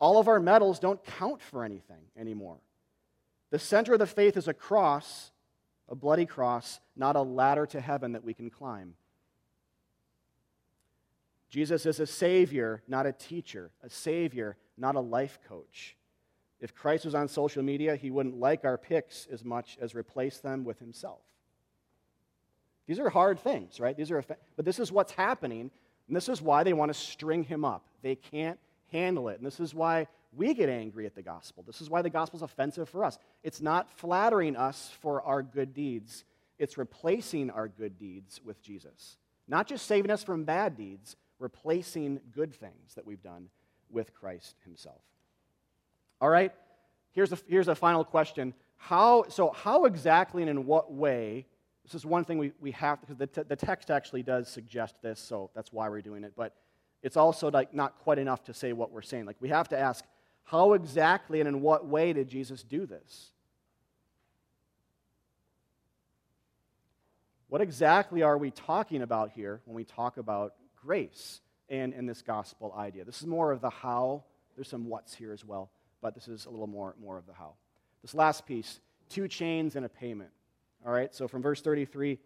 All 0.00 0.18
of 0.18 0.28
our 0.28 0.40
medals 0.40 0.78
don't 0.78 1.02
count 1.04 1.42
for 1.42 1.64
anything 1.64 2.02
anymore. 2.18 2.58
The 3.50 3.58
center 3.58 3.92
of 3.92 3.98
the 3.98 4.06
faith 4.06 4.36
is 4.36 4.48
a 4.48 4.54
cross, 4.54 5.30
a 5.88 5.94
bloody 5.94 6.26
cross, 6.26 6.80
not 6.96 7.16
a 7.16 7.22
ladder 7.22 7.66
to 7.66 7.80
heaven 7.80 8.12
that 8.12 8.24
we 8.24 8.32
can 8.32 8.48
climb. 8.48 8.94
Jesus 11.50 11.84
is 11.84 12.00
a 12.00 12.06
savior, 12.06 12.82
not 12.88 13.06
a 13.06 13.12
teacher, 13.12 13.72
a 13.82 13.90
savior, 13.90 14.56
not 14.78 14.94
a 14.94 15.00
life 15.00 15.38
coach. 15.48 15.96
If 16.60 16.74
Christ 16.74 17.04
was 17.04 17.14
on 17.14 17.26
social 17.26 17.62
media, 17.62 17.96
he 17.96 18.10
wouldn't 18.10 18.38
like 18.38 18.64
our 18.64 18.78
pics 18.78 19.26
as 19.30 19.44
much 19.44 19.76
as 19.80 19.94
replace 19.94 20.38
them 20.38 20.64
with 20.64 20.78
himself. 20.78 21.20
These 22.86 23.00
are 23.00 23.10
hard 23.10 23.40
things, 23.40 23.80
right? 23.80 23.96
These 23.96 24.10
are, 24.10 24.22
but 24.56 24.64
this 24.64 24.78
is 24.78 24.92
what's 24.92 25.12
happening, 25.12 25.70
and 26.06 26.16
this 26.16 26.28
is 26.28 26.40
why 26.40 26.62
they 26.62 26.72
want 26.72 26.92
to 26.92 26.98
string 26.98 27.44
him 27.44 27.64
up. 27.64 27.84
They 28.02 28.14
can't 28.14 28.58
handle 28.92 29.28
it, 29.28 29.38
and 29.38 29.46
this 29.46 29.60
is 29.60 29.74
why 29.74 30.06
we 30.32 30.54
get 30.54 30.68
angry 30.68 31.06
at 31.06 31.14
the 31.14 31.22
gospel. 31.22 31.64
This 31.66 31.80
is 31.80 31.90
why 31.90 32.02
the 32.02 32.10
gospel 32.10 32.38
is 32.38 32.42
offensive 32.42 32.88
for 32.88 33.04
us. 33.04 33.18
It's 33.42 33.60
not 33.60 33.90
flattering 33.98 34.56
us 34.56 34.90
for 35.00 35.22
our 35.22 35.42
good 35.42 35.74
deeds, 35.74 36.24
it's 36.58 36.78
replacing 36.78 37.50
our 37.50 37.68
good 37.68 37.98
deeds 37.98 38.40
with 38.44 38.62
Jesus. 38.62 39.16
Not 39.48 39.66
just 39.66 39.86
saving 39.86 40.10
us 40.10 40.22
from 40.22 40.44
bad 40.44 40.76
deeds, 40.76 41.16
replacing 41.38 42.20
good 42.32 42.54
things 42.54 42.94
that 42.94 43.06
we've 43.06 43.22
done 43.22 43.48
with 43.90 44.14
Christ 44.14 44.54
Himself. 44.64 45.00
All 46.20 46.28
right, 46.28 46.52
here's 47.12 47.32
a, 47.32 47.38
here's 47.48 47.68
a 47.68 47.74
final 47.74 48.04
question. 48.04 48.54
How, 48.76 49.24
so, 49.28 49.50
how 49.50 49.84
exactly 49.84 50.42
and 50.42 50.50
in 50.50 50.66
what 50.66 50.92
way? 50.92 51.46
This 51.84 51.94
is 51.94 52.06
one 52.06 52.24
thing 52.24 52.38
we, 52.38 52.52
we 52.60 52.70
have, 52.72 53.00
because 53.00 53.16
the, 53.16 53.26
t- 53.26 53.42
the 53.42 53.56
text 53.56 53.90
actually 53.90 54.22
does 54.22 54.48
suggest 54.48 54.94
this, 55.02 55.18
so 55.18 55.50
that's 55.54 55.72
why 55.72 55.88
we're 55.88 56.02
doing 56.02 56.24
it. 56.24 56.34
But 56.36 56.54
it's 57.02 57.16
also 57.16 57.50
like 57.50 57.72
not 57.74 57.98
quite 57.98 58.18
enough 58.18 58.44
to 58.44 58.54
say 58.54 58.72
what 58.72 58.92
we're 58.92 59.02
saying. 59.02 59.26
Like 59.26 59.36
we 59.40 59.48
have 59.48 59.68
to 59.68 59.78
ask, 59.78 60.04
how 60.44 60.72
exactly 60.72 61.40
and 61.40 61.48
in 61.48 61.60
what 61.60 61.86
way 61.86 62.12
did 62.12 62.28
Jesus 62.28 62.62
do 62.62 62.86
this? 62.86 63.30
What 67.48 67.60
exactly 67.60 68.22
are 68.22 68.38
we 68.38 68.50
talking 68.50 69.02
about 69.02 69.30
here 69.30 69.60
when 69.64 69.74
we 69.74 69.84
talk 69.84 70.18
about 70.18 70.54
grace 70.76 71.40
and 71.68 71.92
in 71.92 72.06
this 72.06 72.22
gospel 72.22 72.74
idea? 72.76 73.04
This 73.04 73.20
is 73.20 73.26
more 73.26 73.50
of 73.50 73.60
the 73.60 73.70
how. 73.70 74.24
There's 74.54 74.68
some 74.68 74.88
what's 74.88 75.14
here 75.14 75.32
as 75.32 75.44
well, 75.44 75.70
but 76.00 76.14
this 76.14 76.28
is 76.28 76.46
a 76.46 76.50
little 76.50 76.66
more, 76.66 76.94
more 77.00 77.18
of 77.18 77.26
the 77.26 77.32
how. 77.32 77.54
This 78.02 78.14
last 78.14 78.46
piece 78.46 78.80
two 79.08 79.26
chains 79.26 79.74
and 79.74 79.84
a 79.84 79.88
payment. 79.88 80.30
All 80.86 80.92
right, 80.92 81.14
so 81.14 81.28
from 81.28 81.42
verse 81.42 81.60
33, 81.60 82.18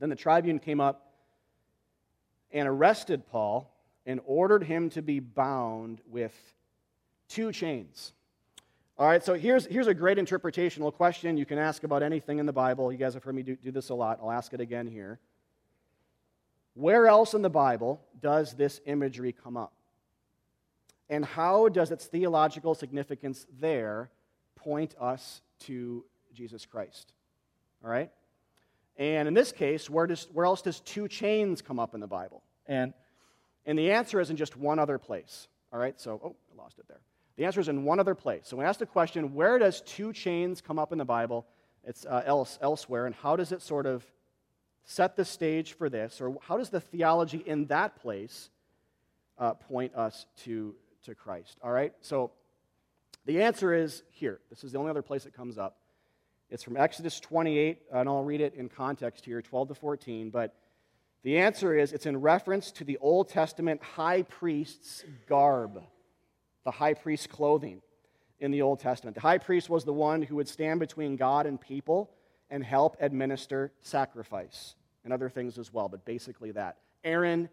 then 0.00 0.08
the 0.10 0.16
tribune 0.16 0.58
came 0.58 0.80
up 0.80 1.07
and 2.52 2.68
arrested 2.68 3.26
Paul 3.26 3.72
and 4.06 4.20
ordered 4.24 4.64
him 4.64 4.90
to 4.90 5.02
be 5.02 5.20
bound 5.20 6.00
with 6.08 6.34
two 7.28 7.52
chains. 7.52 8.12
All 8.98 9.06
right, 9.06 9.22
so 9.22 9.34
here's, 9.34 9.66
here's 9.66 9.86
a 9.86 9.94
great 9.94 10.18
interpretational 10.18 10.92
question 10.92 11.36
you 11.36 11.46
can 11.46 11.58
ask 11.58 11.84
about 11.84 12.02
anything 12.02 12.38
in 12.38 12.46
the 12.46 12.52
Bible. 12.52 12.90
You 12.90 12.98
guys 12.98 13.14
have 13.14 13.22
heard 13.22 13.34
me 13.34 13.42
do, 13.42 13.54
do 13.54 13.70
this 13.70 13.90
a 13.90 13.94
lot. 13.94 14.18
I'll 14.20 14.32
ask 14.32 14.52
it 14.52 14.60
again 14.60 14.88
here. 14.88 15.20
Where 16.74 17.06
else 17.06 17.34
in 17.34 17.42
the 17.42 17.50
Bible 17.50 18.00
does 18.20 18.54
this 18.54 18.80
imagery 18.86 19.32
come 19.32 19.56
up? 19.56 19.72
And 21.10 21.24
how 21.24 21.68
does 21.68 21.90
its 21.90 22.06
theological 22.06 22.74
significance 22.74 23.46
there 23.60 24.10
point 24.56 24.94
us 25.00 25.42
to 25.60 26.04
Jesus 26.34 26.66
Christ? 26.66 27.12
All 27.84 27.90
right? 27.90 28.10
And 28.98 29.28
in 29.28 29.34
this 29.34 29.52
case, 29.52 29.88
where, 29.88 30.06
does, 30.06 30.26
where 30.32 30.44
else 30.44 30.60
does 30.60 30.80
two 30.80 31.06
chains 31.06 31.62
come 31.62 31.78
up 31.78 31.94
in 31.94 32.00
the 32.00 32.06
Bible? 32.06 32.42
And, 32.66 32.92
and 33.64 33.78
the 33.78 33.92
answer 33.92 34.20
is 34.20 34.28
in 34.28 34.36
just 34.36 34.56
one 34.56 34.80
other 34.80 34.98
place. 34.98 35.46
All 35.72 35.78
right, 35.78 35.98
so, 36.00 36.20
oh, 36.22 36.36
I 36.52 36.60
lost 36.60 36.78
it 36.78 36.86
there. 36.88 37.00
The 37.36 37.44
answer 37.44 37.60
is 37.60 37.68
in 37.68 37.84
one 37.84 38.00
other 38.00 38.16
place. 38.16 38.42
So 38.48 38.56
when 38.56 38.66
I 38.66 38.68
ask 38.68 38.80
the 38.80 38.86
question, 38.86 39.34
where 39.34 39.58
does 39.60 39.80
two 39.82 40.12
chains 40.12 40.60
come 40.60 40.78
up 40.78 40.90
in 40.90 40.98
the 40.98 41.04
Bible? 41.04 41.46
It's 41.84 42.04
uh, 42.04 42.22
else, 42.26 42.58
elsewhere, 42.60 43.06
and 43.06 43.14
how 43.14 43.36
does 43.36 43.52
it 43.52 43.62
sort 43.62 43.86
of 43.86 44.04
set 44.84 45.14
the 45.16 45.24
stage 45.24 45.74
for 45.74 45.88
this, 45.88 46.20
or 46.20 46.36
how 46.42 46.56
does 46.56 46.70
the 46.70 46.80
theology 46.80 47.42
in 47.46 47.66
that 47.66 47.96
place 47.96 48.50
uh, 49.38 49.52
point 49.54 49.94
us 49.94 50.26
to, 50.44 50.74
to 51.04 51.14
Christ? 51.14 51.58
All 51.62 51.70
right, 51.70 51.92
so 52.00 52.32
the 53.26 53.42
answer 53.42 53.72
is 53.72 54.02
here. 54.10 54.40
This 54.50 54.64
is 54.64 54.72
the 54.72 54.78
only 54.78 54.90
other 54.90 55.02
place 55.02 55.26
it 55.26 55.34
comes 55.34 55.58
up. 55.58 55.76
It's 56.50 56.62
from 56.62 56.76
Exodus 56.76 57.20
28, 57.20 57.82
and 57.92 58.08
I'll 58.08 58.24
read 58.24 58.40
it 58.40 58.54
in 58.54 58.68
context 58.68 59.24
here, 59.24 59.42
12 59.42 59.68
to 59.68 59.74
14. 59.74 60.30
But 60.30 60.54
the 61.22 61.38
answer 61.38 61.76
is 61.76 61.92
it's 61.92 62.06
in 62.06 62.20
reference 62.20 62.70
to 62.72 62.84
the 62.84 62.96
Old 62.98 63.28
Testament 63.28 63.82
high 63.82 64.22
priest's 64.22 65.04
garb, 65.28 65.82
the 66.64 66.70
high 66.70 66.94
priest's 66.94 67.26
clothing 67.26 67.82
in 68.40 68.50
the 68.50 68.62
Old 68.62 68.80
Testament. 68.80 69.14
The 69.14 69.20
high 69.20 69.38
priest 69.38 69.68
was 69.68 69.84
the 69.84 69.92
one 69.92 70.22
who 70.22 70.36
would 70.36 70.48
stand 70.48 70.80
between 70.80 71.16
God 71.16 71.44
and 71.44 71.60
people 71.60 72.10
and 72.50 72.64
help 72.64 72.96
administer 73.00 73.72
sacrifice 73.82 74.74
and 75.04 75.12
other 75.12 75.28
things 75.28 75.58
as 75.58 75.72
well, 75.72 75.88
but 75.88 76.04
basically 76.04 76.52
that. 76.52 76.78
Aaron, 77.04 77.48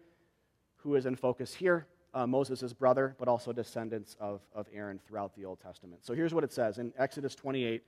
who 0.76 0.94
is 0.94 1.04
in 1.04 1.16
focus 1.16 1.52
here, 1.52 1.86
uh, 2.14 2.26
Moses' 2.26 2.72
brother, 2.72 3.14
but 3.18 3.28
also 3.28 3.52
descendants 3.52 4.16
of, 4.18 4.40
of 4.54 4.66
Aaron 4.72 4.98
throughout 5.06 5.34
the 5.34 5.44
Old 5.44 5.60
Testament. 5.60 6.04
So 6.04 6.14
here's 6.14 6.32
what 6.32 6.44
it 6.44 6.52
says 6.52 6.78
in 6.78 6.92
Exodus 6.96 7.34
28 7.34 7.82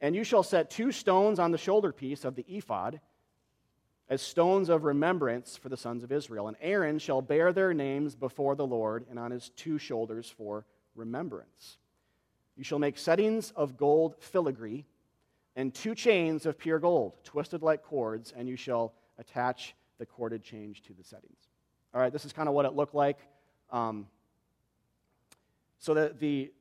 And 0.00 0.14
you 0.14 0.24
shall 0.24 0.42
set 0.42 0.70
two 0.70 0.92
stones 0.92 1.38
on 1.38 1.50
the 1.50 1.58
shoulder 1.58 1.92
piece 1.92 2.24
of 2.24 2.34
the 2.34 2.44
ephod 2.48 3.00
as 4.08 4.22
stones 4.22 4.68
of 4.68 4.84
remembrance 4.84 5.56
for 5.56 5.68
the 5.68 5.76
sons 5.76 6.02
of 6.02 6.12
Israel. 6.12 6.48
And 6.48 6.56
Aaron 6.60 6.98
shall 6.98 7.20
bear 7.20 7.52
their 7.52 7.74
names 7.74 8.14
before 8.14 8.54
the 8.54 8.66
Lord 8.66 9.04
and 9.10 9.18
on 9.18 9.30
his 9.30 9.50
two 9.50 9.78
shoulders 9.78 10.30
for 10.30 10.64
remembrance. 10.94 11.78
You 12.56 12.64
shall 12.64 12.78
make 12.78 12.98
settings 12.98 13.52
of 13.54 13.76
gold 13.76 14.16
filigree 14.18 14.84
and 15.56 15.74
two 15.74 15.94
chains 15.94 16.46
of 16.46 16.58
pure 16.58 16.78
gold, 16.78 17.14
twisted 17.24 17.62
like 17.62 17.82
cords, 17.82 18.32
and 18.36 18.48
you 18.48 18.56
shall 18.56 18.94
attach 19.18 19.74
the 19.98 20.06
corded 20.06 20.42
change 20.42 20.82
to 20.82 20.92
the 20.92 21.02
settings. 21.02 21.48
All 21.92 22.00
right, 22.00 22.12
this 22.12 22.24
is 22.24 22.32
kind 22.32 22.48
of 22.48 22.54
what 22.54 22.64
it 22.64 22.74
looked 22.74 22.94
like. 22.94 23.18
Um, 23.70 24.06
so 25.78 25.94
the, 25.94 26.14
the 26.18 26.52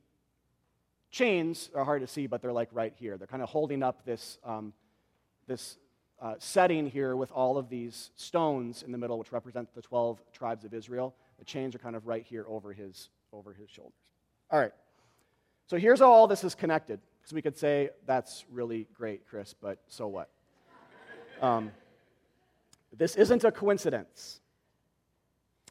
chains 1.11 1.69
are 1.75 1.83
hard 1.83 2.01
to 2.01 2.07
see, 2.07 2.27
but 2.27 2.41
they're 2.41 2.53
like 2.53 2.69
right 2.71 2.93
here. 2.97 3.17
They're 3.17 3.27
kind 3.27 3.43
of 3.43 3.49
holding 3.49 3.83
up 3.83 4.05
this, 4.05 4.37
um, 4.43 4.73
this 5.47 5.77
uh, 6.21 6.35
setting 6.39 6.87
here 6.87 7.15
with 7.15 7.31
all 7.31 7.57
of 7.57 7.69
these 7.69 8.11
stones 8.15 8.83
in 8.83 8.91
the 8.91 8.97
middle, 8.97 9.17
which 9.19 9.31
represent 9.31 9.73
the 9.75 9.81
12 9.81 10.21
tribes 10.33 10.65
of 10.65 10.73
Israel. 10.73 11.15
The 11.39 11.45
chains 11.45 11.75
are 11.75 11.79
kind 11.79 11.95
of 11.95 12.07
right 12.07 12.23
here 12.23 12.45
over 12.47 12.73
his, 12.73 13.09
over 13.31 13.53
his 13.53 13.69
shoulders. 13.69 13.93
All 14.49 14.59
right. 14.59 14.73
So 15.67 15.77
here's 15.77 15.99
how 15.99 16.11
all 16.11 16.27
this 16.27 16.43
is 16.43 16.55
connected. 16.55 16.99
Because 17.19 17.33
we 17.33 17.41
could 17.41 17.57
say, 17.57 17.89
that's 18.05 18.45
really 18.51 18.87
great, 18.93 19.27
Chris, 19.27 19.53
but 19.53 19.79
so 19.87 20.07
what? 20.07 20.29
Um, 21.39 21.71
this 22.97 23.15
isn't 23.15 23.43
a 23.43 23.51
coincidence. 23.51 24.41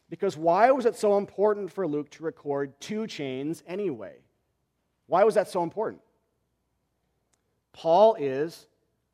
Because 0.09 0.37
why 0.37 0.71
was 0.71 0.87
it 0.87 0.95
so 0.95 1.19
important 1.19 1.73
for 1.73 1.89
Luke 1.89 2.09
to 2.11 2.23
record 2.23 2.81
two 2.81 3.09
chains 3.09 3.65
anyway? 3.67 4.19
Why 5.07 5.25
was 5.25 5.35
that 5.35 5.49
so 5.49 5.63
important? 5.63 6.03
Paul 7.73 8.17
is, 8.19 8.67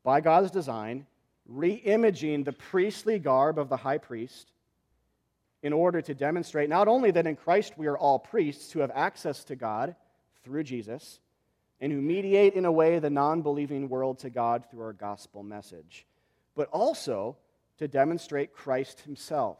by 0.03 0.21
God's 0.21 0.51
design, 0.51 1.05
re 1.45 1.73
imaging 1.73 2.43
the 2.43 2.53
priestly 2.53 3.19
garb 3.19 3.59
of 3.59 3.69
the 3.69 3.77
high 3.77 3.97
priest 3.97 4.51
in 5.61 5.73
order 5.73 6.01
to 6.01 6.13
demonstrate 6.13 6.69
not 6.69 6.87
only 6.87 7.11
that 7.11 7.27
in 7.27 7.35
Christ 7.35 7.73
we 7.77 7.87
are 7.87 7.97
all 7.97 8.19
priests 8.19 8.71
who 8.71 8.79
have 8.79 8.91
access 8.93 9.43
to 9.45 9.55
God 9.55 9.95
through 10.43 10.63
Jesus 10.63 11.19
and 11.79 11.91
who 11.91 12.01
mediate 12.01 12.53
in 12.53 12.65
a 12.65 12.71
way 12.71 12.99
the 12.99 13.09
non 13.09 13.41
believing 13.41 13.89
world 13.89 14.19
to 14.19 14.29
God 14.29 14.63
through 14.69 14.83
our 14.83 14.93
gospel 14.93 15.43
message, 15.43 16.05
but 16.55 16.69
also 16.69 17.37
to 17.77 17.87
demonstrate 17.87 18.53
Christ 18.53 19.01
himself 19.01 19.57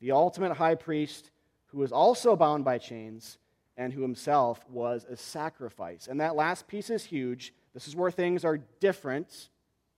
the 0.00 0.12
ultimate 0.12 0.54
high 0.54 0.74
priest 0.74 1.30
who 1.66 1.82
is 1.82 1.92
also 1.92 2.36
bound 2.36 2.64
by 2.64 2.78
chains 2.78 3.38
and 3.76 3.92
who 3.92 4.02
himself 4.02 4.64
was 4.70 5.04
a 5.08 5.16
sacrifice. 5.16 6.08
And 6.08 6.20
that 6.20 6.36
last 6.36 6.66
piece 6.66 6.90
is 6.90 7.04
huge. 7.04 7.52
This 7.74 7.86
is 7.86 7.94
where 7.94 8.10
things 8.10 8.44
are 8.44 8.58
different 8.80 9.48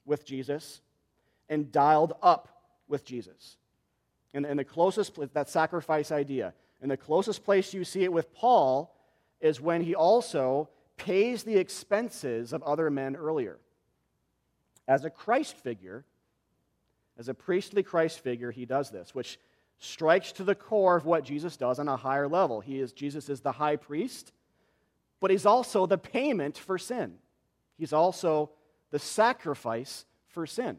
with 0.04 0.24
Jesus 0.24 0.80
and 1.48 1.70
dialed 1.70 2.14
up 2.22 2.48
with 2.88 3.04
Jesus. 3.04 3.56
And, 4.34 4.44
and 4.44 4.58
the 4.58 4.64
closest, 4.64 5.18
that 5.34 5.48
sacrifice 5.48 6.10
idea. 6.10 6.54
And 6.80 6.90
the 6.90 6.96
closest 6.96 7.44
place 7.44 7.72
you 7.72 7.84
see 7.84 8.04
it 8.04 8.12
with 8.12 8.34
Paul 8.34 8.94
is 9.40 9.60
when 9.60 9.82
he 9.82 9.94
also 9.94 10.68
pays 10.96 11.44
the 11.44 11.56
expenses 11.56 12.52
of 12.52 12.62
other 12.62 12.90
men 12.90 13.14
earlier. 13.14 13.58
As 14.86 15.04
a 15.04 15.10
Christ 15.10 15.56
figure, 15.56 16.04
as 17.16 17.28
a 17.28 17.34
priestly 17.34 17.82
Christ 17.82 18.20
figure, 18.20 18.50
he 18.50 18.64
does 18.64 18.90
this, 18.90 19.14
which 19.14 19.38
strikes 19.78 20.32
to 20.32 20.44
the 20.44 20.54
core 20.54 20.96
of 20.96 21.06
what 21.06 21.24
Jesus 21.24 21.56
does 21.56 21.78
on 21.78 21.88
a 21.88 21.96
higher 21.96 22.28
level. 22.28 22.60
He 22.60 22.80
is 22.80 22.92
Jesus 22.92 23.28
is 23.28 23.40
the 23.40 23.52
high 23.52 23.76
priest, 23.76 24.32
but 25.20 25.30
he's 25.30 25.46
also 25.46 25.86
the 25.86 25.98
payment 25.98 26.58
for 26.58 26.78
sin. 26.78 27.14
He's 27.76 27.92
also 27.92 28.50
the 28.90 28.98
sacrifice 28.98 30.04
for 30.28 30.46
sin. 30.46 30.78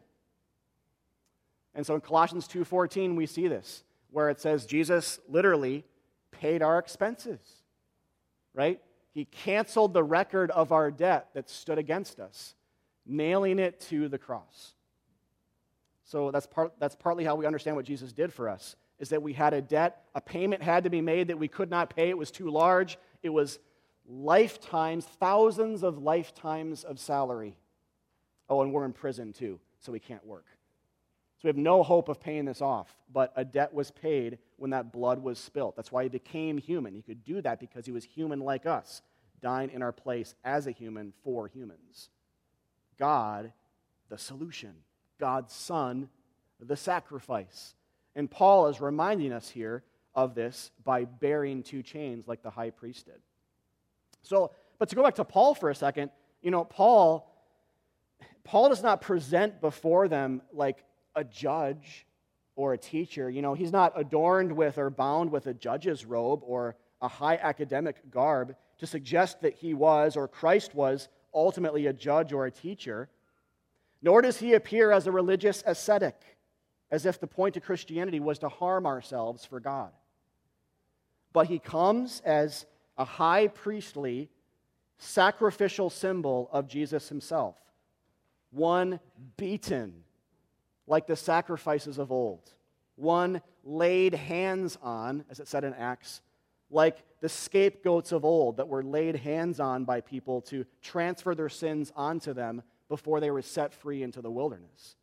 And 1.74 1.86
so 1.86 1.96
in 1.96 2.02
Colossians 2.02 2.48
2:14 2.48 3.16
we 3.16 3.26
see 3.26 3.48
this 3.48 3.84
where 4.12 4.30
it 4.30 4.42
says 4.42 4.66
Jesus 4.66 5.20
literally 5.30 5.86
paid 6.32 6.62
our 6.62 6.78
expenses. 6.78 7.40
Right? 8.54 8.82
He 9.12 9.26
canceled 9.26 9.94
the 9.94 10.04
record 10.04 10.52
of 10.52 10.72
our 10.72 10.92
debt 10.92 11.30
that 11.34 11.50
stood 11.50 11.78
against 11.78 12.20
us, 12.20 12.56
nailing 13.06 13.60
it 13.60 13.80
to 13.82 14.10
the 14.10 14.18
cross. 14.18 14.74
So 16.04 16.32
that's, 16.32 16.48
part, 16.48 16.74
that's 16.80 16.96
partly 16.96 17.24
how 17.24 17.36
we 17.36 17.46
understand 17.46 17.76
what 17.76 17.86
Jesus 17.86 18.12
did 18.12 18.34
for 18.34 18.50
us 18.50 18.76
is 19.00 19.10
that 19.10 19.24
we 19.24 19.34
had 19.34 19.54
a 19.54 19.62
debt, 19.62 20.04
a 20.14 20.22
payment 20.22 20.62
had 20.62 20.84
to 20.84 20.90
be 20.90 21.02
made 21.02 21.30
that 21.30 21.40
we 21.40 21.48
could 21.48 21.70
not 21.70 21.96
pay. 21.96 22.10
It 22.10 22.18
was 22.18 22.32
too 22.32 22.50
large. 22.50 22.98
It 23.24 23.30
was 23.30 23.60
lifetimes, 24.08 25.06
thousands 25.06 25.84
of 25.84 26.02
lifetimes 26.02 26.84
of 26.84 27.00
salary. 27.00 27.58
Oh, 28.50 28.62
and 28.62 28.74
we're 28.74 28.86
in 28.86 28.94
prison 28.94 29.32
too, 29.32 29.60
so 29.80 29.92
we 29.92 30.00
can't 30.00 30.26
work. 30.26 30.46
So 31.38 31.44
we 31.44 31.50
have 31.50 31.58
no 31.58 31.84
hope 31.84 32.10
of 32.10 32.20
paying 32.20 32.46
this 32.46 32.62
off. 32.62 32.94
But 33.12 33.32
a 33.36 33.46
debt 33.46 33.74
was 33.74 33.92
paid 33.92 34.40
when 34.58 34.72
that 34.72 34.92
blood 34.92 35.24
was 35.24 35.40
spilt. 35.40 35.76
That's 35.76 35.92
why 35.92 36.04
he 36.04 36.10
became 36.10 36.58
human. 36.58 36.94
He 36.94 37.02
could 37.02 37.24
do 37.24 37.42
that 37.42 37.60
because 37.60 37.86
he 37.86 37.94
was 37.94 38.04
human 38.04 38.42
like 38.42 38.66
us, 38.66 39.02
dying 39.42 39.70
in 39.70 39.82
our 39.82 39.94
place 39.94 40.36
as 40.44 40.68
a 40.68 40.72
human 40.72 41.14
for 41.24 41.48
humans. 41.48 42.10
God, 42.98 43.54
the 44.10 44.18
solution. 44.18 44.74
God's 45.18 45.54
Son, 45.54 46.10
the 46.60 46.76
sacrifice. 46.76 47.76
And 48.16 48.30
Paul 48.30 48.68
is 48.68 48.82
reminding 48.82 49.32
us 49.32 49.50
here 49.50 49.84
of 50.16 50.36
this 50.36 50.72
by 50.84 51.06
bearing 51.06 51.64
two 51.64 51.84
chains 51.84 52.28
like 52.28 52.42
the 52.42 52.50
high 52.50 52.72
priest 52.72 53.06
did. 53.06 53.22
So, 54.24 54.52
but 54.78 54.90
to 54.90 54.96
go 54.96 55.04
back 55.04 55.16
to 55.16 55.26
Paul 55.26 55.54
for 55.54 55.70
a 55.70 55.76
second, 55.76 56.12
you 56.42 56.52
know, 56.52 56.64
Paul 56.64 57.30
Paul 58.44 58.70
does 58.70 58.82
not 58.82 59.02
present 59.02 59.62
before 59.62 60.08
them 60.08 60.42
like 60.52 60.84
a 61.16 61.24
judge 61.24 62.08
or 62.56 62.74
a 62.74 62.78
teacher. 62.78 63.30
You 63.30 63.42
know, 63.42 63.54
he's 63.54 63.72
not 63.72 63.94
adorned 63.96 64.52
with 64.52 64.78
or 64.78 64.90
bound 64.90 65.32
with 65.32 65.48
a 65.48 65.54
judge's 65.54 66.04
robe 66.06 66.42
or 66.44 66.76
a 67.02 67.08
high 67.08 67.38
academic 67.38 68.10
garb 68.10 68.56
to 68.80 68.88
suggest 68.88 69.42
that 69.42 69.54
he 69.54 69.74
was 69.74 70.18
or 70.18 70.28
Christ 70.28 70.74
was 70.74 71.10
ultimately 71.34 71.86
a 71.88 71.94
judge 71.94 72.34
or 72.34 72.48
a 72.48 72.52
teacher. 72.52 73.10
Nor 74.02 74.24
does 74.24 74.40
he 74.40 74.54
appear 74.54 74.92
as 74.92 75.06
a 75.06 75.12
religious 75.12 75.62
ascetic 75.66 76.39
as 76.92 77.06
if 77.06 77.20
the 77.20 77.28
point 77.28 77.58
of 77.58 77.64
Christianity 77.64 78.20
was 78.20 78.40
to 78.40 78.50
harm 78.50 78.86
ourselves 78.86 79.46
for 79.46 79.60
God. 79.60 79.92
But 81.34 81.48
he 81.48 81.60
comes 81.60 82.22
as 82.26 82.66
a 82.98 83.06
high 83.06 83.48
priestly, 83.48 84.30
sacrificial 84.98 85.90
symbol 85.90 86.50
of 86.52 86.68
Jesus 86.68 87.10
himself, 87.10 87.56
one 88.52 89.00
beaten 89.38 90.04
like 90.88 91.06
the 91.06 91.16
sacrifices 91.16 92.00
of 92.00 92.12
old, 92.12 92.52
one 92.96 93.42
laid 93.64 94.16
hands 94.16 94.78
on, 94.82 95.24
as 95.30 95.40
it 95.40 95.48
said 95.48 95.64
in 95.64 95.74
Acts, 95.76 96.22
like 96.72 96.98
the 97.22 97.30
scapegoats 97.30 98.12
of 98.12 98.26
old 98.26 98.58
that 98.58 98.68
were 98.68 98.84
laid 98.84 99.16
hands 99.16 99.60
on 99.60 99.86
by 99.86 100.02
people 100.02 100.42
to 100.42 100.66
transfer 100.82 101.36
their 101.36 101.50
sins 101.50 101.92
onto 101.96 102.34
them 102.34 102.62
before 102.88 103.20
they 103.20 103.32
were 103.32 103.42
set 103.42 103.74
free 103.74 104.04
into 104.04 104.22
the 104.22 104.32
wilderness. 104.32 104.96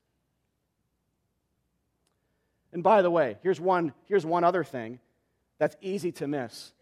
And 2.76 2.82
by 2.82 3.00
the 3.00 3.10
way, 3.10 3.38
here's 3.42 3.58
one, 3.58 3.94
here's 4.04 4.26
one 4.26 4.44
other 4.44 4.62
thing 4.62 5.00
that's 5.58 5.74
easy 5.80 6.12
to 6.12 6.28
miss. 6.28 6.72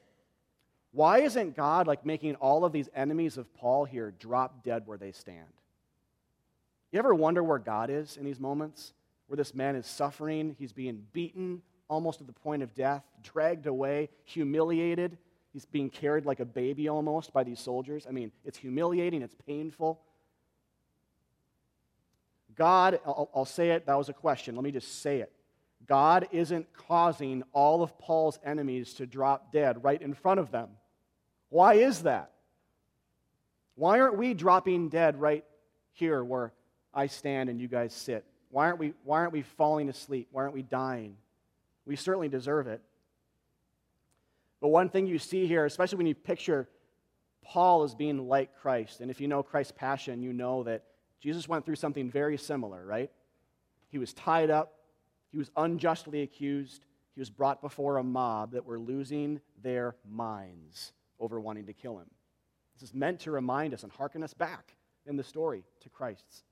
Why 0.90 1.20
isn't 1.20 1.54
God 1.54 1.86
like 1.86 2.04
making 2.04 2.34
all 2.34 2.64
of 2.64 2.72
these 2.72 2.88
enemies 2.96 3.38
of 3.38 3.54
Paul 3.54 3.84
here 3.84 4.12
drop 4.18 4.64
dead 4.64 4.82
where 4.86 4.98
they 4.98 5.12
stand? 5.12 5.46
You 6.90 6.98
ever 6.98 7.14
wonder 7.14 7.44
where 7.44 7.60
God 7.60 7.90
is 7.90 8.16
in 8.16 8.24
these 8.24 8.40
moments? 8.40 8.92
Where 9.28 9.36
this 9.36 9.54
man 9.54 9.76
is 9.76 9.86
suffering, 9.86 10.56
he's 10.58 10.72
being 10.72 11.00
beaten 11.12 11.62
almost 11.86 12.18
to 12.18 12.24
the 12.24 12.32
point 12.32 12.64
of 12.64 12.74
death, 12.74 13.04
dragged 13.22 13.68
away, 13.68 14.08
humiliated. 14.24 15.16
He's 15.52 15.64
being 15.64 15.90
carried 15.90 16.26
like 16.26 16.40
a 16.40 16.44
baby 16.44 16.88
almost 16.88 17.32
by 17.32 17.44
these 17.44 17.60
soldiers. 17.60 18.04
I 18.08 18.10
mean, 18.10 18.32
it's 18.44 18.58
humiliating, 18.58 19.22
it's 19.22 19.36
painful. 19.46 20.00
God, 22.56 22.98
I'll, 23.06 23.30
I'll 23.32 23.44
say 23.44 23.70
it, 23.70 23.86
that 23.86 23.96
was 23.96 24.08
a 24.08 24.12
question. 24.12 24.56
Let 24.56 24.64
me 24.64 24.72
just 24.72 25.00
say 25.00 25.20
it. 25.20 25.30
God 25.86 26.28
isn't 26.32 26.72
causing 26.72 27.42
all 27.52 27.82
of 27.82 27.98
Paul's 27.98 28.38
enemies 28.44 28.94
to 28.94 29.06
drop 29.06 29.52
dead 29.52 29.84
right 29.84 30.00
in 30.00 30.14
front 30.14 30.40
of 30.40 30.50
them. 30.50 30.68
Why 31.50 31.74
is 31.74 32.02
that? 32.02 32.30
Why 33.76 34.00
aren't 34.00 34.18
we 34.18 34.34
dropping 34.34 34.88
dead 34.88 35.20
right 35.20 35.44
here 35.92 36.22
where 36.22 36.52
I 36.92 37.06
stand 37.06 37.50
and 37.50 37.60
you 37.60 37.68
guys 37.68 37.92
sit? 37.92 38.24
Why 38.50 38.66
aren't 38.66 38.78
we, 38.78 38.94
why 39.04 39.20
aren't 39.20 39.32
we 39.32 39.42
falling 39.42 39.88
asleep? 39.88 40.28
Why 40.30 40.42
aren't 40.42 40.54
we 40.54 40.62
dying? 40.62 41.16
We 41.86 41.96
certainly 41.96 42.28
deserve 42.28 42.66
it. 42.66 42.80
But 44.60 44.68
one 44.68 44.88
thing 44.88 45.06
you 45.06 45.18
see 45.18 45.46
here, 45.46 45.66
especially 45.66 45.98
when 45.98 46.06
you 46.06 46.14
picture 46.14 46.68
Paul 47.44 47.82
as 47.82 47.94
being 47.94 48.28
like 48.28 48.56
Christ, 48.60 49.00
and 49.00 49.10
if 49.10 49.20
you 49.20 49.28
know 49.28 49.42
Christ's 49.42 49.74
passion, 49.76 50.22
you 50.22 50.32
know 50.32 50.62
that 50.62 50.84
Jesus 51.20 51.48
went 51.48 51.66
through 51.66 51.76
something 51.76 52.10
very 52.10 52.38
similar, 52.38 52.84
right? 52.86 53.10
He 53.88 53.98
was 53.98 54.12
tied 54.12 54.50
up, 54.50 54.72
he 55.34 55.38
was 55.38 55.50
unjustly 55.56 56.22
accused, 56.22 56.84
he 57.12 57.20
was 57.20 57.28
brought 57.28 57.60
before 57.60 57.96
a 57.96 58.04
mob 58.04 58.52
that 58.52 58.64
were 58.64 58.78
losing 58.78 59.40
their 59.64 59.96
minds 60.08 60.92
over 61.18 61.40
wanting 61.40 61.66
to 61.66 61.72
kill 61.72 61.98
him. 61.98 62.08
This 62.76 62.88
is 62.88 62.94
meant 62.94 63.18
to 63.20 63.32
remind 63.32 63.74
us 63.74 63.82
and 63.82 63.90
hearken 63.90 64.22
us 64.22 64.32
back 64.32 64.76
in 65.06 65.16
the 65.16 65.24
story 65.24 65.64
to 65.80 65.88
Christ's. 65.88 66.44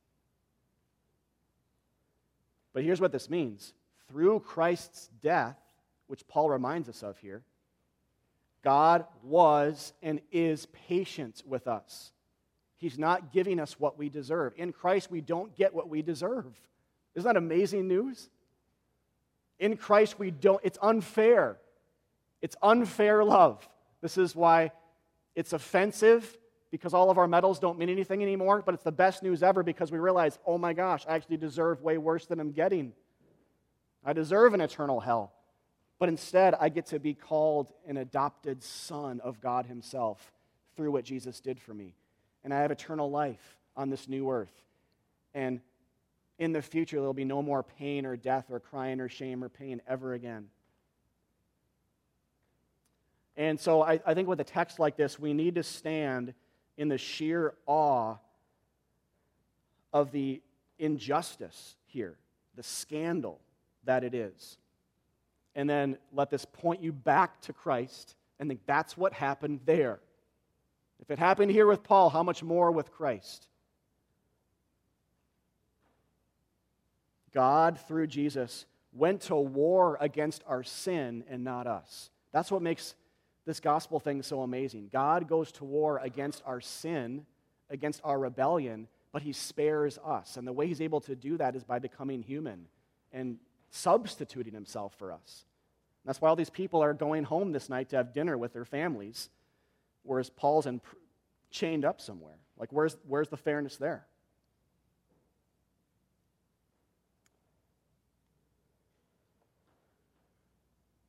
But 2.72 2.82
here's 2.82 3.00
what 3.00 3.12
this 3.12 3.30
means 3.30 3.72
through 4.08 4.40
Christ's 4.40 5.08
death, 5.22 5.60
which 6.08 6.26
Paul 6.26 6.50
reminds 6.50 6.88
us 6.88 7.04
of 7.04 7.16
here, 7.18 7.44
God 8.64 9.04
was 9.22 9.92
and 10.02 10.20
is 10.32 10.66
patient 10.88 11.44
with 11.46 11.68
us. 11.68 12.10
He's 12.78 12.98
not 12.98 13.32
giving 13.32 13.60
us 13.60 13.78
what 13.78 13.96
we 13.96 14.08
deserve. 14.08 14.54
In 14.56 14.72
Christ, 14.72 15.08
we 15.08 15.20
don't 15.20 15.54
get 15.54 15.72
what 15.72 15.88
we 15.88 16.02
deserve. 16.02 16.60
Isn't 17.14 17.28
that 17.28 17.36
amazing 17.36 17.86
news? 17.86 18.28
In 19.62 19.76
Christ, 19.76 20.18
we 20.18 20.32
don't, 20.32 20.60
it's 20.64 20.76
unfair. 20.82 21.56
It's 22.40 22.56
unfair 22.60 23.22
love. 23.22 23.66
This 24.00 24.18
is 24.18 24.34
why 24.34 24.72
it's 25.36 25.52
offensive 25.52 26.36
because 26.72 26.92
all 26.92 27.10
of 27.10 27.18
our 27.18 27.28
medals 27.28 27.60
don't 27.60 27.78
mean 27.78 27.88
anything 27.88 28.22
anymore, 28.22 28.64
but 28.66 28.74
it's 28.74 28.82
the 28.82 28.90
best 28.90 29.22
news 29.22 29.40
ever 29.40 29.62
because 29.62 29.92
we 29.92 30.00
realize, 30.00 30.36
oh 30.46 30.58
my 30.58 30.72
gosh, 30.72 31.04
I 31.08 31.14
actually 31.14 31.36
deserve 31.36 31.80
way 31.80 31.96
worse 31.96 32.26
than 32.26 32.40
I'm 32.40 32.50
getting. 32.50 32.92
I 34.04 34.12
deserve 34.12 34.52
an 34.52 34.60
eternal 34.60 34.98
hell. 34.98 35.32
But 36.00 36.08
instead, 36.08 36.56
I 36.58 36.68
get 36.68 36.86
to 36.86 36.98
be 36.98 37.14
called 37.14 37.72
an 37.86 37.98
adopted 37.98 38.64
son 38.64 39.20
of 39.20 39.40
God 39.40 39.66
Himself 39.66 40.32
through 40.74 40.90
what 40.90 41.04
Jesus 41.04 41.38
did 41.38 41.60
for 41.60 41.72
me. 41.72 41.94
And 42.42 42.52
I 42.52 42.62
have 42.62 42.72
eternal 42.72 43.12
life 43.12 43.58
on 43.76 43.90
this 43.90 44.08
new 44.08 44.28
earth. 44.28 44.64
And 45.34 45.60
in 46.38 46.52
the 46.52 46.62
future, 46.62 46.96
there'll 46.96 47.12
be 47.12 47.24
no 47.24 47.42
more 47.42 47.62
pain 47.62 48.06
or 48.06 48.16
death 48.16 48.46
or 48.50 48.60
crying 48.60 49.00
or 49.00 49.08
shame 49.08 49.44
or 49.44 49.48
pain 49.48 49.80
ever 49.86 50.14
again. 50.14 50.48
And 53.36 53.58
so 53.58 53.82
I, 53.82 54.00
I 54.04 54.14
think 54.14 54.28
with 54.28 54.40
a 54.40 54.44
text 54.44 54.78
like 54.78 54.96
this, 54.96 55.18
we 55.18 55.32
need 55.32 55.54
to 55.54 55.62
stand 55.62 56.34
in 56.76 56.88
the 56.88 56.98
sheer 56.98 57.54
awe 57.66 58.16
of 59.92 60.10
the 60.12 60.42
injustice 60.78 61.76
here, 61.86 62.16
the 62.56 62.62
scandal 62.62 63.40
that 63.84 64.04
it 64.04 64.14
is. 64.14 64.58
And 65.54 65.68
then 65.68 65.98
let 66.12 66.30
this 66.30 66.44
point 66.44 66.82
you 66.82 66.92
back 66.92 67.40
to 67.42 67.52
Christ 67.52 68.16
and 68.38 68.48
think 68.48 68.60
that's 68.66 68.96
what 68.96 69.12
happened 69.12 69.60
there. 69.64 70.00
If 71.00 71.10
it 71.10 71.18
happened 71.18 71.50
here 71.50 71.66
with 71.66 71.82
Paul, 71.82 72.10
how 72.10 72.22
much 72.22 72.42
more 72.42 72.70
with 72.70 72.90
Christ? 72.92 73.48
God, 77.32 77.78
through 77.86 78.08
Jesus, 78.08 78.66
went 78.92 79.22
to 79.22 79.36
war 79.36 79.96
against 80.00 80.42
our 80.46 80.62
sin 80.62 81.24
and 81.28 81.44
not 81.44 81.66
us. 81.66 82.10
That's 82.32 82.50
what 82.50 82.62
makes 82.62 82.94
this 83.44 83.60
gospel 83.60 83.98
thing 83.98 84.22
so 84.22 84.42
amazing. 84.42 84.90
God 84.92 85.28
goes 85.28 85.50
to 85.52 85.64
war 85.64 85.98
against 86.02 86.42
our 86.46 86.60
sin, 86.60 87.26
against 87.70 88.00
our 88.04 88.18
rebellion, 88.18 88.88
but 89.12 89.22
he 89.22 89.32
spares 89.32 89.98
us. 90.04 90.36
And 90.36 90.46
the 90.46 90.52
way 90.52 90.66
he's 90.66 90.80
able 90.80 91.00
to 91.02 91.14
do 91.14 91.36
that 91.38 91.56
is 91.56 91.64
by 91.64 91.78
becoming 91.78 92.22
human 92.22 92.66
and 93.12 93.38
substituting 93.70 94.54
himself 94.54 94.94
for 94.98 95.12
us. 95.12 95.44
And 96.02 96.08
that's 96.08 96.20
why 96.20 96.28
all 96.28 96.36
these 96.36 96.50
people 96.50 96.82
are 96.82 96.94
going 96.94 97.24
home 97.24 97.52
this 97.52 97.68
night 97.68 97.88
to 97.90 97.96
have 97.96 98.12
dinner 98.12 98.36
with 98.36 98.52
their 98.52 98.64
families, 98.64 99.30
whereas 100.02 100.30
Paul's 100.30 100.66
in, 100.66 100.80
chained 101.50 101.84
up 101.84 102.00
somewhere. 102.00 102.38
Like, 102.58 102.72
where's, 102.72 102.96
where's 103.06 103.28
the 103.28 103.36
fairness 103.36 103.76
there? 103.76 104.06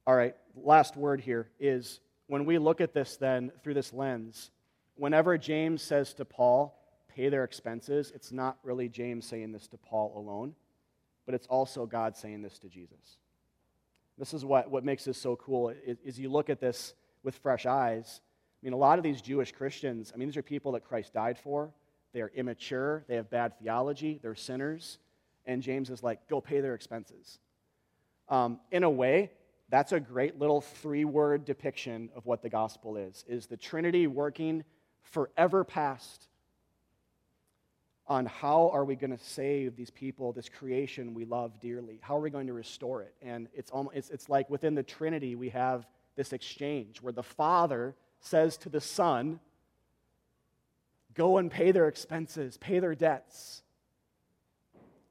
All 0.06 0.16
right, 0.16 0.36
last 0.56 0.98
word 0.98 1.22
here 1.22 1.50
is 1.62 2.02
when 2.28 2.44
we 2.44 2.58
look 2.58 2.82
at 2.82 2.94
this 2.94 3.16
then 3.16 3.54
through 3.64 3.76
this 3.76 3.94
lens, 3.94 4.52
whenever 4.96 5.38
James 5.38 5.82
says 5.82 6.14
to 6.16 6.26
Paul, 6.26 6.78
pay 7.08 7.30
their 7.30 7.46
expenses, 7.46 8.12
it's 8.14 8.34
not 8.34 8.58
really 8.64 8.90
James 8.90 9.26
saying 9.26 9.54
this 9.54 9.68
to 9.70 9.78
Paul 9.78 10.14
alone, 10.18 10.56
but 11.26 11.34
it's 11.34 11.48
also 11.48 11.86
God 11.86 12.18
saying 12.18 12.42
this 12.42 12.60
to 12.60 12.68
Jesus. 12.68 13.18
This 14.18 14.34
is 14.34 14.44
what, 14.44 14.70
what 14.70 14.84
makes 14.84 15.06
this 15.06 15.18
so 15.18 15.38
cool 15.38 15.70
is, 15.70 15.98
is 16.04 16.20
you 16.20 16.30
look 16.30 16.50
at 16.50 16.60
this 16.60 16.96
with 17.24 17.36
fresh 17.36 17.66
eyes. 17.66 18.20
I 18.62 18.66
mean, 18.66 18.74
a 18.74 18.78
lot 18.78 18.98
of 18.98 19.04
these 19.04 19.22
Jewish 19.22 19.54
Christians, 19.54 20.12
I 20.14 20.18
mean, 20.18 20.28
these 20.28 20.38
are 20.38 20.44
people 20.44 20.74
that 20.74 20.84
Christ 20.84 21.14
died 21.14 21.38
for. 21.38 21.72
They 22.12 22.20
are 22.20 22.32
immature, 22.36 23.06
they 23.08 23.16
have 23.16 23.30
bad 23.30 23.58
theology, 23.58 24.20
they're 24.22 24.36
sinners. 24.36 25.00
And 25.46 25.64
James 25.64 25.90
is 25.90 26.04
like, 26.04 26.28
go 26.30 26.42
pay 26.42 26.60
their 26.60 26.76
expenses. 26.76 27.40
Um, 28.28 28.60
in 28.72 28.84
a 28.84 28.90
way, 28.90 29.32
that's 29.70 29.92
a 29.92 30.00
great 30.00 30.38
little 30.38 30.62
three-word 30.62 31.46
depiction 31.46 32.10
of 32.16 32.26
what 32.26 32.42
the 32.42 32.50
gospel 32.50 32.98
is. 32.98 33.24
Is 33.28 33.48
the 33.48 33.58
Trinity 33.58 34.08
working 34.08 34.64
forever 35.02 35.64
past 35.64 36.28
on 38.08 38.26
how 38.26 38.70
are 38.74 38.84
we 38.84 38.96
going 38.96 39.16
to 39.16 39.24
save 39.24 39.76
these 39.76 39.90
people, 39.90 40.34
this 40.34 40.50
creation 40.50 41.14
we 41.14 41.26
love 41.26 41.60
dearly? 41.60 42.00
How 42.02 42.18
are 42.18 42.22
we 42.22 42.30
going 42.30 42.48
to 42.48 42.54
restore 42.54 43.02
it? 43.02 43.16
And 43.22 43.48
it's, 43.54 43.72
almost, 43.72 43.96
it's, 43.96 44.10
it's 44.10 44.30
like 44.30 44.50
within 44.50 44.76
the 44.76 44.84
Trinity, 44.84 45.36
we 45.36 45.50
have 45.50 45.88
this 46.16 46.34
exchange 46.34 47.02
where 47.02 47.14
the 47.14 47.24
Father 47.24 47.96
says 48.20 48.58
to 48.58 48.70
the 48.70 48.82
Son, 48.82 49.40
Go 51.16 51.38
and 51.38 51.52
pay 51.52 51.72
their 51.72 51.88
expenses, 51.88 52.58
pay 52.58 52.80
their 52.80 52.96
debts. 52.96 53.62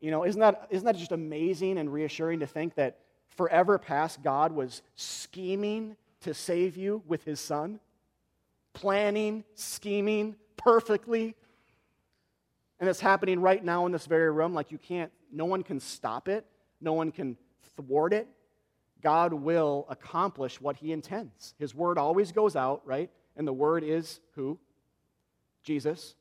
You 0.01 0.11
know, 0.11 0.25
isn't 0.25 0.41
that, 0.41 0.67
isn't 0.71 0.85
that 0.85 0.97
just 0.97 1.13
amazing 1.13 1.79
and 1.79 1.93
reassuring 1.93 2.41
to 2.41 2.47
think 2.47 2.75
that 2.75 2.99
forever 3.37 3.79
past, 3.79 4.23
God 4.23 4.53
was 4.53 4.83
scheming 4.95 5.97
to 6.21 6.35
save 6.35 6.77
you 6.77 7.03
with 7.07 7.25
his 7.25 7.41
son, 7.41 7.81
planning, 8.73 9.45
scheming 9.55 10.37
perfectly. 10.57 11.35
And 12.81 12.89
it's 12.89 13.01
happening 13.01 13.41
right 13.41 13.63
now 13.63 13.87
in 13.87 13.93
this 13.93 14.07
very 14.07 14.31
room. 14.31 14.55
Like 14.55 14.71
you 14.71 14.79
can't, 14.79 15.13
no 15.33 15.45
one 15.45 15.63
can 15.63 15.81
stop 15.81 16.29
it, 16.29 16.47
no 16.81 16.93
one 16.93 17.13
can 17.13 17.37
thwart 17.77 18.13
it. 18.13 18.29
God 19.03 19.33
will 19.33 19.87
accomplish 19.89 20.61
what 20.61 20.77
he 20.77 20.93
intends. 20.93 21.55
His 21.59 21.75
word 21.75 21.99
always 21.99 22.31
goes 22.31 22.55
out, 22.55 22.83
right? 22.85 23.11
And 23.37 23.47
the 23.47 23.53
word 23.53 23.83
is 23.83 24.21
who? 24.35 24.59
Jesus. 25.65 26.15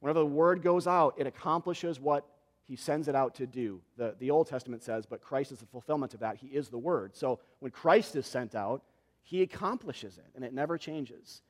Whenever 0.00 0.20
the 0.20 0.26
word 0.26 0.62
goes 0.62 0.86
out, 0.86 1.14
it 1.16 1.26
accomplishes 1.26 1.98
what 1.98 2.26
he 2.66 2.76
sends 2.76 3.08
it 3.08 3.14
out 3.14 3.34
to 3.36 3.46
do. 3.46 3.80
The, 3.96 4.14
the 4.18 4.30
Old 4.30 4.46
Testament 4.46 4.82
says, 4.82 5.04
but 5.06 5.20
Christ 5.20 5.52
is 5.52 5.58
the 5.58 5.66
fulfillment 5.66 6.14
of 6.14 6.20
that. 6.20 6.36
He 6.36 6.46
is 6.48 6.68
the 6.68 6.78
Word. 6.78 7.14
So 7.14 7.40
when 7.60 7.70
Christ 7.70 8.16
is 8.16 8.26
sent 8.26 8.54
out, 8.54 8.82
he 9.22 9.42
accomplishes 9.42 10.18
it, 10.18 10.26
and 10.34 10.44
it 10.44 10.52
never 10.52 10.76
changes. 10.78 11.42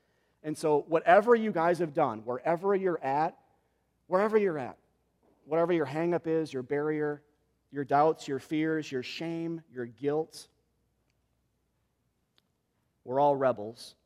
And 0.44 0.56
so, 0.56 0.84
whatever 0.88 1.34
you 1.34 1.50
guys 1.50 1.78
have 1.80 1.92
done, 1.92 2.20
wherever 2.24 2.74
you're 2.74 3.02
at, 3.02 3.36
wherever 4.06 4.38
you're 4.38 4.58
at, 4.58 4.76
whatever 5.44 5.72
your 5.72 5.86
hangup 5.86 6.26
is, 6.26 6.52
your 6.52 6.62
barrier, 6.62 7.22
your 7.72 7.84
doubts, 7.84 8.28
your 8.28 8.38
fears, 8.38 8.90
your 8.92 9.02
shame, 9.02 9.60
your 9.72 9.86
guilt, 9.86 10.46
we're 13.04 13.18
all 13.18 13.34
rebels. 13.34 13.96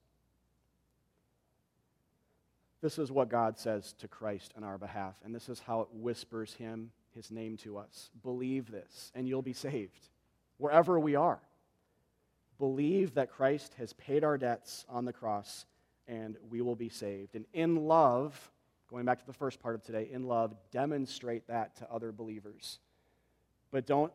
This 2.80 2.98
is 2.98 3.12
what 3.12 3.28
God 3.28 3.59
says 3.59 3.92
to 3.98 4.09
Christ 4.09 4.54
on 4.56 4.64
our 4.64 4.78
behalf, 4.78 5.14
and 5.24 5.34
this 5.34 5.48
is 5.48 5.61
how 5.61 5.82
it 5.82 5.88
whispers 5.92 6.54
him 6.54 6.90
his 7.18 7.32
name 7.32 7.56
to 7.56 7.76
us. 7.76 8.10
Believe 8.22 8.70
this, 8.70 9.10
and 9.14 9.28
you'll 9.28 9.42
be 9.42 9.52
saved 9.52 10.08
wherever 10.56 11.00
we 11.00 11.16
are. 11.16 11.40
Believe 12.58 13.14
that 13.14 13.30
Christ 13.30 13.74
has 13.78 13.92
paid 13.94 14.22
our 14.22 14.38
debts 14.38 14.86
on 14.88 15.04
the 15.04 15.12
cross, 15.12 15.66
and 16.06 16.36
we 16.48 16.60
will 16.60 16.76
be 16.76 16.88
saved. 16.88 17.34
And 17.34 17.44
in 17.52 17.88
love, 17.88 18.50
going 18.88 19.04
back 19.04 19.18
to 19.18 19.26
the 19.26 19.32
first 19.32 19.58
part 19.58 19.74
of 19.74 19.82
today, 19.82 20.08
in 20.12 20.28
love, 20.28 20.54
demonstrate 20.70 21.48
that 21.48 21.76
to 21.78 21.92
other 21.92 22.12
believers. 22.12 22.78
But 23.72 23.84
don't, 23.84 24.12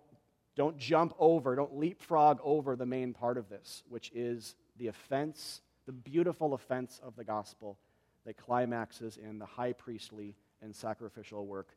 don't 0.55 0.77
jump 0.77 1.13
over, 1.19 1.55
don't 1.57 1.75
leapfrog 1.75 2.39
over 2.41 2.77
the 2.77 2.85
main 2.85 3.13
part 3.13 3.37
of 3.37 3.49
this, 3.49 3.83
which 3.89 4.11
is 4.15 4.55
the 4.77 4.87
offense, 4.87 5.61
the 5.85 5.91
beautiful 5.91 6.53
offense 6.53 7.01
of 7.03 7.17
the 7.17 7.25
gospel 7.25 7.77
that 8.25 8.37
climaxes 8.37 9.17
in 9.17 9.39
the 9.39 9.45
high 9.45 9.73
priestly 9.73 10.37
and 10.61 10.73
sacrificial 10.73 11.45
work 11.45 11.75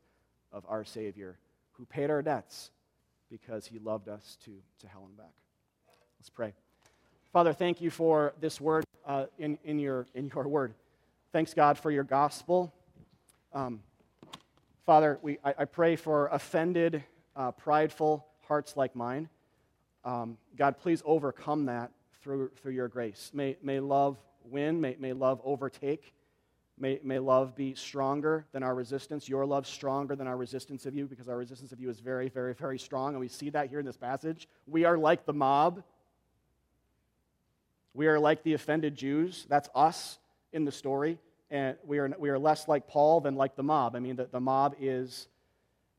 of 0.51 0.65
our 0.67 0.83
Savior, 0.83 1.37
who 1.73 1.85
paid 1.85 2.09
our 2.09 2.21
debts 2.21 2.71
because 3.29 3.65
he 3.65 3.79
loved 3.79 4.07
us 4.07 4.37
to, 4.45 4.51
to 4.79 4.87
hell 4.87 5.05
and 5.05 5.17
back. 5.17 5.33
Let's 6.19 6.29
pray. 6.29 6.53
Father, 7.33 7.53
thank 7.53 7.81
you 7.81 7.89
for 7.89 8.33
this 8.39 8.59
word 8.59 8.85
uh, 9.05 9.25
in, 9.37 9.57
in, 9.63 9.79
your, 9.79 10.07
in 10.15 10.31
your 10.33 10.47
word. 10.47 10.73
Thanks, 11.31 11.53
God, 11.53 11.77
for 11.77 11.91
your 11.91 12.03
gospel. 12.03 12.73
Um, 13.53 13.81
Father, 14.85 15.19
we, 15.21 15.37
I, 15.43 15.53
I 15.59 15.65
pray 15.65 15.95
for 15.95 16.27
offended, 16.27 17.03
uh, 17.35 17.51
prideful 17.51 18.25
hearts 18.47 18.77
like 18.77 18.95
mine. 18.95 19.29
Um, 20.05 20.37
God, 20.55 20.77
please 20.77 21.03
overcome 21.05 21.65
that 21.65 21.91
through, 22.21 22.51
through 22.61 22.71
your 22.71 22.87
grace. 22.87 23.31
May, 23.33 23.57
may 23.61 23.79
love 23.79 24.17
win, 24.45 24.79
may, 24.79 24.95
may 24.99 25.13
love 25.13 25.41
overtake. 25.43 26.13
May, 26.79 26.99
may 27.03 27.17
love 27.17 27.55
be 27.55 27.73
stronger 27.73 28.45
than 28.51 28.61
our 28.61 28.75
resistance, 28.75 29.27
your 29.27 29.45
love 29.47 29.65
stronger 29.65 30.15
than 30.15 30.27
our 30.27 30.37
resistance 30.37 30.85
of 30.85 30.93
you, 30.93 31.07
because 31.07 31.27
our 31.27 31.37
resistance 31.37 31.71
of 31.71 31.79
you 31.79 31.89
is 31.89 31.99
very, 31.99 32.29
very, 32.29 32.53
very 32.53 32.77
strong. 32.77 33.13
And 33.13 33.19
we 33.19 33.27
see 33.27 33.49
that 33.49 33.69
here 33.69 33.79
in 33.79 33.85
this 33.85 33.97
passage. 33.97 34.47
We 34.67 34.85
are 34.85 34.97
like 34.97 35.25
the 35.25 35.33
mob. 35.33 35.81
We 37.95 38.05
are 38.05 38.19
like 38.19 38.43
the 38.43 38.53
offended 38.53 38.95
Jews. 38.95 39.47
That's 39.49 39.69
us 39.73 40.19
in 40.53 40.65
the 40.65 40.71
story. 40.71 41.17
And 41.49 41.77
we 41.83 41.97
are, 41.97 42.13
we 42.19 42.29
are 42.29 42.37
less 42.37 42.67
like 42.67 42.87
Paul 42.87 43.21
than 43.21 43.35
like 43.35 43.55
the 43.55 43.63
mob. 43.63 43.95
I 43.95 43.99
mean, 43.99 44.15
the, 44.15 44.25
the 44.25 44.39
mob 44.39 44.75
is, 44.79 45.29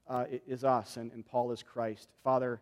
uh, 0.06 0.26
is 0.46 0.62
us, 0.62 0.96
and, 0.96 1.10
and 1.12 1.26
Paul 1.26 1.50
is 1.50 1.60
Christ. 1.60 2.08
Father, 2.22 2.60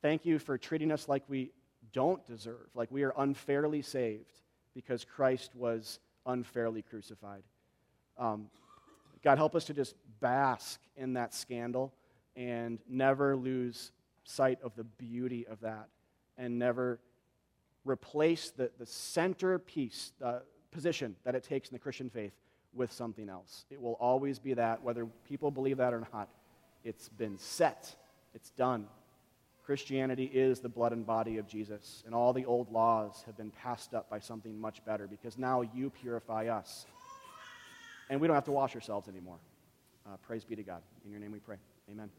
thank 0.00 0.24
you 0.24 0.38
for 0.38 0.56
treating 0.56 0.90
us 0.90 1.06
like 1.06 1.22
we 1.28 1.50
don't 1.92 2.26
deserve, 2.26 2.68
like 2.74 2.90
we 2.90 3.02
are 3.02 3.12
unfairly 3.18 3.82
saved 3.82 4.40
because 4.74 5.04
Christ 5.04 5.54
was 5.54 5.98
unfairly 6.24 6.80
crucified. 6.80 7.42
Um, 8.18 8.48
God, 9.22 9.38
help 9.38 9.54
us 9.54 9.64
to 9.66 9.74
just 9.74 9.94
bask 10.20 10.80
in 10.96 11.14
that 11.14 11.34
scandal 11.34 11.92
and 12.36 12.78
never 12.88 13.36
lose 13.36 13.92
sight 14.24 14.58
of 14.62 14.74
the 14.76 14.84
beauty 14.84 15.46
of 15.46 15.60
that 15.60 15.88
and 16.36 16.58
never 16.58 16.98
replace 17.84 18.50
the, 18.50 18.70
the 18.78 18.86
centerpiece 18.86 20.12
uh, 20.22 20.40
position 20.70 21.16
that 21.24 21.34
it 21.34 21.42
takes 21.42 21.68
in 21.68 21.74
the 21.74 21.78
Christian 21.78 22.10
faith 22.10 22.32
with 22.74 22.92
something 22.92 23.28
else. 23.28 23.64
It 23.70 23.80
will 23.80 23.94
always 23.94 24.38
be 24.38 24.54
that, 24.54 24.82
whether 24.82 25.06
people 25.28 25.50
believe 25.50 25.78
that 25.78 25.94
or 25.94 26.06
not. 26.12 26.28
It's 26.84 27.08
been 27.08 27.38
set, 27.38 27.94
it's 28.34 28.50
done. 28.50 28.86
Christianity 29.64 30.24
is 30.24 30.60
the 30.60 30.68
blood 30.68 30.92
and 30.92 31.06
body 31.06 31.36
of 31.36 31.46
Jesus, 31.46 32.02
and 32.06 32.14
all 32.14 32.32
the 32.32 32.46
old 32.46 32.72
laws 32.72 33.22
have 33.26 33.36
been 33.36 33.50
passed 33.50 33.94
up 33.94 34.08
by 34.08 34.18
something 34.18 34.58
much 34.58 34.82
better 34.84 35.06
because 35.06 35.36
now 35.36 35.60
you 35.60 35.90
purify 35.90 36.46
us 36.46 36.86
and 38.10 38.20
we 38.20 38.26
don't 38.26 38.34
have 38.34 38.44
to 38.44 38.52
wash 38.52 38.74
ourselves 38.74 39.08
anymore. 39.08 39.38
Uh, 40.06 40.16
praise 40.26 40.44
be 40.44 40.56
to 40.56 40.62
God. 40.62 40.82
In 41.04 41.10
your 41.10 41.20
name 41.20 41.32
we 41.32 41.38
pray. 41.38 41.56
Amen. 41.90 42.10